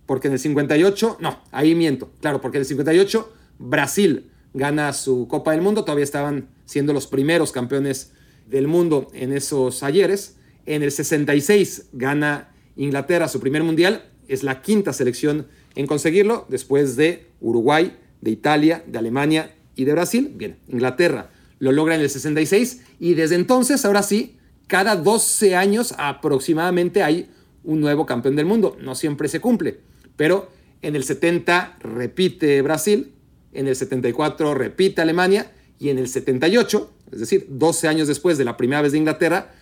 porque 0.08 0.30
en 0.30 0.34
el 0.34 0.40
58, 0.40 1.18
no, 1.20 1.44
ahí 1.52 1.76
miento, 1.76 2.12
claro, 2.22 2.42
porque 2.42 2.58
en 2.58 2.62
el 2.62 2.68
58 2.68 3.32
Brasil 3.60 4.32
gana 4.54 4.94
su 4.94 5.28
Copa 5.28 5.52
del 5.52 5.62
Mundo, 5.62 5.84
todavía 5.84 6.04
estaban 6.04 6.50
siendo 6.66 6.94
los 6.94 7.08
primeros 7.08 7.52
campeones 7.52 8.12
del 8.48 8.68
mundo 8.68 9.08
en 9.14 9.34
esos 9.34 9.84
ayeres. 9.84 10.38
En 10.66 10.84
el 10.84 10.92
66 10.92 11.90
gana 11.94 12.54
Inglaterra 12.76 13.28
su 13.28 13.40
primer 13.40 13.64
mundial, 13.64 14.10
es 14.28 14.44
la 14.44 14.62
quinta 14.62 14.94
selección 14.94 15.48
en 15.76 15.88
conseguirlo, 15.88 16.46
después 16.50 16.96
de 16.96 17.28
Uruguay, 17.42 17.98
de 18.22 18.32
Italia, 18.32 18.84
de 18.88 18.98
Alemania 18.98 19.56
y 19.76 19.86
de 19.86 19.94
Brasil. 19.94 20.32
Bien, 20.36 20.58
Inglaterra 20.68 21.30
lo 21.60 21.72
logra 21.72 21.96
en 21.96 22.02
el 22.02 22.10
66 22.10 22.82
y 23.00 23.14
desde 23.14 23.36
entonces, 23.36 23.86
ahora 23.86 24.04
sí, 24.04 24.38
cada 24.68 24.96
12 24.96 25.56
años 25.56 25.94
aproximadamente 25.98 27.04
hay 27.04 27.30
un 27.64 27.80
nuevo 27.80 28.06
campeón 28.06 28.36
del 28.36 28.46
mundo. 28.46 28.78
No 28.82 28.96
siempre 28.96 29.28
se 29.28 29.40
cumple, 29.40 29.80
pero 30.16 30.50
en 30.82 30.96
el 30.96 31.04
70 31.04 31.78
repite 31.80 32.62
Brasil, 32.62 33.13
en 33.54 33.68
el 33.68 33.76
74 33.76 34.54
repite 34.54 35.02
Alemania 35.02 35.52
y 35.80 35.90
en 35.90 35.98
el 35.98 36.08
78, 36.08 36.92
es 37.12 37.20
decir, 37.20 37.46
12 37.50 37.88
años 37.88 38.08
después 38.08 38.38
de 38.38 38.46
la 38.46 38.58
primera 38.58 38.82
vez 38.82 38.92
de 38.92 38.98
Inglaterra, 38.98 39.54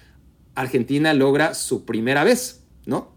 Argentina 0.55 1.13
logra 1.13 1.53
su 1.53 1.85
primera 1.85 2.23
vez, 2.23 2.63
¿no? 2.85 3.11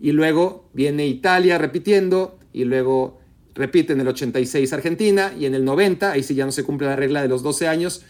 Y 0.00 0.12
luego 0.12 0.68
viene 0.72 1.06
Italia 1.06 1.58
repitiendo 1.58 2.38
y 2.52 2.64
luego 2.64 3.20
repite 3.54 3.92
en 3.92 4.00
el 4.00 4.08
86 4.08 4.72
Argentina 4.72 5.32
y 5.38 5.46
en 5.46 5.54
el 5.54 5.64
90, 5.64 6.12
ahí 6.12 6.22
sí 6.22 6.34
ya 6.34 6.46
no 6.46 6.52
se 6.52 6.62
cumple 6.64 6.86
la 6.86 6.96
regla 6.96 7.22
de 7.22 7.28
los 7.28 7.42
12 7.42 7.66
años, 7.66 8.02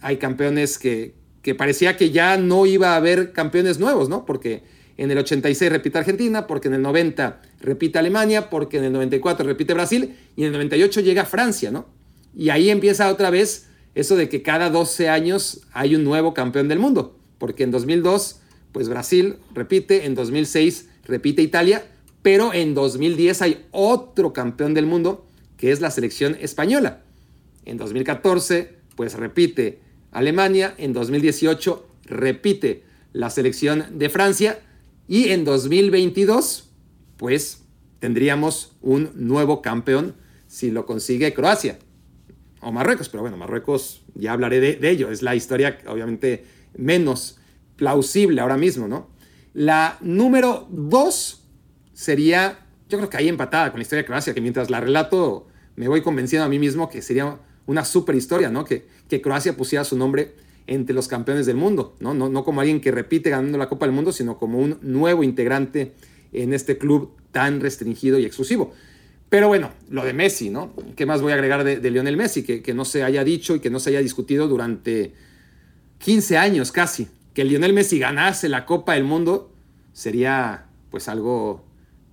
hay 0.00 0.18
campeones 0.18 0.78
que, 0.78 1.14
que 1.42 1.54
parecía 1.54 1.96
que 1.96 2.10
ya 2.10 2.36
no 2.36 2.66
iba 2.66 2.92
a 2.92 2.96
haber 2.96 3.32
campeones 3.32 3.78
nuevos, 3.78 4.08
¿no? 4.08 4.26
Porque 4.26 4.62
en 4.98 5.10
el 5.10 5.18
86 5.18 5.70
repite 5.70 5.98
Argentina, 5.98 6.46
porque 6.46 6.68
en 6.68 6.74
el 6.74 6.82
90 6.82 7.42
repite 7.60 7.98
Alemania, 7.98 8.48
porque 8.48 8.78
en 8.78 8.84
el 8.84 8.92
94 8.92 9.46
repite 9.46 9.74
Brasil 9.74 10.16
y 10.36 10.42
en 10.42 10.46
el 10.48 10.52
98 10.52 11.00
llega 11.00 11.24
Francia, 11.24 11.70
¿no? 11.70 11.86
Y 12.34 12.48
ahí 12.50 12.70
empieza 12.70 13.10
otra 13.10 13.30
vez 13.30 13.66
eso 13.94 14.16
de 14.16 14.28
que 14.28 14.42
cada 14.42 14.70
12 14.70 15.08
años 15.08 15.62
hay 15.72 15.94
un 15.94 16.04
nuevo 16.04 16.34
campeón 16.34 16.68
del 16.68 16.78
mundo, 16.78 17.18
porque 17.38 17.62
en 17.62 17.70
2002 17.70 18.40
pues 18.72 18.88
Brasil 18.88 19.36
repite, 19.54 20.04
en 20.04 20.14
2006 20.14 20.88
repite 21.04 21.42
Italia, 21.42 21.86
pero 22.22 22.52
en 22.52 22.74
2010 22.74 23.42
hay 23.42 23.66
otro 23.70 24.32
campeón 24.32 24.74
del 24.74 24.86
mundo 24.86 25.26
que 25.56 25.72
es 25.72 25.80
la 25.80 25.90
selección 25.90 26.36
española. 26.40 27.02
En 27.64 27.78
2014 27.78 28.74
pues 28.96 29.14
repite 29.14 29.80
Alemania, 30.12 30.74
en 30.78 30.92
2018 30.92 31.86
repite 32.04 32.82
la 33.12 33.30
selección 33.30 33.86
de 33.92 34.10
Francia 34.10 34.58
y 35.08 35.28
en 35.28 35.44
2022, 35.44 36.70
pues 37.16 37.64
tendríamos 37.98 38.76
un 38.82 39.10
nuevo 39.14 39.62
campeón 39.62 40.14
si 40.46 40.70
lo 40.70 40.86
consigue 40.86 41.32
Croacia 41.34 41.78
o 42.60 42.72
Marruecos. 42.72 43.08
Pero 43.08 43.22
bueno, 43.22 43.36
Marruecos 43.36 44.02
ya 44.14 44.32
hablaré 44.32 44.60
de, 44.60 44.90
ello. 44.90 45.10
Es 45.10 45.22
la 45.22 45.34
historia 45.34 45.78
obviamente 45.86 46.44
menos 46.76 47.38
plausible 47.76 48.40
ahora 48.40 48.56
mismo, 48.56 48.88
¿no? 48.88 49.10
La 49.54 49.96
número 50.00 50.66
dos 50.70 51.44
sería, 51.94 52.58
yo 52.88 52.98
creo 52.98 53.08
que 53.08 53.16
ahí 53.16 53.28
empatada 53.28 53.70
con 53.70 53.78
la 53.78 53.82
historia 53.82 54.02
de 54.02 54.06
Croacia, 54.06 54.34
que 54.34 54.40
mientras 54.40 54.70
la 54.70 54.80
relato 54.80 55.48
me 55.76 55.88
voy 55.88 56.02
convenciendo 56.02 56.44
a 56.44 56.48
mí 56.48 56.58
mismo 56.58 56.88
que 56.88 57.00
sería 57.00 57.38
una 57.66 57.84
super 57.84 58.14
historia, 58.14 58.50
¿no? 58.50 58.64
Que, 58.64 58.86
que 59.08 59.20
Croacia 59.20 59.56
pusiera 59.56 59.84
su 59.84 59.96
nombre 59.96 60.34
entre 60.66 60.94
los 60.94 61.08
campeones 61.08 61.46
del 61.46 61.56
mundo, 61.56 61.96
¿no? 62.00 62.14
No, 62.14 62.44
como 62.44 62.60
alguien 62.60 62.80
que 62.80 62.90
repite 62.90 63.30
ganando 63.30 63.58
la 63.58 63.68
Copa 63.68 63.86
del 63.86 63.94
Mundo, 63.94 64.12
sino 64.12 64.38
como 64.38 64.58
un 64.58 64.78
nuevo 64.82 65.22
integrante 65.22 65.92
en 66.32 66.52
este 66.52 66.76
club 66.76 67.12
tan 67.32 67.60
restringido 67.60 68.18
y 68.18 68.24
exclusivo. 68.24 68.72
Pero 69.28 69.48
bueno, 69.48 69.70
lo 69.90 70.04
de 70.04 70.12
Messi, 70.12 70.50
¿no? 70.50 70.72
¿Qué 70.96 71.06
más 71.06 71.20
voy 71.22 71.32
a 71.32 71.34
agregar 71.34 71.64
de, 71.64 71.90
Lionel 71.90 72.16
Messi? 72.16 72.42
Que, 72.42 72.62
que, 72.62 72.74
no 72.74 72.84
se 72.84 73.02
haya 73.02 73.24
dicho 73.24 73.56
y 73.56 73.60
que 73.60 73.70
no 73.70 73.80
se 73.80 73.90
haya 73.90 74.00
discutido 74.00 74.48
durante 74.48 75.14
15 75.98 76.38
años 76.38 76.72
casi. 76.72 77.08
Que 77.34 77.44
Lionel 77.44 77.72
Messi 77.72 77.98
ganase 77.98 78.48
la 78.48 78.66
Copa 78.66 78.94
del 78.94 79.04
Mundo 79.04 79.52
sería 79.92 80.66
pues 80.90 81.08
algo 81.08 81.64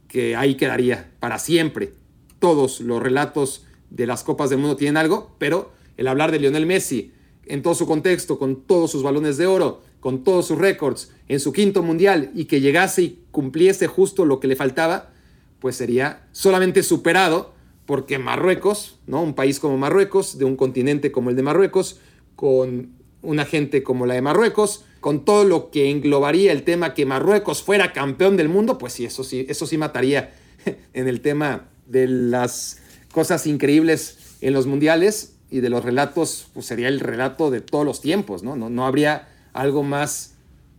que 0.07 0.35
ahí 0.35 0.55
quedaría 0.55 1.11
para 1.19 1.39
siempre. 1.39 1.93
todos 2.39 2.81
los 2.81 3.01
relatos 3.01 3.65
de 3.89 4.05
las 4.05 4.23
Copas 4.23 4.49
del 4.49 4.59
Mundo 4.59 4.75
tienen 4.75 4.97
algo, 4.97 5.35
pero 5.39 5.71
el 5.95 6.07
hablar 6.07 6.31
de 6.31 6.39
Lionel 6.39 6.65
Messi 6.65 7.13
en 7.45 7.61
todo 7.61 7.75
su 7.75 7.85
contexto, 7.85 8.39
con 8.39 8.61
todos 8.63 8.91
sus 8.91 9.03
balones 9.03 9.37
de 9.37 9.47
oro, 9.47 9.81
con 9.99 10.23
todos 10.23 10.47
sus 10.47 10.57
récords, 10.57 11.11
en 11.27 11.39
su 11.39 11.53
quinto 11.53 11.83
mundial 11.83 12.31
y 12.35 12.45
que 12.45 12.61
llegase 12.61 13.01
y 13.01 13.19
cumpliese 13.31 13.87
justo 13.87 14.25
lo 14.25 14.39
que 14.39 14.47
le 14.47 14.55
faltaba, 14.55 15.11
pues 15.59 15.75
sería 15.75 16.27
solamente 16.31 16.83
superado 16.83 17.53
porque 17.85 18.17
Marruecos, 18.17 18.99
¿no? 19.07 19.21
Un 19.21 19.33
país 19.33 19.59
como 19.59 19.77
Marruecos, 19.77 20.37
de 20.37 20.45
un 20.45 20.55
continente 20.55 21.11
como 21.11 21.29
el 21.29 21.35
de 21.35 21.43
Marruecos, 21.43 21.99
con 22.35 22.91
una 23.21 23.45
gente 23.45 23.83
como 23.83 24.05
la 24.05 24.13
de 24.13 24.21
Marruecos, 24.21 24.85
con 24.99 25.25
todo 25.25 25.43
lo 25.43 25.69
que 25.69 25.89
englobaría 25.89 26.51
el 26.51 26.63
tema 26.63 26.93
que 26.93 27.05
Marruecos 27.05 27.61
fuera 27.61 27.93
campeón 27.93 28.37
del 28.37 28.49
mundo, 28.49 28.77
pues 28.77 28.93
sí, 28.93 29.05
eso 29.05 29.23
sí, 29.23 29.45
eso 29.49 29.65
sí 29.65 29.77
mataría 29.77 30.33
en 30.93 31.07
el 31.07 31.21
tema 31.21 31.69
de 31.87 32.07
las 32.07 32.81
cosas 33.11 33.47
increíbles 33.47 34.37
en 34.41 34.53
los 34.53 34.65
mundiales 34.65 35.32
y 35.53 35.61
de 35.61 35.69
los 35.69 35.85
relatos, 35.85 36.47
pues 36.51 36.65
sería 36.65 36.87
el 36.87 36.99
relato 36.99 37.51
de 37.51 37.61
todos 37.61 37.85
los 37.85 38.01
tiempos, 38.01 38.41
¿no? 38.41 38.55
No, 38.55 38.71
no 38.71 38.87
habría 38.87 39.27
algo 39.53 39.83
más 39.83 40.33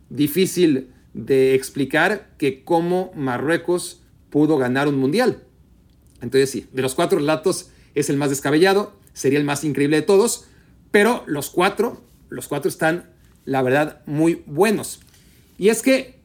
difícil 0.09 0.89
de 1.13 1.55
explicar 1.55 2.31
que 2.37 2.65
cómo 2.65 3.13
Marruecos 3.15 4.01
pudo 4.29 4.57
ganar 4.57 4.89
un 4.89 4.97
mundial. 4.97 5.43
Entonces 6.21 6.49
sí, 6.49 6.67
de 6.73 6.81
los 6.81 6.93
cuatro 6.93 7.19
relatos 7.19 7.69
es 7.93 8.09
el 8.09 8.17
más 8.17 8.29
descabellado, 8.29 8.99
sería 9.13 9.39
el 9.39 9.45
más 9.45 9.63
increíble 9.63 9.95
de 9.95 10.01
todos, 10.01 10.43
pero 10.91 11.23
los 11.25 11.49
cuatro, 11.51 12.01
los 12.27 12.49
cuatro 12.49 12.67
están, 12.67 13.09
la 13.45 13.61
verdad, 13.61 14.01
muy 14.05 14.43
buenos. 14.45 14.99
Y 15.57 15.69
es 15.69 15.81
que, 15.83 16.19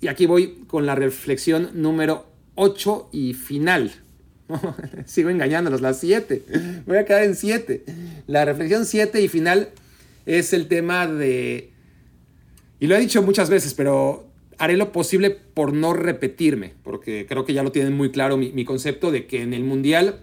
y 0.00 0.08
aquí 0.08 0.24
voy 0.24 0.64
con 0.68 0.86
la 0.86 0.94
reflexión 0.94 1.68
número 1.74 2.24
8 2.54 3.10
y 3.12 3.34
final. 3.34 3.92
Sigo 5.06 5.30
engañándolos, 5.30 5.80
las 5.80 6.00
7. 6.00 6.42
Voy 6.86 6.98
a 6.98 7.04
quedar 7.04 7.24
en 7.24 7.36
7. 7.36 7.84
La 8.26 8.44
reflexión 8.44 8.86
7 8.86 9.20
y 9.20 9.28
final 9.28 9.70
es 10.26 10.52
el 10.52 10.68
tema 10.68 11.06
de... 11.06 11.70
Y 12.78 12.86
lo 12.86 12.96
he 12.96 13.00
dicho 13.00 13.22
muchas 13.22 13.50
veces, 13.50 13.74
pero 13.74 14.26
haré 14.58 14.76
lo 14.76 14.92
posible 14.92 15.30
por 15.30 15.72
no 15.72 15.92
repetirme, 15.92 16.74
porque 16.82 17.26
creo 17.28 17.44
que 17.44 17.52
ya 17.52 17.62
lo 17.62 17.72
tienen 17.72 17.94
muy 17.94 18.10
claro 18.10 18.36
mi, 18.36 18.52
mi, 18.52 18.64
concepto 18.64 19.10
de 19.10 19.26
que 19.26 19.42
en 19.42 19.52
el 19.52 19.64
Mundial, 19.64 20.20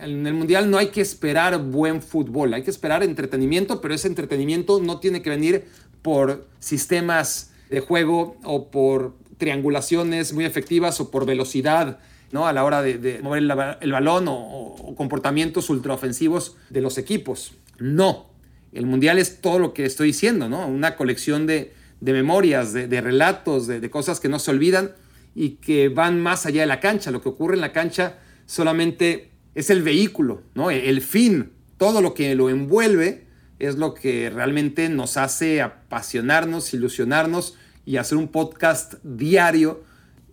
en 0.00 0.26
el 0.26 0.34
Mundial 0.34 0.70
no 0.70 0.78
hay 0.78 0.88
que 0.88 1.00
esperar 1.00 1.58
buen 1.62 2.02
fútbol, 2.02 2.54
hay 2.54 2.62
que 2.62 2.70
esperar 2.70 3.02
entretenimiento, 3.02 3.80
pero 3.80 3.94
ese 3.94 4.08
entretenimiento 4.08 4.80
no 4.80 4.98
tiene 4.98 5.22
que 5.22 5.30
venir 5.30 5.64
por 6.02 6.48
sistemas 6.58 7.52
de 7.68 7.80
juego 7.80 8.36
o 8.44 8.70
por 8.70 9.14
triangulaciones 9.38 10.32
muy 10.32 10.44
efectivas 10.44 11.00
o 11.00 11.10
por 11.10 11.26
velocidad 11.26 11.98
¿no? 12.32 12.46
a 12.46 12.52
la 12.52 12.64
hora 12.64 12.82
de, 12.82 13.20
mover 13.22 13.42
el, 13.80 13.92
balón 13.92 14.26
o, 14.28 14.94
comportamientos 14.96 15.70
ultraofensivos 15.70 16.56
de 16.68 16.80
los 16.80 16.98
equipos. 16.98 17.52
No, 17.78 18.30
el 18.72 18.86
Mundial 18.86 19.18
es 19.18 19.40
todo 19.40 19.58
lo 19.58 19.74
que 19.74 19.84
estoy 19.84 20.08
diciendo, 20.08 20.48
¿no? 20.48 20.66
una 20.66 20.96
colección 20.96 21.46
de, 21.46 21.72
memorias, 22.00 22.72
de, 22.72 22.86
de 22.88 23.00
relatos, 23.00 23.66
de, 23.66 23.90
cosas 23.90 24.20
que 24.20 24.28
no 24.28 24.38
se 24.38 24.50
olvidan 24.50 24.92
y 25.34 25.50
que 25.50 25.88
van 25.88 26.20
más 26.20 26.46
allá 26.46 26.62
de 26.62 26.66
la 26.66 26.80
cancha. 26.80 27.10
Lo 27.10 27.22
que 27.22 27.28
ocurre 27.28 27.54
en 27.54 27.60
la 27.60 27.72
cancha 27.72 28.18
solamente 28.46 29.30
es 29.54 29.70
el 29.70 29.82
vehículo, 29.82 30.42
¿no? 30.54 30.70
el 30.70 31.00
fin, 31.00 31.52
todo 31.76 32.02
lo 32.02 32.14
que 32.14 32.34
lo 32.34 32.50
envuelve 32.50 33.26
es 33.58 33.76
lo 33.76 33.94
que 33.94 34.30
realmente 34.30 34.88
nos 34.88 35.16
hace 35.16 35.60
apasionarnos, 35.60 36.72
ilusionarnos 36.74 37.56
y 37.84 37.98
hacer 37.98 38.18
un 38.18 38.28
podcast 38.28 38.94
diario 39.02 39.82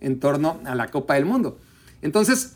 en 0.00 0.18
torno 0.18 0.60
a 0.64 0.74
la 0.74 0.90
Copa 0.90 1.14
del 1.14 1.26
Mundo. 1.26 1.58
Entonces, 2.02 2.54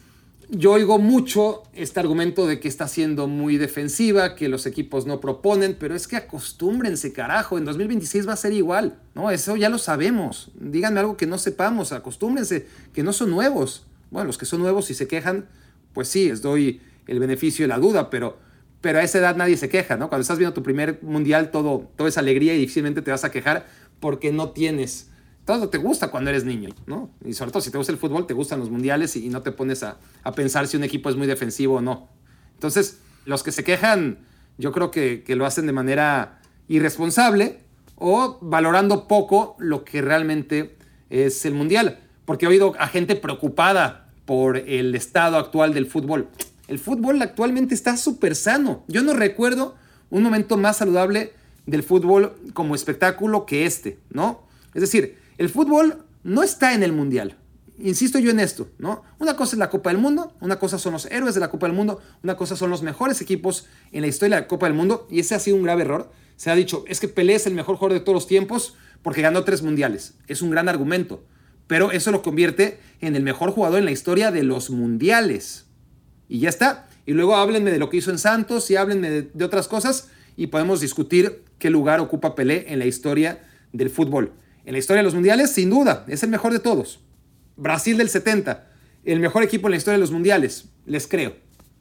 yo 0.54 0.72
oigo 0.72 0.98
mucho 0.98 1.62
este 1.72 1.98
argumento 1.98 2.46
de 2.46 2.60
que 2.60 2.68
está 2.68 2.86
siendo 2.86 3.26
muy 3.26 3.56
defensiva, 3.56 4.34
que 4.34 4.50
los 4.50 4.66
equipos 4.66 5.06
no 5.06 5.18
proponen, 5.18 5.74
pero 5.78 5.94
es 5.94 6.06
que 6.06 6.16
acostúmbrense, 6.16 7.12
carajo, 7.12 7.56
en 7.56 7.64
2026 7.64 8.28
va 8.28 8.34
a 8.34 8.36
ser 8.36 8.52
igual, 8.52 8.98
¿no? 9.14 9.30
Eso 9.30 9.56
ya 9.56 9.70
lo 9.70 9.78
sabemos. 9.78 10.50
Díganme 10.54 11.00
algo 11.00 11.16
que 11.16 11.26
no 11.26 11.38
sepamos, 11.38 11.92
acostúmbrense, 11.92 12.66
que 12.92 13.02
no 13.02 13.14
son 13.14 13.30
nuevos. 13.30 13.86
Bueno, 14.10 14.26
los 14.26 14.36
que 14.36 14.44
son 14.44 14.60
nuevos 14.60 14.90
y 14.90 14.94
se 14.94 15.08
quejan, 15.08 15.46
pues 15.94 16.08
sí, 16.08 16.28
les 16.28 16.42
doy 16.42 16.82
el 17.06 17.18
beneficio 17.18 17.64
de 17.64 17.68
la 17.68 17.78
duda, 17.78 18.10
pero, 18.10 18.38
pero 18.82 18.98
a 18.98 19.02
esa 19.02 19.18
edad 19.18 19.36
nadie 19.36 19.56
se 19.56 19.70
queja, 19.70 19.96
¿no? 19.96 20.10
Cuando 20.10 20.20
estás 20.22 20.38
viendo 20.38 20.52
tu 20.52 20.62
primer 20.62 20.98
mundial, 21.02 21.50
todo, 21.50 21.90
toda 21.96 22.10
esa 22.10 22.20
alegría 22.20 22.54
y 22.54 22.58
difícilmente 22.58 23.00
te 23.00 23.10
vas 23.10 23.24
a 23.24 23.30
quejar 23.30 23.66
porque 24.00 24.32
no 24.32 24.50
tienes 24.50 25.08
todo 25.44 25.68
te 25.68 25.78
gusta 25.78 26.08
cuando 26.08 26.30
eres 26.30 26.44
niño, 26.44 26.70
¿no? 26.86 27.10
Y 27.24 27.34
sobre 27.34 27.50
todo 27.50 27.62
si 27.62 27.70
te 27.70 27.78
gusta 27.78 27.92
el 27.92 27.98
fútbol, 27.98 28.26
te 28.26 28.34
gustan 28.34 28.60
los 28.60 28.70
mundiales 28.70 29.16
y, 29.16 29.28
no 29.28 29.42
te 29.42 29.52
pones 29.52 29.82
a, 29.82 29.98
a, 30.22 30.32
pensar 30.32 30.66
si 30.68 30.76
un 30.76 30.84
equipo 30.84 31.10
es 31.10 31.16
muy 31.16 31.26
defensivo 31.26 31.76
o 31.76 31.80
no. 31.80 32.08
Entonces, 32.54 33.00
los 33.24 33.42
que 33.42 33.52
se 33.52 33.64
quejan, 33.64 34.18
yo 34.58 34.72
creo 34.72 34.90
que, 34.90 35.24
que 35.24 35.34
lo 35.34 35.46
hacen 35.46 35.66
de 35.66 35.72
manera 35.72 36.40
irresponsable 36.68 37.60
o 37.96 38.38
valorando 38.40 39.08
poco 39.08 39.56
lo 39.58 39.84
que 39.84 40.00
realmente 40.00 40.76
es 41.10 41.44
el 41.44 41.54
mundial. 41.54 42.00
Porque 42.24 42.46
he 42.46 42.48
oído 42.48 42.74
a 42.78 42.86
gente 42.86 43.16
preocupada 43.16 44.08
por 44.24 44.56
el 44.56 44.94
estado 44.94 45.36
actual 45.36 45.74
del 45.74 45.86
fútbol. 45.86 46.28
El 46.68 46.78
fútbol 46.78 47.20
actualmente 47.20 47.74
está 47.74 47.96
súper 47.96 48.36
sano. 48.36 48.84
Yo 48.86 49.02
no 49.02 49.12
recuerdo 49.12 49.74
un 50.10 50.22
momento 50.22 50.56
más 50.56 50.76
saludable 50.76 51.32
del 51.66 51.82
fútbol 51.82 52.34
como 52.54 52.74
espectáculo 52.74 53.46
que 53.46 53.66
este, 53.66 53.98
¿no? 54.10 54.46
Es 54.74 54.80
decir, 54.80 55.18
el 55.38 55.48
fútbol 55.48 56.04
no 56.22 56.42
está 56.42 56.74
en 56.74 56.82
el 56.82 56.92
mundial. 56.92 57.36
Insisto 57.78 58.18
yo 58.18 58.30
en 58.30 58.38
esto, 58.38 58.68
¿no? 58.78 59.02
Una 59.18 59.34
cosa 59.34 59.56
es 59.56 59.58
la 59.58 59.70
Copa 59.70 59.90
del 59.90 59.98
Mundo, 59.98 60.34
una 60.40 60.58
cosa 60.58 60.78
son 60.78 60.92
los 60.92 61.06
héroes 61.06 61.34
de 61.34 61.40
la 61.40 61.50
Copa 61.50 61.66
del 61.66 61.74
Mundo, 61.74 62.00
una 62.22 62.36
cosa 62.36 62.54
son 62.54 62.70
los 62.70 62.82
mejores 62.82 63.20
equipos 63.20 63.66
en 63.92 64.02
la 64.02 64.08
historia 64.08 64.36
de 64.36 64.42
la 64.42 64.48
Copa 64.48 64.66
del 64.66 64.76
Mundo, 64.76 65.06
y 65.10 65.20
ese 65.20 65.34
ha 65.34 65.38
sido 65.38 65.56
un 65.56 65.62
grave 65.62 65.82
error. 65.82 66.12
Se 66.36 66.50
ha 66.50 66.54
dicho, 66.54 66.84
es 66.86 67.00
que 67.00 67.08
Pelé 67.08 67.34
es 67.34 67.46
el 67.46 67.54
mejor 67.54 67.76
jugador 67.76 67.98
de 67.98 68.04
todos 68.04 68.14
los 68.14 68.26
tiempos 68.26 68.74
porque 69.02 69.22
ganó 69.22 69.42
tres 69.44 69.62
mundiales. 69.62 70.14
Es 70.28 70.42
un 70.42 70.50
gran 70.50 70.68
argumento, 70.68 71.24
pero 71.66 71.92
eso 71.92 72.12
lo 72.12 72.22
convierte 72.22 72.78
en 73.00 73.16
el 73.16 73.22
mejor 73.22 73.50
jugador 73.50 73.78
en 73.78 73.86
la 73.86 73.90
historia 73.90 74.30
de 74.30 74.42
los 74.42 74.70
mundiales. 74.70 75.66
Y 76.28 76.40
ya 76.40 76.50
está. 76.50 76.88
Y 77.04 77.12
luego 77.12 77.36
háblenme 77.36 77.72
de 77.72 77.78
lo 77.78 77.90
que 77.90 77.96
hizo 77.96 78.10
en 78.10 78.18
Santos 78.18 78.70
y 78.70 78.76
háblenme 78.76 79.10
de, 79.10 79.22
de 79.22 79.44
otras 79.44 79.66
cosas 79.66 80.08
y 80.36 80.48
podemos 80.48 80.80
discutir 80.80 81.42
qué 81.58 81.70
lugar 81.70 82.00
ocupa 82.00 82.34
Pelé 82.34 82.72
en 82.72 82.78
la 82.78 82.86
historia 82.86 83.42
del 83.72 83.90
fútbol. 83.90 84.32
En 84.64 84.72
la 84.72 84.78
historia 84.78 85.02
de 85.02 85.04
los 85.04 85.14
mundiales, 85.14 85.50
sin 85.50 85.70
duda, 85.70 86.04
es 86.08 86.22
el 86.22 86.30
mejor 86.30 86.52
de 86.52 86.60
todos. 86.60 87.00
Brasil 87.56 87.96
del 87.96 88.08
70, 88.08 88.68
el 89.04 89.20
mejor 89.20 89.42
equipo 89.42 89.66
en 89.66 89.72
la 89.72 89.76
historia 89.76 89.98
de 89.98 90.02
los 90.02 90.12
mundiales. 90.12 90.66
Les 90.86 91.06
creo, 91.06 91.36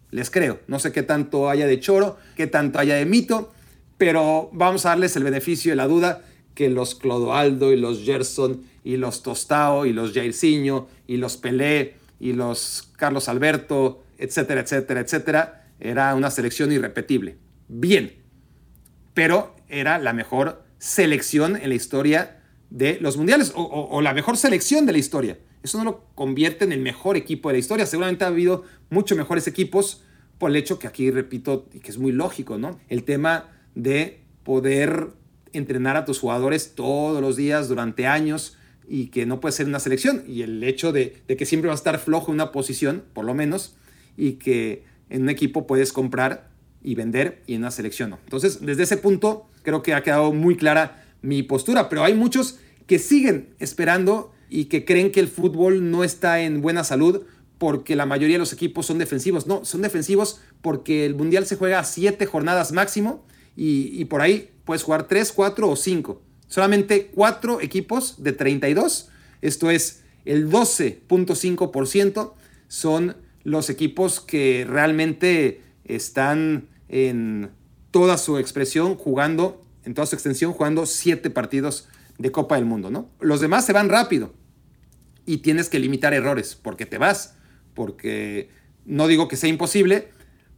les 0.09 0.31
creo. 0.31 0.59
No 0.67 0.79
sé 0.79 0.91
qué 0.91 1.03
tanto 1.03 1.49
haya 1.49 1.67
de 1.67 1.79
choro, 1.79 2.17
qué 2.35 2.47
tanto 2.47 2.79
haya 2.79 2.95
de 2.95 3.05
mito, 3.05 3.53
pero 3.97 4.49
vamos 4.51 4.85
a 4.85 4.89
darles 4.89 5.15
el 5.15 5.23
beneficio 5.23 5.71
de 5.71 5.75
la 5.75 5.87
duda 5.87 6.23
que 6.55 6.69
los 6.69 6.95
Clodoaldo 6.95 7.71
y 7.71 7.77
los 7.77 8.03
Gerson 8.03 8.63
y 8.83 8.97
los 8.97 9.23
Tostao 9.23 9.85
y 9.85 9.93
los 9.93 10.13
Jairzinho 10.13 10.87
y 11.07 11.17
los 11.17 11.37
Pelé 11.37 11.95
y 12.19 12.33
los 12.33 12.89
Carlos 12.97 13.29
Alberto, 13.29 14.03
etcétera, 14.17 14.61
etcétera, 14.61 15.01
etcétera, 15.01 15.67
era 15.79 16.13
una 16.15 16.31
selección 16.31 16.71
irrepetible. 16.71 17.37
Bien, 17.67 18.13
pero 19.13 19.55
era 19.69 19.97
la 19.99 20.13
mejor 20.13 20.63
selección 20.77 21.55
en 21.55 21.69
la 21.69 21.75
historia 21.75 22.40
de 22.71 22.97
los 23.01 23.17
mundiales 23.17 23.51
o, 23.53 24.01
la 24.01 24.13
mejor 24.13 24.37
selección 24.37 24.85
de 24.85 24.93
la 24.93 24.97
historia. 24.97 25.37
Eso 25.61 25.77
no 25.77 25.83
lo 25.83 26.05
convierte 26.15 26.65
en 26.65 26.71
el 26.71 26.79
mejor 26.79 27.17
equipo 27.17 27.49
de 27.49 27.53
la 27.53 27.59
historia. 27.59 27.85
Seguramente 27.85 28.23
ha 28.23 28.27
habido 28.27 28.63
mucho 28.89 29.15
mejores 29.15 29.45
equipos 29.45 30.03
por 30.39 30.49
el 30.49 30.55
hecho 30.55 30.79
que 30.79 30.87
aquí 30.87 31.11
repito 31.11 31.67
y 31.73 31.79
que 31.79 31.91
es 31.91 31.99
muy 31.99 32.13
lógico, 32.13 32.57
¿no? 32.57 32.79
El 32.87 33.03
tema 33.03 33.51
de 33.75 34.21
poder 34.43 35.09
entrenar 35.53 35.97
a 35.97 36.05
tus 36.05 36.19
jugadores 36.19 36.73
todos 36.73 37.21
los 37.21 37.35
días 37.35 37.67
durante 37.67 38.07
años 38.07 38.57
y 38.87 39.07
que 39.07 39.25
no 39.25 39.41
puede 39.41 39.51
ser 39.51 39.67
una 39.67 39.79
selección 39.79 40.23
y 40.25 40.41
el 40.41 40.63
hecho 40.63 40.91
de, 40.91 41.21
de 41.27 41.37
que 41.37 41.45
siempre 41.45 41.67
va 41.67 41.73
a 41.73 41.75
estar 41.75 41.99
flojo 41.99 42.31
en 42.31 42.35
una 42.35 42.51
posición, 42.51 43.03
por 43.13 43.25
lo 43.25 43.33
menos, 43.33 43.75
y 44.17 44.33
que 44.33 44.85
en 45.09 45.23
un 45.23 45.29
equipo 45.29 45.67
puedes 45.67 45.91
comprar 45.93 46.49
y 46.81 46.95
vender 46.95 47.43
y 47.45 47.55
en 47.55 47.61
una 47.61 47.71
selección 47.71 48.11
no. 48.11 48.19
Entonces, 48.23 48.65
desde 48.65 48.83
ese 48.83 48.97
punto 48.97 49.47
creo 49.61 49.83
que 49.83 49.93
ha 49.93 50.01
quedado 50.03 50.31
muy 50.31 50.55
clara 50.55 51.00
mi 51.21 51.43
postura, 51.43 51.89
pero 51.89 52.03
hay 52.03 52.13
muchos 52.13 52.59
que 52.87 52.99
siguen 52.99 53.53
esperando 53.59 54.31
y 54.49 54.65
que 54.65 54.85
creen 54.85 55.11
que 55.11 55.19
el 55.19 55.27
fútbol 55.27 55.91
no 55.91 56.03
está 56.03 56.41
en 56.41 56.61
buena 56.61 56.83
salud 56.83 57.23
porque 57.57 57.95
la 57.95 58.05
mayoría 58.05 58.35
de 58.35 58.39
los 58.39 58.53
equipos 58.53 58.87
son 58.87 58.97
defensivos. 58.97 59.47
No, 59.47 59.63
son 59.65 59.81
defensivos 59.81 60.41
porque 60.61 61.05
el 61.05 61.15
Mundial 61.15 61.45
se 61.45 61.55
juega 61.55 61.83
siete 61.83 62.25
jornadas 62.25 62.71
máximo 62.71 63.25
y, 63.55 63.91
y 63.93 64.05
por 64.05 64.21
ahí 64.21 64.49
puedes 64.65 64.83
jugar 64.83 65.07
tres, 65.07 65.31
cuatro 65.31 65.69
o 65.69 65.75
cinco. 65.75 66.21
Solamente 66.47 67.11
cuatro 67.13 67.61
equipos 67.61 68.21
de 68.23 68.33
32, 68.33 69.09
esto 69.41 69.71
es 69.71 70.03
el 70.25 70.49
12.5%, 70.49 72.33
son 72.67 73.15
los 73.43 73.69
equipos 73.69 74.19
que 74.19 74.65
realmente 74.67 75.61
están 75.85 76.67
en 76.89 77.51
toda 77.91 78.17
su 78.17 78.37
expresión 78.37 78.95
jugando 78.95 79.61
en 79.85 79.93
toda 79.93 80.05
su 80.05 80.15
extensión 80.15 80.53
jugando 80.53 80.85
siete 80.85 81.29
partidos 81.29 81.87
de 82.17 82.31
Copa 82.31 82.55
del 82.55 82.65
Mundo, 82.65 82.89
¿no? 82.89 83.09
Los 83.19 83.41
demás 83.41 83.65
se 83.65 83.73
van 83.73 83.89
rápido 83.89 84.33
y 85.25 85.37
tienes 85.37 85.69
que 85.69 85.79
limitar 85.79 86.13
errores 86.13 86.57
porque 86.61 86.85
te 86.85 86.97
vas, 86.97 87.35
porque 87.73 88.49
No 88.83 89.07
digo 89.07 89.27
que 89.27 89.37
sea 89.37 89.49
imposible, 89.49 90.09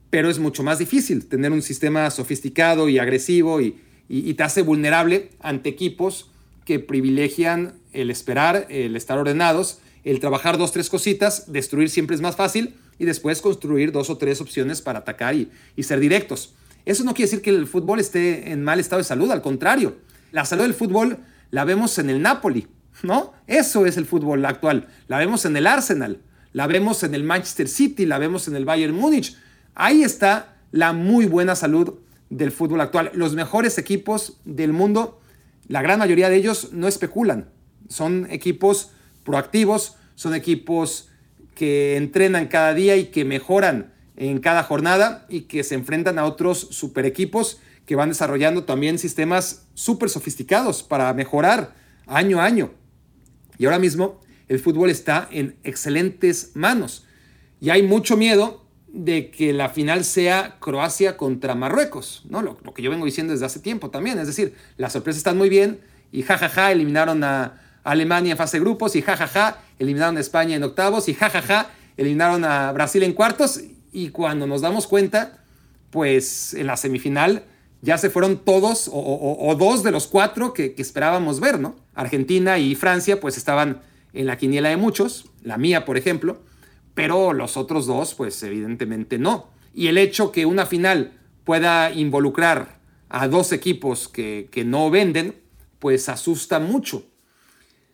pero 0.10 0.30
es 0.30 0.40
mucho 0.40 0.64
más 0.64 0.80
difícil 0.80 1.26
tener 1.26 1.52
un 1.52 1.62
sistema 1.62 2.10
sofisticado 2.10 2.88
y 2.88 3.00
agresivo 3.00 3.60
y, 3.60 3.82
y, 4.08 4.34
te 4.36 4.44
hace 4.44 4.62
vulnerable 4.62 5.32
ante 5.40 5.70
equipos 5.70 6.32
que 6.66 6.80
privilegian 6.80 7.74
el 7.92 8.10
esperar, 8.10 8.66
el 8.70 8.96
estar 8.96 9.18
ordenados, 9.18 9.80
el 10.04 10.20
trabajar 10.20 10.58
dos, 10.58 10.72
tres 10.72 10.90
cositas, 10.90 11.52
destruir 11.52 11.90
siempre 11.90 12.16
es 12.16 12.22
más 12.22 12.36
fácil 12.36 12.76
y 12.98 13.06
después 13.06 13.42
construir 13.42 13.92
dos 13.92 14.10
o 14.10 14.18
tres 14.18 14.40
opciones 14.40 14.82
para 14.82 15.00
atacar 15.00 15.36
y, 15.36 15.50
y 15.76 15.84
ser 15.84 16.00
directos. 16.00 16.54
Eso 16.86 17.04
no 17.04 17.14
quiere 17.14 17.30
decir 17.30 17.42
que 17.42 17.50
el 17.50 17.68
fútbol 17.68 18.00
esté 18.00 18.52
en 18.52 18.64
mal 18.64 18.80
estado 18.80 19.00
de 19.00 19.06
salud, 19.06 19.32
al 19.32 19.42
contrario. 19.42 19.98
La 20.32 20.46
salud 20.46 20.64
del 20.64 20.74
fútbol 20.74 21.20
la 21.52 21.64
vemos 21.64 21.98
en 22.00 22.10
el 22.10 22.22
Napoli, 22.22 22.68
¿no? 23.04 23.34
Eso 23.48 23.86
es 23.86 23.98
el 23.98 24.06
fútbol 24.06 24.46
actual. 24.46 24.88
La 25.08 25.18
vemos 25.18 25.46
en 25.46 25.56
el 25.56 25.68
Arsenal, 25.68 26.20
la 26.52 26.68
vemos 26.68 27.04
en 27.04 27.16
el 27.16 27.24
Manchester 27.24 27.68
City, 27.68 28.06
la 28.06 28.18
vemos 28.18 28.48
en 28.48 28.56
el 28.56 28.66
Bayern 28.66 28.96
Múnich. 28.96 29.38
Ahí 29.76 30.04
está 30.04 30.58
la 30.72 30.92
muy 30.92 31.26
buena 31.26 31.56
salud 31.56 32.00
del 32.30 32.52
fútbol 32.52 32.82
actual. 32.82 33.12
Los 33.14 33.36
mejores 33.36 33.78
equipos 33.78 34.40
del 34.44 34.74
mundo, 34.74 35.22
la 35.68 35.82
gran 35.82 36.00
mayoría 36.00 36.30
de 36.30 36.36
ellos 36.36 36.74
no 36.74 36.88
especulan. 36.88 37.50
Son 37.88 38.28
equipos 38.30 38.92
proactivos, 39.24 39.96
son 40.16 40.34
equipos 40.34 41.10
que 41.56 41.96
entrenan 41.96 42.48
cada 42.48 42.74
día 42.74 42.96
y 42.98 43.06
que 43.06 43.26
mejoran 43.26 43.93
en 44.16 44.39
cada 44.39 44.64
jornada 44.64 45.26
y 45.30 45.41
que 45.41 45.64
se 45.64 45.76
enfrentan 45.76 46.20
a 46.20 46.26
otros 46.26 46.59
super 46.59 47.05
equipos 47.05 47.59
que 47.86 47.95
van 47.95 48.09
desarrollando 48.09 48.64
también 48.64 48.97
sistemas 48.97 49.66
súper 49.74 50.09
sofisticados 50.09 50.84
para 50.84 51.14
mejorar 51.14 51.76
año 52.07 52.39
a 52.39 52.45
año. 52.45 52.72
Y 53.57 53.66
ahora 53.66 53.80
mismo 53.80 54.22
el 54.47 54.59
fútbol 54.59 54.89
está 54.89 55.28
en 55.32 55.55
excelentes 55.64 56.51
manos. 56.53 57.05
Y 57.59 57.70
hay 57.70 57.84
mucho 57.84 58.18
miedo 58.18 58.64
de 58.88 59.32
que 59.32 59.53
la 59.53 59.70
final 59.70 60.03
sea 60.03 60.57
Croacia 60.59 61.18
contra 61.18 61.55
Marruecos, 61.55 62.24
¿no? 62.30 62.41
Lo, 62.41 62.57
que 62.74 62.82
yo 62.82 62.91
vengo 62.91 63.05
diciendo 63.05 63.34
desde 63.34 63.45
hace 63.45 63.59
tiempo 63.59 63.89
también. 63.89 64.20
Es 64.20 64.28
decir, 64.28 64.55
las 64.78 64.93
sorpresas 64.93 65.18
están 65.18 65.38
muy 65.38 65.49
bien 65.49 65.82
y 66.11 66.22
jajaja, 66.22 66.72
eliminaron 66.72 67.24
a 67.24 67.59
Alemania 67.84 68.32
en 68.34 68.38
fase 68.38 68.57
de 68.57 68.61
grupos 68.61 68.95
y 68.95 69.01
jajaja, 69.01 69.57
eliminaron 69.80 70.18
a 70.18 70.20
España 70.20 70.55
en 70.55 70.64
octavos 70.64 71.09
y 71.09 71.16
jajaja, 71.16 71.72
eliminaron 71.97 72.45
a 72.45 72.72
Brasil 72.72 73.01
en 73.03 73.14
cuartos. 73.14 73.61
Y 73.94 74.10
cuando 74.10 74.48
nos 74.48 74.62
damos 74.62 74.88
cuenta, 74.88 75.46
pues 75.91 76.56
en 76.56 76.68
la 76.68 76.76
semifinal 76.76 77.46
ya 77.82 77.98
se 77.98 78.10
fueron 78.10 78.39
todos 78.39 78.89
o, 78.91 79.56
dos 79.58 79.84
de 79.84 79.91
los 79.91 80.08
cuatro 80.08 80.54
que, 80.54 80.74
que, 80.74 80.82
esperábamos 80.82 81.39
ver, 81.39 81.60
¿no? 81.60 81.76
Argentina 81.94 82.58
y 82.58 82.76
Francia 82.76 83.20
pues 83.20 83.38
estaban 83.38 83.82
en 84.14 84.26
la 84.26 84.38
quiniela 84.38 84.70
de 84.70 84.78
muchos, 84.78 85.30
la 85.44 85.58
mía 85.58 85.86
por 85.86 85.98
ejemplo, 85.98 86.41
pero 86.96 87.34
los 87.34 87.56
otros 87.56 87.86
dos 87.86 88.16
pues 88.16 88.41
evidentemente 88.41 89.20
no. 89.20 89.50
Y 89.74 89.88
el 89.88 89.98
hecho 89.98 90.32
que 90.32 90.46
una 90.46 90.66
final 90.66 91.12
pueda 91.44 91.91
involucrar 91.91 92.80
a 93.10 93.28
dos 93.28 93.52
equipos 93.52 94.08
que, 94.08 94.48
que 94.50 94.64
no 94.64 94.89
venden, 94.89 95.36
pues 95.78 96.10
asusta 96.10 96.60
mucho. 96.60 97.06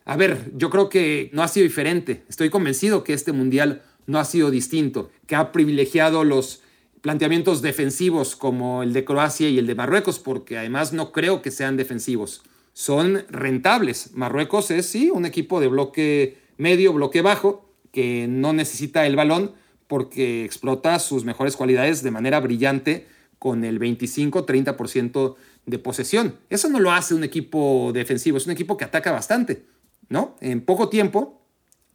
A 0.04 0.16
ver, 0.16 0.50
yo 0.54 0.70
creo 0.70 0.88
que 0.88 1.30
no 1.32 1.42
ha 1.42 1.48
sido 1.48 1.64
diferente. 1.64 2.24
Estoy 2.28 2.48
convencido 2.48 3.04
que 3.04 3.12
este 3.12 3.32
mundial 3.32 3.82
no 4.10 4.18
ha 4.18 4.24
sido 4.24 4.50
distinto, 4.50 5.10
que 5.26 5.36
ha 5.36 5.52
privilegiado 5.52 6.24
los 6.24 6.62
planteamientos 7.00 7.62
defensivos 7.62 8.36
como 8.36 8.82
el 8.82 8.92
de 8.92 9.04
Croacia 9.04 9.48
y 9.48 9.58
el 9.58 9.66
de 9.66 9.74
Marruecos, 9.74 10.18
porque 10.18 10.58
además 10.58 10.92
no 10.92 11.12
creo 11.12 11.42
que 11.42 11.50
sean 11.50 11.76
defensivos. 11.76 12.42
Son 12.72 13.24
rentables. 13.30 14.10
Marruecos 14.14 14.70
es, 14.70 14.86
sí, 14.86 15.10
un 15.10 15.26
equipo 15.26 15.60
de 15.60 15.68
bloque 15.68 16.38
medio, 16.56 16.92
bloque 16.92 17.22
bajo, 17.22 17.70
que 17.92 18.26
no 18.28 18.52
necesita 18.52 19.06
el 19.06 19.16
balón 19.16 19.52
porque 19.86 20.44
explota 20.44 20.98
sus 20.98 21.24
mejores 21.24 21.56
cualidades 21.56 22.02
de 22.02 22.10
manera 22.10 22.40
brillante 22.40 23.06
con 23.38 23.64
el 23.64 23.80
25-30% 23.80 25.36
de 25.66 25.78
posesión. 25.78 26.36
Eso 26.50 26.68
no 26.68 26.80
lo 26.80 26.92
hace 26.92 27.14
un 27.14 27.24
equipo 27.24 27.90
defensivo, 27.94 28.36
es 28.36 28.46
un 28.46 28.52
equipo 28.52 28.76
que 28.76 28.84
ataca 28.84 29.10
bastante, 29.12 29.64
¿no? 30.08 30.36
En 30.40 30.60
poco 30.60 30.88
tiempo 30.88 31.42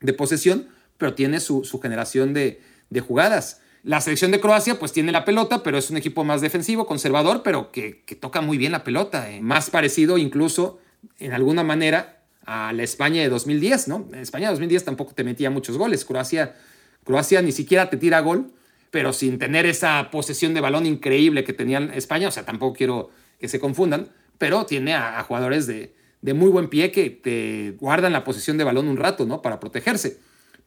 de 0.01 0.13
posesión, 0.13 0.67
pero 0.97 1.13
tiene 1.13 1.39
su, 1.39 1.63
generación 1.81 2.33
de, 2.33 2.61
de 2.89 3.01
jugadas. 3.01 3.61
La 3.85 4.01
selección 4.01 4.31
de 4.31 4.39
Croacia 4.39 4.79
pues 4.79 4.93
tiene 4.93 5.11
la 5.11 5.25
pelota, 5.25 5.61
pero 5.61 5.77
es 5.77 5.91
un 5.91 5.97
equipo 5.97 6.23
más 6.23 6.41
defensivo, 6.41 6.87
conservador, 6.87 7.43
pero 7.43 7.71
que, 7.71 8.03
toca 8.19 8.41
muy 8.41 8.57
bien 8.57 8.71
la 8.71 8.83
pelota. 8.83 9.31
Eh. 9.31 9.41
Más 9.41 9.69
parecido 9.69 10.17
incluso 10.17 10.79
en 11.19 11.33
alguna 11.33 11.63
manera 11.63 12.23
a 12.47 12.73
la 12.73 12.81
España 12.81 13.21
de 13.21 13.29
2010, 13.29 13.87
¿no? 13.87 14.09
España 14.15 14.47
de 14.47 14.53
2010 14.53 14.85
tampoco 14.85 15.13
te 15.13 15.23
metía 15.23 15.51
muchos 15.51 15.77
goles. 15.77 16.03
Croacia, 16.03 16.55
Croacia 17.03 17.43
ni 17.43 17.51
siquiera 17.51 17.91
te 17.91 17.97
tira 17.97 18.21
gol, 18.21 18.53
pero 18.89 19.13
sin 19.13 19.37
tener 19.37 19.67
esa 19.67 20.09
posesión 20.09 20.55
de 20.55 20.61
balón 20.61 20.87
increíble 20.87 21.43
que 21.43 21.53
tenía 21.53 21.77
España. 21.93 22.27
O 22.27 22.31
sea, 22.31 22.43
tampoco 22.43 22.75
quiero 22.75 23.11
que 23.39 23.47
se 23.47 23.59
confundan, 23.59 24.09
pero 24.39 24.65
tiene 24.65 24.95
a, 24.95 25.21
jugadores 25.21 25.67
de, 25.67 25.93
de 26.21 26.33
muy 26.33 26.49
buen 26.49 26.69
pie 26.69 26.91
que 26.91 27.11
te 27.11 27.75
guardan 27.79 28.13
la 28.13 28.23
posesión 28.23 28.57
de 28.57 28.63
balón 28.63 28.87
un 28.87 28.97
rato, 28.97 29.27
¿no? 29.27 29.43
Para 29.43 29.59
protegerse 29.59 30.17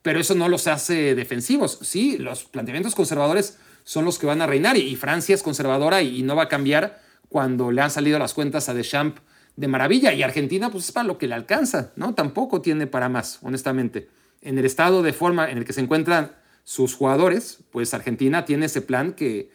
pero 0.09 0.20
eso 0.20 0.34
no 0.34 0.48
los 0.48 0.66
hace 0.68 1.14
defensivos. 1.14 1.80
Sí, 1.82 2.16
los 2.16 2.44
planteamientos 2.44 2.94
conservadores 2.94 3.59
son 3.84 4.06
los 4.06 4.18
que 4.18 4.24
van 4.24 4.40
a 4.40 4.46
reinar 4.46 4.78
y, 4.78 4.96
Francia 4.96 5.34
es 5.34 5.42
conservadora 5.42 6.00
y, 6.00 6.22
no 6.22 6.34
va 6.34 6.44
a 6.44 6.48
cambiar 6.48 7.02
cuando 7.28 7.70
le 7.70 7.82
han 7.82 7.90
salido 7.90 8.18
las 8.18 8.32
cuentas 8.32 8.70
a 8.70 8.72
Deschamps 8.72 9.20
de 9.56 9.68
maravilla 9.68 10.14
y 10.14 10.22
Argentina 10.22 10.70
pues 10.70 10.86
es 10.86 10.92
para 10.92 11.06
lo 11.06 11.18
que 11.18 11.26
le 11.26 11.34
alcanza, 11.34 11.92
¿no? 11.96 12.14
Tampoco 12.14 12.62
tiene 12.62 12.86
para 12.86 13.11
más, 13.11 13.38
honestamente. 13.42 14.09
En 14.40 14.56
el 14.56 14.64
estado 14.64 15.02
de 15.02 15.12
forma 15.12 15.50
en 15.50 15.59
el 15.59 15.66
que 15.66 15.74
se 15.74 15.82
encuentran 15.82 16.32
sus 16.64 16.94
jugadores, 16.94 17.59
pues 17.70 17.92
Argentina 17.92 18.46
tiene 18.46 18.64
ese 18.64 18.80
plan 18.80 19.12
que, 19.12 19.50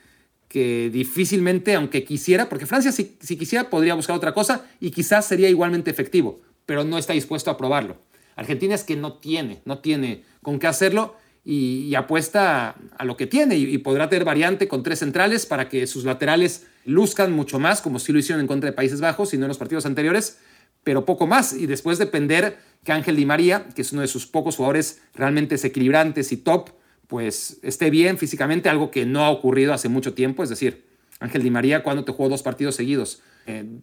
que 0.50 0.92
difícilmente, 0.94 1.74
aunque 1.74 2.04
quisiera, 2.04 2.48
porque 2.48 2.68
Francia 2.68 2.92
si, 2.92 3.18
si 3.20 3.38
quisiera 3.38 3.72
podría 3.72 3.96
buscar 3.96 4.16
otra 4.16 4.36
cosa 4.36 4.68
y 4.80 4.92
quizás 4.92 5.26
sería 5.26 5.50
igualmente 5.50 5.90
efectivo, 5.90 6.42
pero 6.68 6.84
no 6.84 7.00
está 7.00 7.14
dispuesto 7.14 7.50
a 7.50 7.58
probarlo. 7.58 7.98
Argentina 8.36 8.76
es 8.76 8.84
que 8.84 8.96
no 8.96 9.14
tiene, 9.14 9.62
no 9.66 9.80
tiene 9.80 10.24
con 10.44 10.60
qué 10.60 10.68
hacerlo 10.68 11.16
y, 11.46 11.94
apuesta 11.96 12.76
a, 12.98 13.06
lo 13.06 13.18
que 13.18 13.28
tiene 13.28 13.58
y, 13.58 13.78
podrá 13.80 14.10
tener 14.10 14.24
variante 14.24 14.68
con 14.68 14.84
tres 14.84 15.00
centrales 15.00 15.46
para 15.46 15.68
que 15.68 15.88
sus 15.88 16.06
laterales 16.06 16.68
luzcan 16.86 17.34
mucho 17.34 17.60
más, 17.60 17.82
como 17.82 18.00
sí 18.00 18.14
lo 18.14 18.20
hicieron 18.20 18.42
en 18.42 18.48
contra 18.48 18.70
de 18.70 18.76
Países 18.76 19.02
Bajos 19.02 19.34
y 19.34 19.38
no 19.38 19.46
en 19.46 19.50
los 19.50 19.58
partidos 19.58 19.86
anteriores, 19.86 20.38
pero 20.84 21.06
poco 21.06 21.28
más. 21.28 21.54
Y 21.54 21.66
después 21.66 21.98
depender 21.98 22.58
que 22.84 22.92
Ángel 22.92 23.16
Di 23.16 23.26
María, 23.26 23.66
que 23.76 23.82
es 23.82 23.92
uno 23.92 24.02
de 24.02 24.08
sus 24.08 24.28
pocos 24.28 24.56
jugadores 24.56 25.02
realmente 25.16 25.56
desequilibrantes 25.56 26.32
y 26.32 26.38
top, 26.38 26.70
pues 27.08 27.60
esté 27.62 27.90
bien 27.90 28.18
físicamente, 28.18 28.70
algo 28.70 28.92
que 28.92 29.06
no 29.06 29.24
ha 29.24 29.30
ocurrido 29.30 29.74
hace 29.74 29.90
mucho 29.90 30.14
tiempo. 30.14 30.44
Es 30.44 30.50
decir, 30.50 30.86
Ángel 31.20 31.44
Di 31.44 31.52
María, 31.52 31.84
cuando 31.84 32.06
te 32.06 32.12
jugó 32.12 32.30
dos 32.30 32.44
partidos 32.44 32.76
seguidos. 32.76 33.22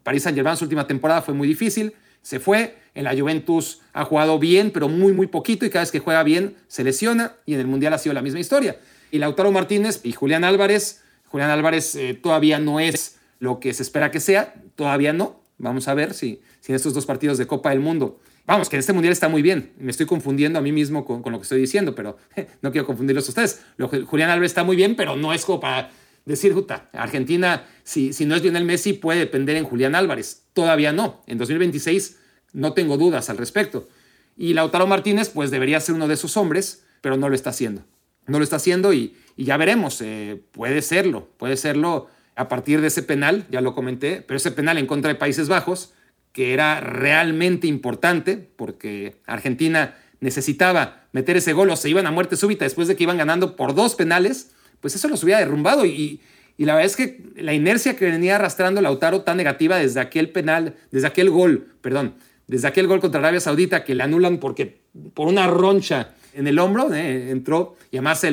París 0.03 0.23
Saint-Germain, 0.23 0.57
su 0.57 0.65
última 0.65 0.87
temporada 0.87 1.21
fue 1.21 1.35
muy 1.35 1.47
difícil 1.47 1.93
se 2.23 2.41
fue. 2.41 2.79
En 2.95 3.05
la 3.05 3.17
Juventus 3.17 3.81
ha 3.93 4.05
jugado 4.05 4.39
bien, 4.39 4.73
pero 4.73 4.89
muy, 4.89 5.13
muy 5.13 5.29
poquito 5.29 5.65
y 5.65 5.71
cada 5.71 5.83
vez 5.83 5.93
que 5.93 6.01
juega 6.01 6.23
bien 6.23 6.57
se 6.67 6.83
lesiona 6.83 7.37
y 7.47 7.55
en 7.55 7.61
el 7.61 7.67
Mundial 7.67 7.93
ha 7.95 7.99
sido 7.99 8.15
la 8.15 8.23
misma 8.23 8.41
historia. 8.41 8.79
Y 9.11 9.19
Lautaro 9.19 9.53
Martínez 9.53 10.01
y 10.03 10.13
Julián 10.13 10.45
Álvarez, 10.45 11.03
Julián 11.29 11.51
Álvarez 11.51 11.95
eh, 11.95 12.15
todavía 12.15 12.59
no 12.59 12.81
es 12.81 13.19
lo 13.39 13.61
que 13.61 13.73
se 13.75 13.83
espera 13.83 14.11
que 14.11 14.21
sea, 14.21 14.55
todavía 14.77 15.13
no. 15.13 15.41
Vamos 15.59 15.89
a 15.89 15.95
ver 15.95 16.15
si, 16.15 16.41
si 16.61 16.73
en 16.73 16.77
estos 16.77 16.95
dos 16.95 17.07
partidos 17.07 17.39
de 17.39 17.47
Copa 17.47 17.71
del 17.71 17.81
Mundo, 17.81 18.19
vamos, 18.47 18.69
que 18.69 18.77
en 18.77 18.81
este 18.81 18.93
Mundial 18.93 19.13
está 19.13 19.29
muy 19.29 19.43
bien. 19.43 19.73
Me 19.79 19.91
estoy 19.91 20.07
confundiendo 20.07 20.59
a 20.59 20.63
mí 20.63 20.73
mismo 20.73 21.05
con, 21.05 21.23
lo 21.31 21.39
que 21.39 21.43
estoy 21.43 21.61
diciendo, 21.61 21.95
pero 21.95 22.17
no 22.63 22.73
quiero 22.73 22.87
confundirlos 22.87 23.27
a 23.27 23.31
ustedes. 23.31 23.63
Julián 24.07 24.31
Álvarez 24.31 24.51
está 24.51 24.65
muy 24.65 24.77
bien, 24.77 24.97
pero 24.97 25.17
no 25.17 25.33
es 25.33 25.45
como 25.45 25.61
para 25.61 25.91
decir, 26.25 26.53
juta, 26.53 26.89
Argentina, 26.93 27.67
si, 27.83 28.13
si 28.13 28.25
no 28.25 28.35
es 28.35 28.43
Lionel 28.43 28.65
Messi, 28.65 28.93
puede 28.93 29.21
depender 29.21 29.57
en 29.57 29.65
Julián 29.65 29.95
Álvarez. 29.95 30.45
Todavía 30.53 30.93
no. 30.93 31.23
En 31.27 31.39
2026 31.39 32.19
no 32.53 32.73
tengo 32.73 32.97
dudas 32.97 33.31
al 33.31 33.39
respecto. 33.39 33.89
Y 34.37 34.55
Lautaro 34.55 34.87
Martínez, 34.87 35.29
pues 35.29 35.51
debería 35.51 35.81
ser 35.81 35.95
uno 35.95 36.09
de 36.09 36.15
esos 36.15 36.37
hombres, 36.37 36.85
pero 37.01 37.17
no 37.17 37.29
lo 37.29 37.35
está 37.35 37.51
haciendo. 37.51 37.85
No 38.27 38.39
lo 38.39 38.45
está 38.45 38.57
haciendo 38.57 38.93
y, 38.93 39.17
ya 39.37 39.57
veremos. 39.57 40.01
Eh, 40.01 40.43
puede 40.53 40.83
serlo, 40.83 41.29
puede 41.37 41.57
serlo 41.57 42.09
a 42.37 42.49
partir 42.49 42.81
de 42.81 42.87
ese 42.87 43.03
penal, 43.03 43.47
ya 43.51 43.61
lo 43.61 43.75
comenté, 43.75 44.23
pero 44.23 44.37
ese 44.37 44.51
penal 44.51 44.79
en 44.79 44.87
contra 44.87 45.09
de 45.09 45.19
Países 45.19 45.49
Bajos, 45.49 45.93
que 46.33 46.55
era 46.55 46.81
realmente 46.81 47.67
importante 47.67 48.37
porque 48.57 49.21
Argentina 49.27 49.97
necesitaba 50.21 51.09
meter 51.13 51.37
ese 51.37 51.53
gol 51.53 51.71
o 51.71 51.77
se 51.77 51.91
iban 51.91 52.07
a 52.07 52.11
muerte 52.11 52.37
súbita 52.37 52.65
después 52.65 52.89
de 52.89 52.97
que 52.97 53.03
iban 53.03 53.19
ganando 53.19 53.57
por 53.57 53.75
dos 53.75 53.95
penales 53.95 54.53
pues 54.81 54.95
eso 54.95 55.09
los 55.09 55.23
hubiera 55.23 55.41
derrumbado. 55.41 55.87
Y, 55.87 56.21
la 56.59 56.75
verdad 56.75 56.87
es 56.87 56.97
que 56.97 57.23
la 57.37 57.55
inercia 57.55 57.97
que 57.97 58.05
venía 58.05 58.37
arrastrando 58.37 58.83
Lautaro 58.83 59.23
tan 59.23 59.39
negativa 59.39 59.79
desde 59.79 59.99
aquel 59.99 60.29
penal, 60.29 60.77
desde 60.91 61.07
aquel 61.07 61.31
gol, 61.31 61.69
perdón, 61.81 62.17
desde 62.49 62.69
aquel 62.69 62.87
gol 62.87 63.01
contra 63.01 63.19
Arabia 63.19 63.41
Saudita 63.41 63.83
que 63.83 63.95
le 63.95 64.03
anulan 64.03 64.37
porque 64.37 64.83
por 65.15 65.29
una 65.29 65.47
roncha 65.47 66.11
en 66.35 66.47
el 66.47 66.59
hombro 66.59 66.93
eh, 66.93 67.31
entró 67.31 67.77
y 67.91 67.97
además 67.97 68.27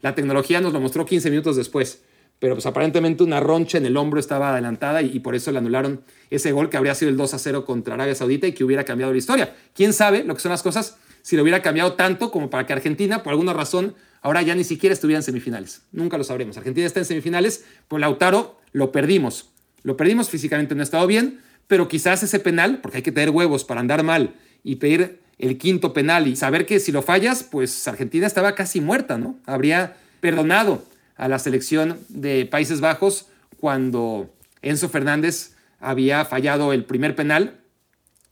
la 0.00 0.14
tecnología 0.14 0.60
nos 0.60 0.72
lo 0.72 0.80
mostró 0.80 1.04
15 1.04 1.28
minutos 1.30 1.56
después. 1.56 2.02
Pero 2.38 2.54
pues 2.54 2.66
aparentemente 2.66 3.24
una 3.24 3.40
roncha 3.40 3.78
en 3.78 3.86
el 3.86 3.96
hombro 3.96 4.20
estaba 4.20 4.52
adelantada 4.52 5.02
y, 5.02 5.16
y, 5.16 5.18
por 5.18 5.34
eso 5.34 5.50
le 5.50 5.58
anularon 5.58 6.02
ese 6.30 6.52
gol 6.52 6.70
que 6.70 6.76
habría 6.76 6.94
sido 6.94 7.10
el 7.10 7.16
2 7.16 7.34
a 7.34 7.38
0 7.40 7.64
contra 7.64 7.94
Arabia 7.94 8.14
Saudita 8.14 8.46
y 8.46 8.52
que 8.52 8.62
hubiera 8.62 8.84
cambiado 8.84 9.10
la 9.10 9.18
historia. 9.18 9.56
¿Quién 9.74 9.92
sabe 9.92 10.22
lo 10.22 10.34
que 10.34 10.40
son 10.40 10.52
las 10.52 10.62
cosas? 10.62 10.98
si 11.26 11.34
lo 11.34 11.42
hubiera 11.42 11.60
cambiado 11.60 11.94
tanto 11.94 12.30
como 12.30 12.50
para 12.50 12.66
que 12.66 12.72
Argentina, 12.72 13.24
por 13.24 13.32
alguna 13.32 13.52
razón, 13.52 13.96
ahora 14.26 14.42
ya 14.42 14.56
ni 14.56 14.64
siquiera 14.64 14.92
estuviera 14.92 15.20
en 15.20 15.22
semifinales. 15.22 15.82
Nunca 15.92 16.18
lo 16.18 16.24
sabremos. 16.24 16.56
Argentina 16.56 16.84
está 16.84 16.98
en 16.98 17.06
semifinales, 17.06 17.64
pues 17.86 18.00
Lautaro 18.00 18.58
lo 18.72 18.90
perdimos. 18.90 19.50
Lo 19.84 19.96
perdimos 19.96 20.30
físicamente, 20.30 20.74
no 20.74 20.80
ha 20.80 20.82
estado 20.82 21.06
bien, 21.06 21.38
pero 21.68 21.86
quizás 21.86 22.24
ese 22.24 22.40
penal, 22.40 22.80
porque 22.82 22.96
hay 22.96 23.02
que 23.04 23.12
tener 23.12 23.30
huevos 23.30 23.62
para 23.62 23.78
andar 23.78 24.02
mal 24.02 24.34
y 24.64 24.76
pedir 24.76 25.20
el 25.38 25.58
quinto 25.58 25.92
penal 25.92 26.26
y 26.26 26.34
saber 26.34 26.66
que 26.66 26.80
si 26.80 26.90
lo 26.90 27.02
fallas, 27.02 27.44
pues 27.44 27.86
Argentina 27.86 28.26
estaba 28.26 28.56
casi 28.56 28.80
muerta, 28.80 29.16
¿no? 29.16 29.38
Habría 29.46 29.96
perdonado 30.18 30.84
a 31.14 31.28
la 31.28 31.38
selección 31.38 31.96
de 32.08 32.46
Países 32.46 32.80
Bajos 32.80 33.28
cuando 33.60 34.34
Enzo 34.60 34.88
Fernández 34.88 35.52
había 35.78 36.24
fallado 36.24 36.72
el 36.72 36.84
primer 36.84 37.14
penal 37.14 37.60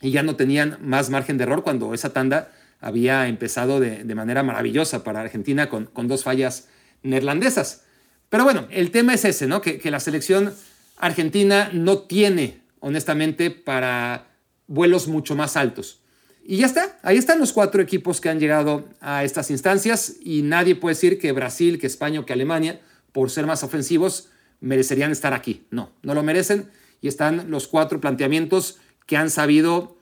y 0.01 0.11
ya 0.11 0.25
no 0.25 0.35
tenían 0.35 0.77
más 0.81 1.09
margen 1.09 1.39
de 1.39 1.45
error 1.45 1.63
cuando 1.63 1.95
esa 1.95 2.13
tanda 2.13 2.51
había 2.85 3.29
empezado 3.29 3.81
de, 3.81 4.15
manera 4.15 4.43
maravillosa 4.43 5.05
para 5.05 5.23
Argentina 5.23 5.71
con, 5.71 5.87
con, 5.87 6.07
dos 6.07 6.23
fallas 6.23 6.69
neerlandesas. 7.03 7.85
Pero 8.29 8.45
bueno, 8.45 8.69
el 8.71 8.91
tema 8.91 9.15
es 9.15 9.25
ese, 9.25 9.47
¿no? 9.47 9.63
Que, 9.63 9.79
que 9.79 9.91
la 9.91 10.01
selección 10.01 10.53
argentina 10.99 11.71
no 11.73 12.01
tiene, 12.01 12.61
honestamente, 12.81 13.51
para 13.51 14.27
vuelos 14.67 15.09
mucho 15.09 15.35
más 15.35 15.57
altos. 15.57 16.03
Y 16.45 16.59
ya 16.59 16.67
está, 16.67 16.99
ahí 17.03 17.17
están 17.17 17.39
los 17.39 17.55
cuatro 17.55 17.81
equipos 17.81 18.21
que 18.21 18.29
han 18.29 18.39
llegado 18.39 18.87
a 19.01 19.25
estas 19.25 19.51
instancias 19.51 20.17
y 20.21 20.43
nadie 20.43 20.75
puede 20.75 20.95
decir 20.95 21.19
que 21.19 21.33
Brasil, 21.33 21.79
que 21.79 21.87
España 21.87 22.21
o 22.21 22.27
que 22.27 22.35
Alemania, 22.35 22.83
por 23.13 23.31
ser 23.31 23.47
más 23.47 23.63
ofensivos, 23.63 24.29
merecerían 24.61 25.11
estar 25.11 25.33
aquí. 25.33 25.67
No, 25.71 25.91
no 26.03 26.13
lo 26.13 26.23
merecen 26.23 26.71
y 27.01 27.09
están 27.09 27.51
los 27.51 27.67
cuatro 27.67 27.99
planteamientos 27.99 28.79
que 29.07 29.17
han 29.17 29.31
sabido 29.31 29.94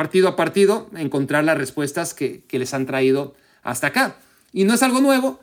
partido 0.00 0.28
a 0.28 0.34
partido 0.34 0.88
encontrar 0.96 1.44
las 1.44 1.58
respuestas 1.58 2.14
que, 2.14 2.42
les 2.50 2.72
han 2.72 2.86
traído 2.86 3.34
hasta 3.62 3.88
acá. 3.88 4.16
Y 4.50 4.64
no 4.64 4.72
es 4.72 4.82
algo 4.82 5.02
nuevo, 5.02 5.40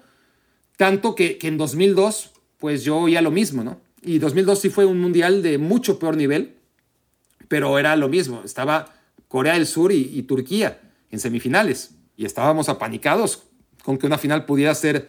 tanto 0.78 1.14
que, 1.14 1.38
que 1.38 1.48
en 1.48 1.60
2002, 1.60 2.32
pues 2.58 2.84
yo 2.84 2.98
oía 2.98 3.22
lo 3.22 3.30
mismo, 3.30 3.64
¿no? 3.64 3.80
Y 4.02 4.18
2002 4.18 4.60
sí 4.60 4.72
fue 4.72 4.86
un 4.86 5.00
mundial 5.00 5.44
de 5.44 5.60
mucho 5.60 6.00
peor 6.00 6.18
nivel, 6.18 6.56
pero 7.48 7.78
era 7.78 7.96
lo 7.96 8.10
mismo. 8.10 8.42
Estaba 8.44 8.96
Corea 9.28 9.54
del 9.54 9.68
Sur 9.68 9.92
y, 9.92 10.24
Turquía 10.24 10.82
en 11.12 11.20
semifinales. 11.20 11.92
Y 12.16 12.26
estábamos 12.26 12.68
apanicados 12.68 13.44
con 13.84 14.00
que 14.00 14.08
una 14.08 14.18
final 14.18 14.46
pudiera 14.46 14.74
ser 14.74 15.08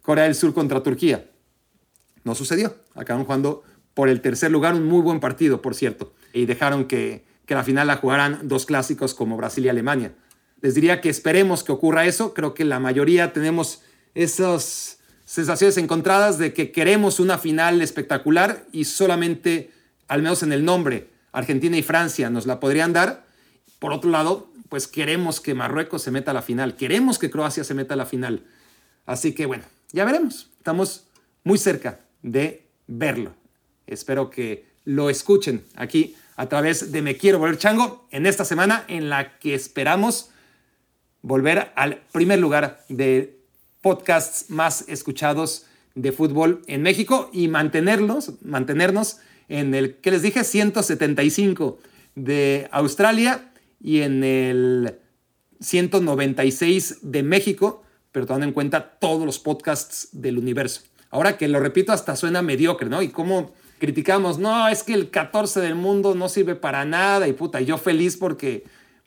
Corea 0.00 0.24
del 0.24 0.36
Sur 0.36 0.54
contra 0.54 0.84
Turquía. 0.84 1.28
No 2.22 2.36
sucedió. 2.36 2.76
Acabaron 2.94 3.24
jugando 3.24 3.64
por 3.94 4.08
el 4.08 4.20
tercer 4.20 4.52
lugar, 4.52 4.74
un 4.74 4.86
muy 4.86 5.02
buen 5.02 5.18
partido, 5.18 5.60
por 5.60 5.74
cierto. 5.74 6.14
Y 6.32 6.46
dejaron 6.46 6.84
que, 6.84 7.24
que 7.46 7.54
la 7.54 7.64
final 7.64 7.86
la 7.86 7.96
jugaran 7.96 8.40
dos 8.42 8.66
clásicos 8.66 9.14
como 9.14 9.36
Brasil 9.36 9.64
y 9.64 9.68
Alemania. 9.68 10.12
Les 10.60 10.74
diría 10.74 11.00
que 11.00 11.08
esperemos 11.08 11.62
que 11.62 11.72
ocurra 11.72 12.06
eso. 12.06 12.34
Creo 12.34 12.54
que 12.54 12.64
la 12.64 12.80
mayoría 12.80 13.32
tenemos 13.32 13.82
esas 14.14 14.98
sensaciones 15.24 15.76
encontradas 15.76 16.38
de 16.38 16.52
que 16.52 16.72
queremos 16.72 17.20
una 17.20 17.38
final 17.38 17.82
espectacular 17.82 18.64
y 18.72 18.84
solamente, 18.84 19.70
al 20.08 20.22
menos 20.22 20.42
en 20.42 20.52
el 20.52 20.64
nombre, 20.64 21.08
Argentina 21.32 21.76
y 21.76 21.82
Francia 21.82 22.30
nos 22.30 22.46
la 22.46 22.60
podrían 22.60 22.92
dar 22.92 23.26
por 23.78 23.92
otro 23.92 24.10
lado, 24.10 24.50
pues 24.68 24.86
queremos 24.86 25.40
que 25.40 25.54
Marruecos 25.54 26.02
se 26.02 26.10
meta 26.10 26.30
a 26.30 26.34
la 26.34 26.42
final, 26.42 26.76
queremos 26.76 27.18
que 27.18 27.30
Croacia 27.30 27.62
se 27.62 27.74
meta 27.74 27.94
a 27.94 27.96
la 27.96 28.06
final. 28.06 28.44
Así 29.04 29.34
que 29.34 29.46
bueno, 29.46 29.64
ya 29.92 30.04
veremos. 30.04 30.50
Estamos 30.58 31.06
muy 31.44 31.58
cerca 31.58 32.00
de 32.22 32.66
verlo. 32.86 33.34
Espero 33.86 34.30
que 34.30 34.66
lo 34.84 35.10
escuchen 35.10 35.64
aquí 35.76 36.16
a 36.36 36.46
través 36.48 36.92
de 36.92 37.02
Me 37.02 37.16
Quiero 37.16 37.38
Volver 37.38 37.58
Chango 37.58 38.06
en 38.10 38.26
esta 38.26 38.44
semana 38.44 38.84
en 38.88 39.08
la 39.08 39.38
que 39.38 39.54
esperamos 39.54 40.30
volver 41.22 41.72
al 41.74 42.02
primer 42.12 42.38
lugar 42.38 42.84
de 42.88 43.40
podcasts 43.80 44.50
más 44.50 44.84
escuchados 44.88 45.66
de 45.94 46.12
fútbol 46.12 46.62
en 46.66 46.82
México 46.82 47.30
y 47.32 47.48
mantenerlos, 47.48 48.34
mantenernos 48.42 49.18
en 49.48 49.74
el 49.74 49.96
que 49.96 50.10
les 50.10 50.22
dije 50.22 50.44
175 50.44 51.78
de 52.14 52.68
Australia 52.70 53.50
y 53.80 54.02
en 54.02 54.22
el 54.22 54.98
196 55.60 56.98
de 57.02 57.22
México, 57.22 57.82
pero 58.12 58.26
tomando 58.26 58.46
en 58.46 58.52
cuenta 58.52 58.98
todos 58.98 59.24
los 59.24 59.38
podcasts 59.38 60.08
del 60.12 60.38
universo. 60.38 60.82
Ahora 61.10 61.38
que 61.38 61.48
lo 61.48 61.60
repito, 61.60 61.92
hasta 61.92 62.16
suena 62.16 62.42
mediocre, 62.42 62.88
¿no? 62.88 63.00
Y 63.00 63.08
cómo 63.08 63.52
criticamos, 63.78 64.38
no, 64.38 64.68
es 64.68 64.82
que 64.82 64.94
el 64.94 65.10
14 65.10 65.60
del 65.60 65.74
mundo 65.74 66.14
no 66.14 66.28
sirve 66.28 66.54
para 66.54 66.84
nada 66.84 67.28
y 67.28 67.32
puta, 67.32 67.60
yo 67.60 67.78
feliz 67.78 68.16
porque, 68.16 68.64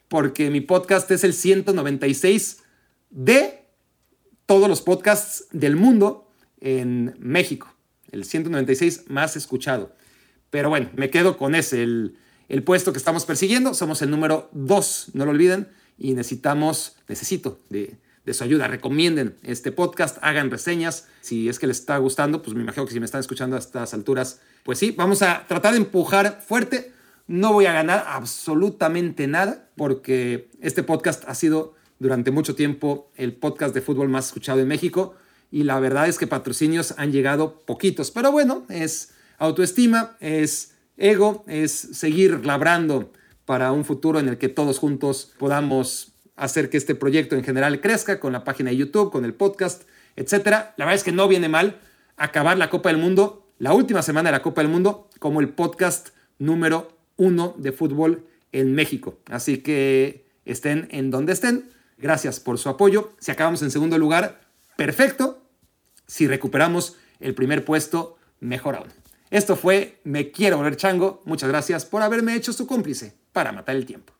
porque 0.08 0.50
mi 0.50 0.60
podcast 0.60 1.10
es 1.10 1.24
el 1.24 1.32
196 1.34 2.62
de 3.10 3.64
todos 4.46 4.68
los 4.68 4.82
podcasts 4.82 5.46
del 5.52 5.76
mundo 5.76 6.30
en 6.60 7.14
México, 7.18 7.74
el 8.10 8.24
196 8.24 9.04
más 9.08 9.36
escuchado. 9.36 9.94
Pero 10.50 10.68
bueno, 10.68 10.90
me 10.94 11.10
quedo 11.10 11.36
con 11.36 11.54
ese, 11.54 11.82
el 11.82 12.16
el 12.50 12.64
puesto 12.64 12.92
que 12.92 12.98
estamos 12.98 13.24
persiguiendo. 13.24 13.72
Somos 13.74 14.02
el 14.02 14.10
número 14.10 14.50
2, 14.52 15.12
no 15.14 15.24
lo 15.24 15.30
olviden. 15.30 15.68
Y 15.96 16.14
necesitamos, 16.14 16.96
necesito 17.08 17.60
de, 17.70 17.96
su 18.32 18.44
ayuda. 18.44 18.68
Recomienden 18.68 19.36
este 19.42 19.72
podcast, 19.72 20.18
hagan 20.22 20.50
reseñas. 20.50 21.08
Si 21.20 21.48
es 21.48 21.58
que 21.58 21.66
les 21.66 21.80
está 21.80 21.96
gustando, 21.98 22.42
pues 22.42 22.54
me 22.54 22.62
imagino 22.62 22.86
que 22.86 22.92
si 22.92 23.00
me 23.00 23.06
están 23.06 23.20
escuchando 23.20 23.56
a 23.56 23.58
estas 23.58 23.92
alturas, 23.94 24.40
pues 24.62 24.78
sí, 24.78 24.92
vamos 24.92 25.22
a 25.22 25.46
tratar 25.46 25.72
de 25.72 25.78
empujar 25.78 26.42
fuerte. 26.46 26.92
No 27.26 27.52
voy 27.52 27.66
a 27.66 27.72
ganar 27.72 28.04
absolutamente 28.08 29.26
nada 29.26 29.68
porque 29.76 30.50
este 30.60 30.82
podcast 30.82 31.24
ha 31.26 31.34
sido 31.34 31.74
durante 31.98 32.30
mucho 32.30 32.54
tiempo 32.54 33.10
el 33.16 33.34
podcast 33.34 33.74
de 33.74 33.80
fútbol 33.80 34.08
más 34.08 34.26
escuchado 34.26 34.60
en 34.60 34.68
México 34.68 35.14
y 35.50 35.64
la 35.64 35.78
verdad 35.80 36.08
es 36.08 36.18
que 36.18 36.26
patrocinios 36.26 36.94
han 36.96 37.12
llegado 37.12 37.60
poquitos. 37.66 38.10
Pero 38.10 38.32
bueno, 38.32 38.64
es 38.68 39.12
autoestima, 39.38 40.16
es 40.20 40.74
ego 41.00 41.44
es 41.48 41.72
seguir 41.72 42.44
labrando 42.44 43.12
para 43.46 43.72
un 43.72 43.84
futuro 43.84 44.20
en 44.20 44.28
el 44.28 44.38
que 44.38 44.48
todos 44.48 44.78
juntos 44.78 45.32
podamos 45.38 46.09
hacer 46.40 46.70
que 46.70 46.78
este 46.78 46.94
proyecto 46.94 47.36
en 47.36 47.44
general 47.44 47.80
crezca 47.80 48.18
con 48.18 48.32
la 48.32 48.44
página 48.44 48.70
de 48.70 48.76
YouTube, 48.76 49.12
con 49.12 49.24
el 49.24 49.34
podcast, 49.34 49.82
etc. 50.16 50.46
La 50.76 50.86
verdad 50.86 50.94
es 50.94 51.04
que 51.04 51.12
no 51.12 51.28
viene 51.28 51.48
mal 51.48 51.78
acabar 52.16 52.56
la 52.56 52.70
Copa 52.70 52.88
del 52.88 52.98
Mundo, 52.98 53.46
la 53.58 53.74
última 53.74 54.02
semana 54.02 54.30
de 54.30 54.38
la 54.38 54.42
Copa 54.42 54.62
del 54.62 54.70
Mundo, 54.70 55.08
como 55.18 55.40
el 55.40 55.50
podcast 55.50 56.08
número 56.38 56.96
uno 57.16 57.54
de 57.58 57.72
fútbol 57.72 58.26
en 58.52 58.74
México. 58.74 59.18
Así 59.26 59.58
que 59.58 60.26
estén 60.46 60.88
en 60.90 61.10
donde 61.10 61.34
estén. 61.34 61.68
Gracias 61.98 62.40
por 62.40 62.58
su 62.58 62.70
apoyo. 62.70 63.12
Si 63.18 63.30
acabamos 63.30 63.60
en 63.60 63.70
segundo 63.70 63.98
lugar, 63.98 64.40
perfecto. 64.76 65.44
Si 66.06 66.26
recuperamos 66.26 66.96
el 67.20 67.34
primer 67.34 67.66
puesto, 67.66 68.16
mejor 68.40 68.76
aún. 68.76 68.88
Esto 69.30 69.56
fue 69.56 70.00
Me 70.04 70.30
Quiero 70.32 70.56
Volver 70.56 70.76
Chango. 70.76 71.20
Muchas 71.26 71.50
gracias 71.50 71.84
por 71.84 72.00
haberme 72.00 72.34
hecho 72.34 72.54
su 72.54 72.66
cómplice 72.66 73.14
para 73.32 73.52
matar 73.52 73.76
el 73.76 73.84
tiempo. 73.84 74.19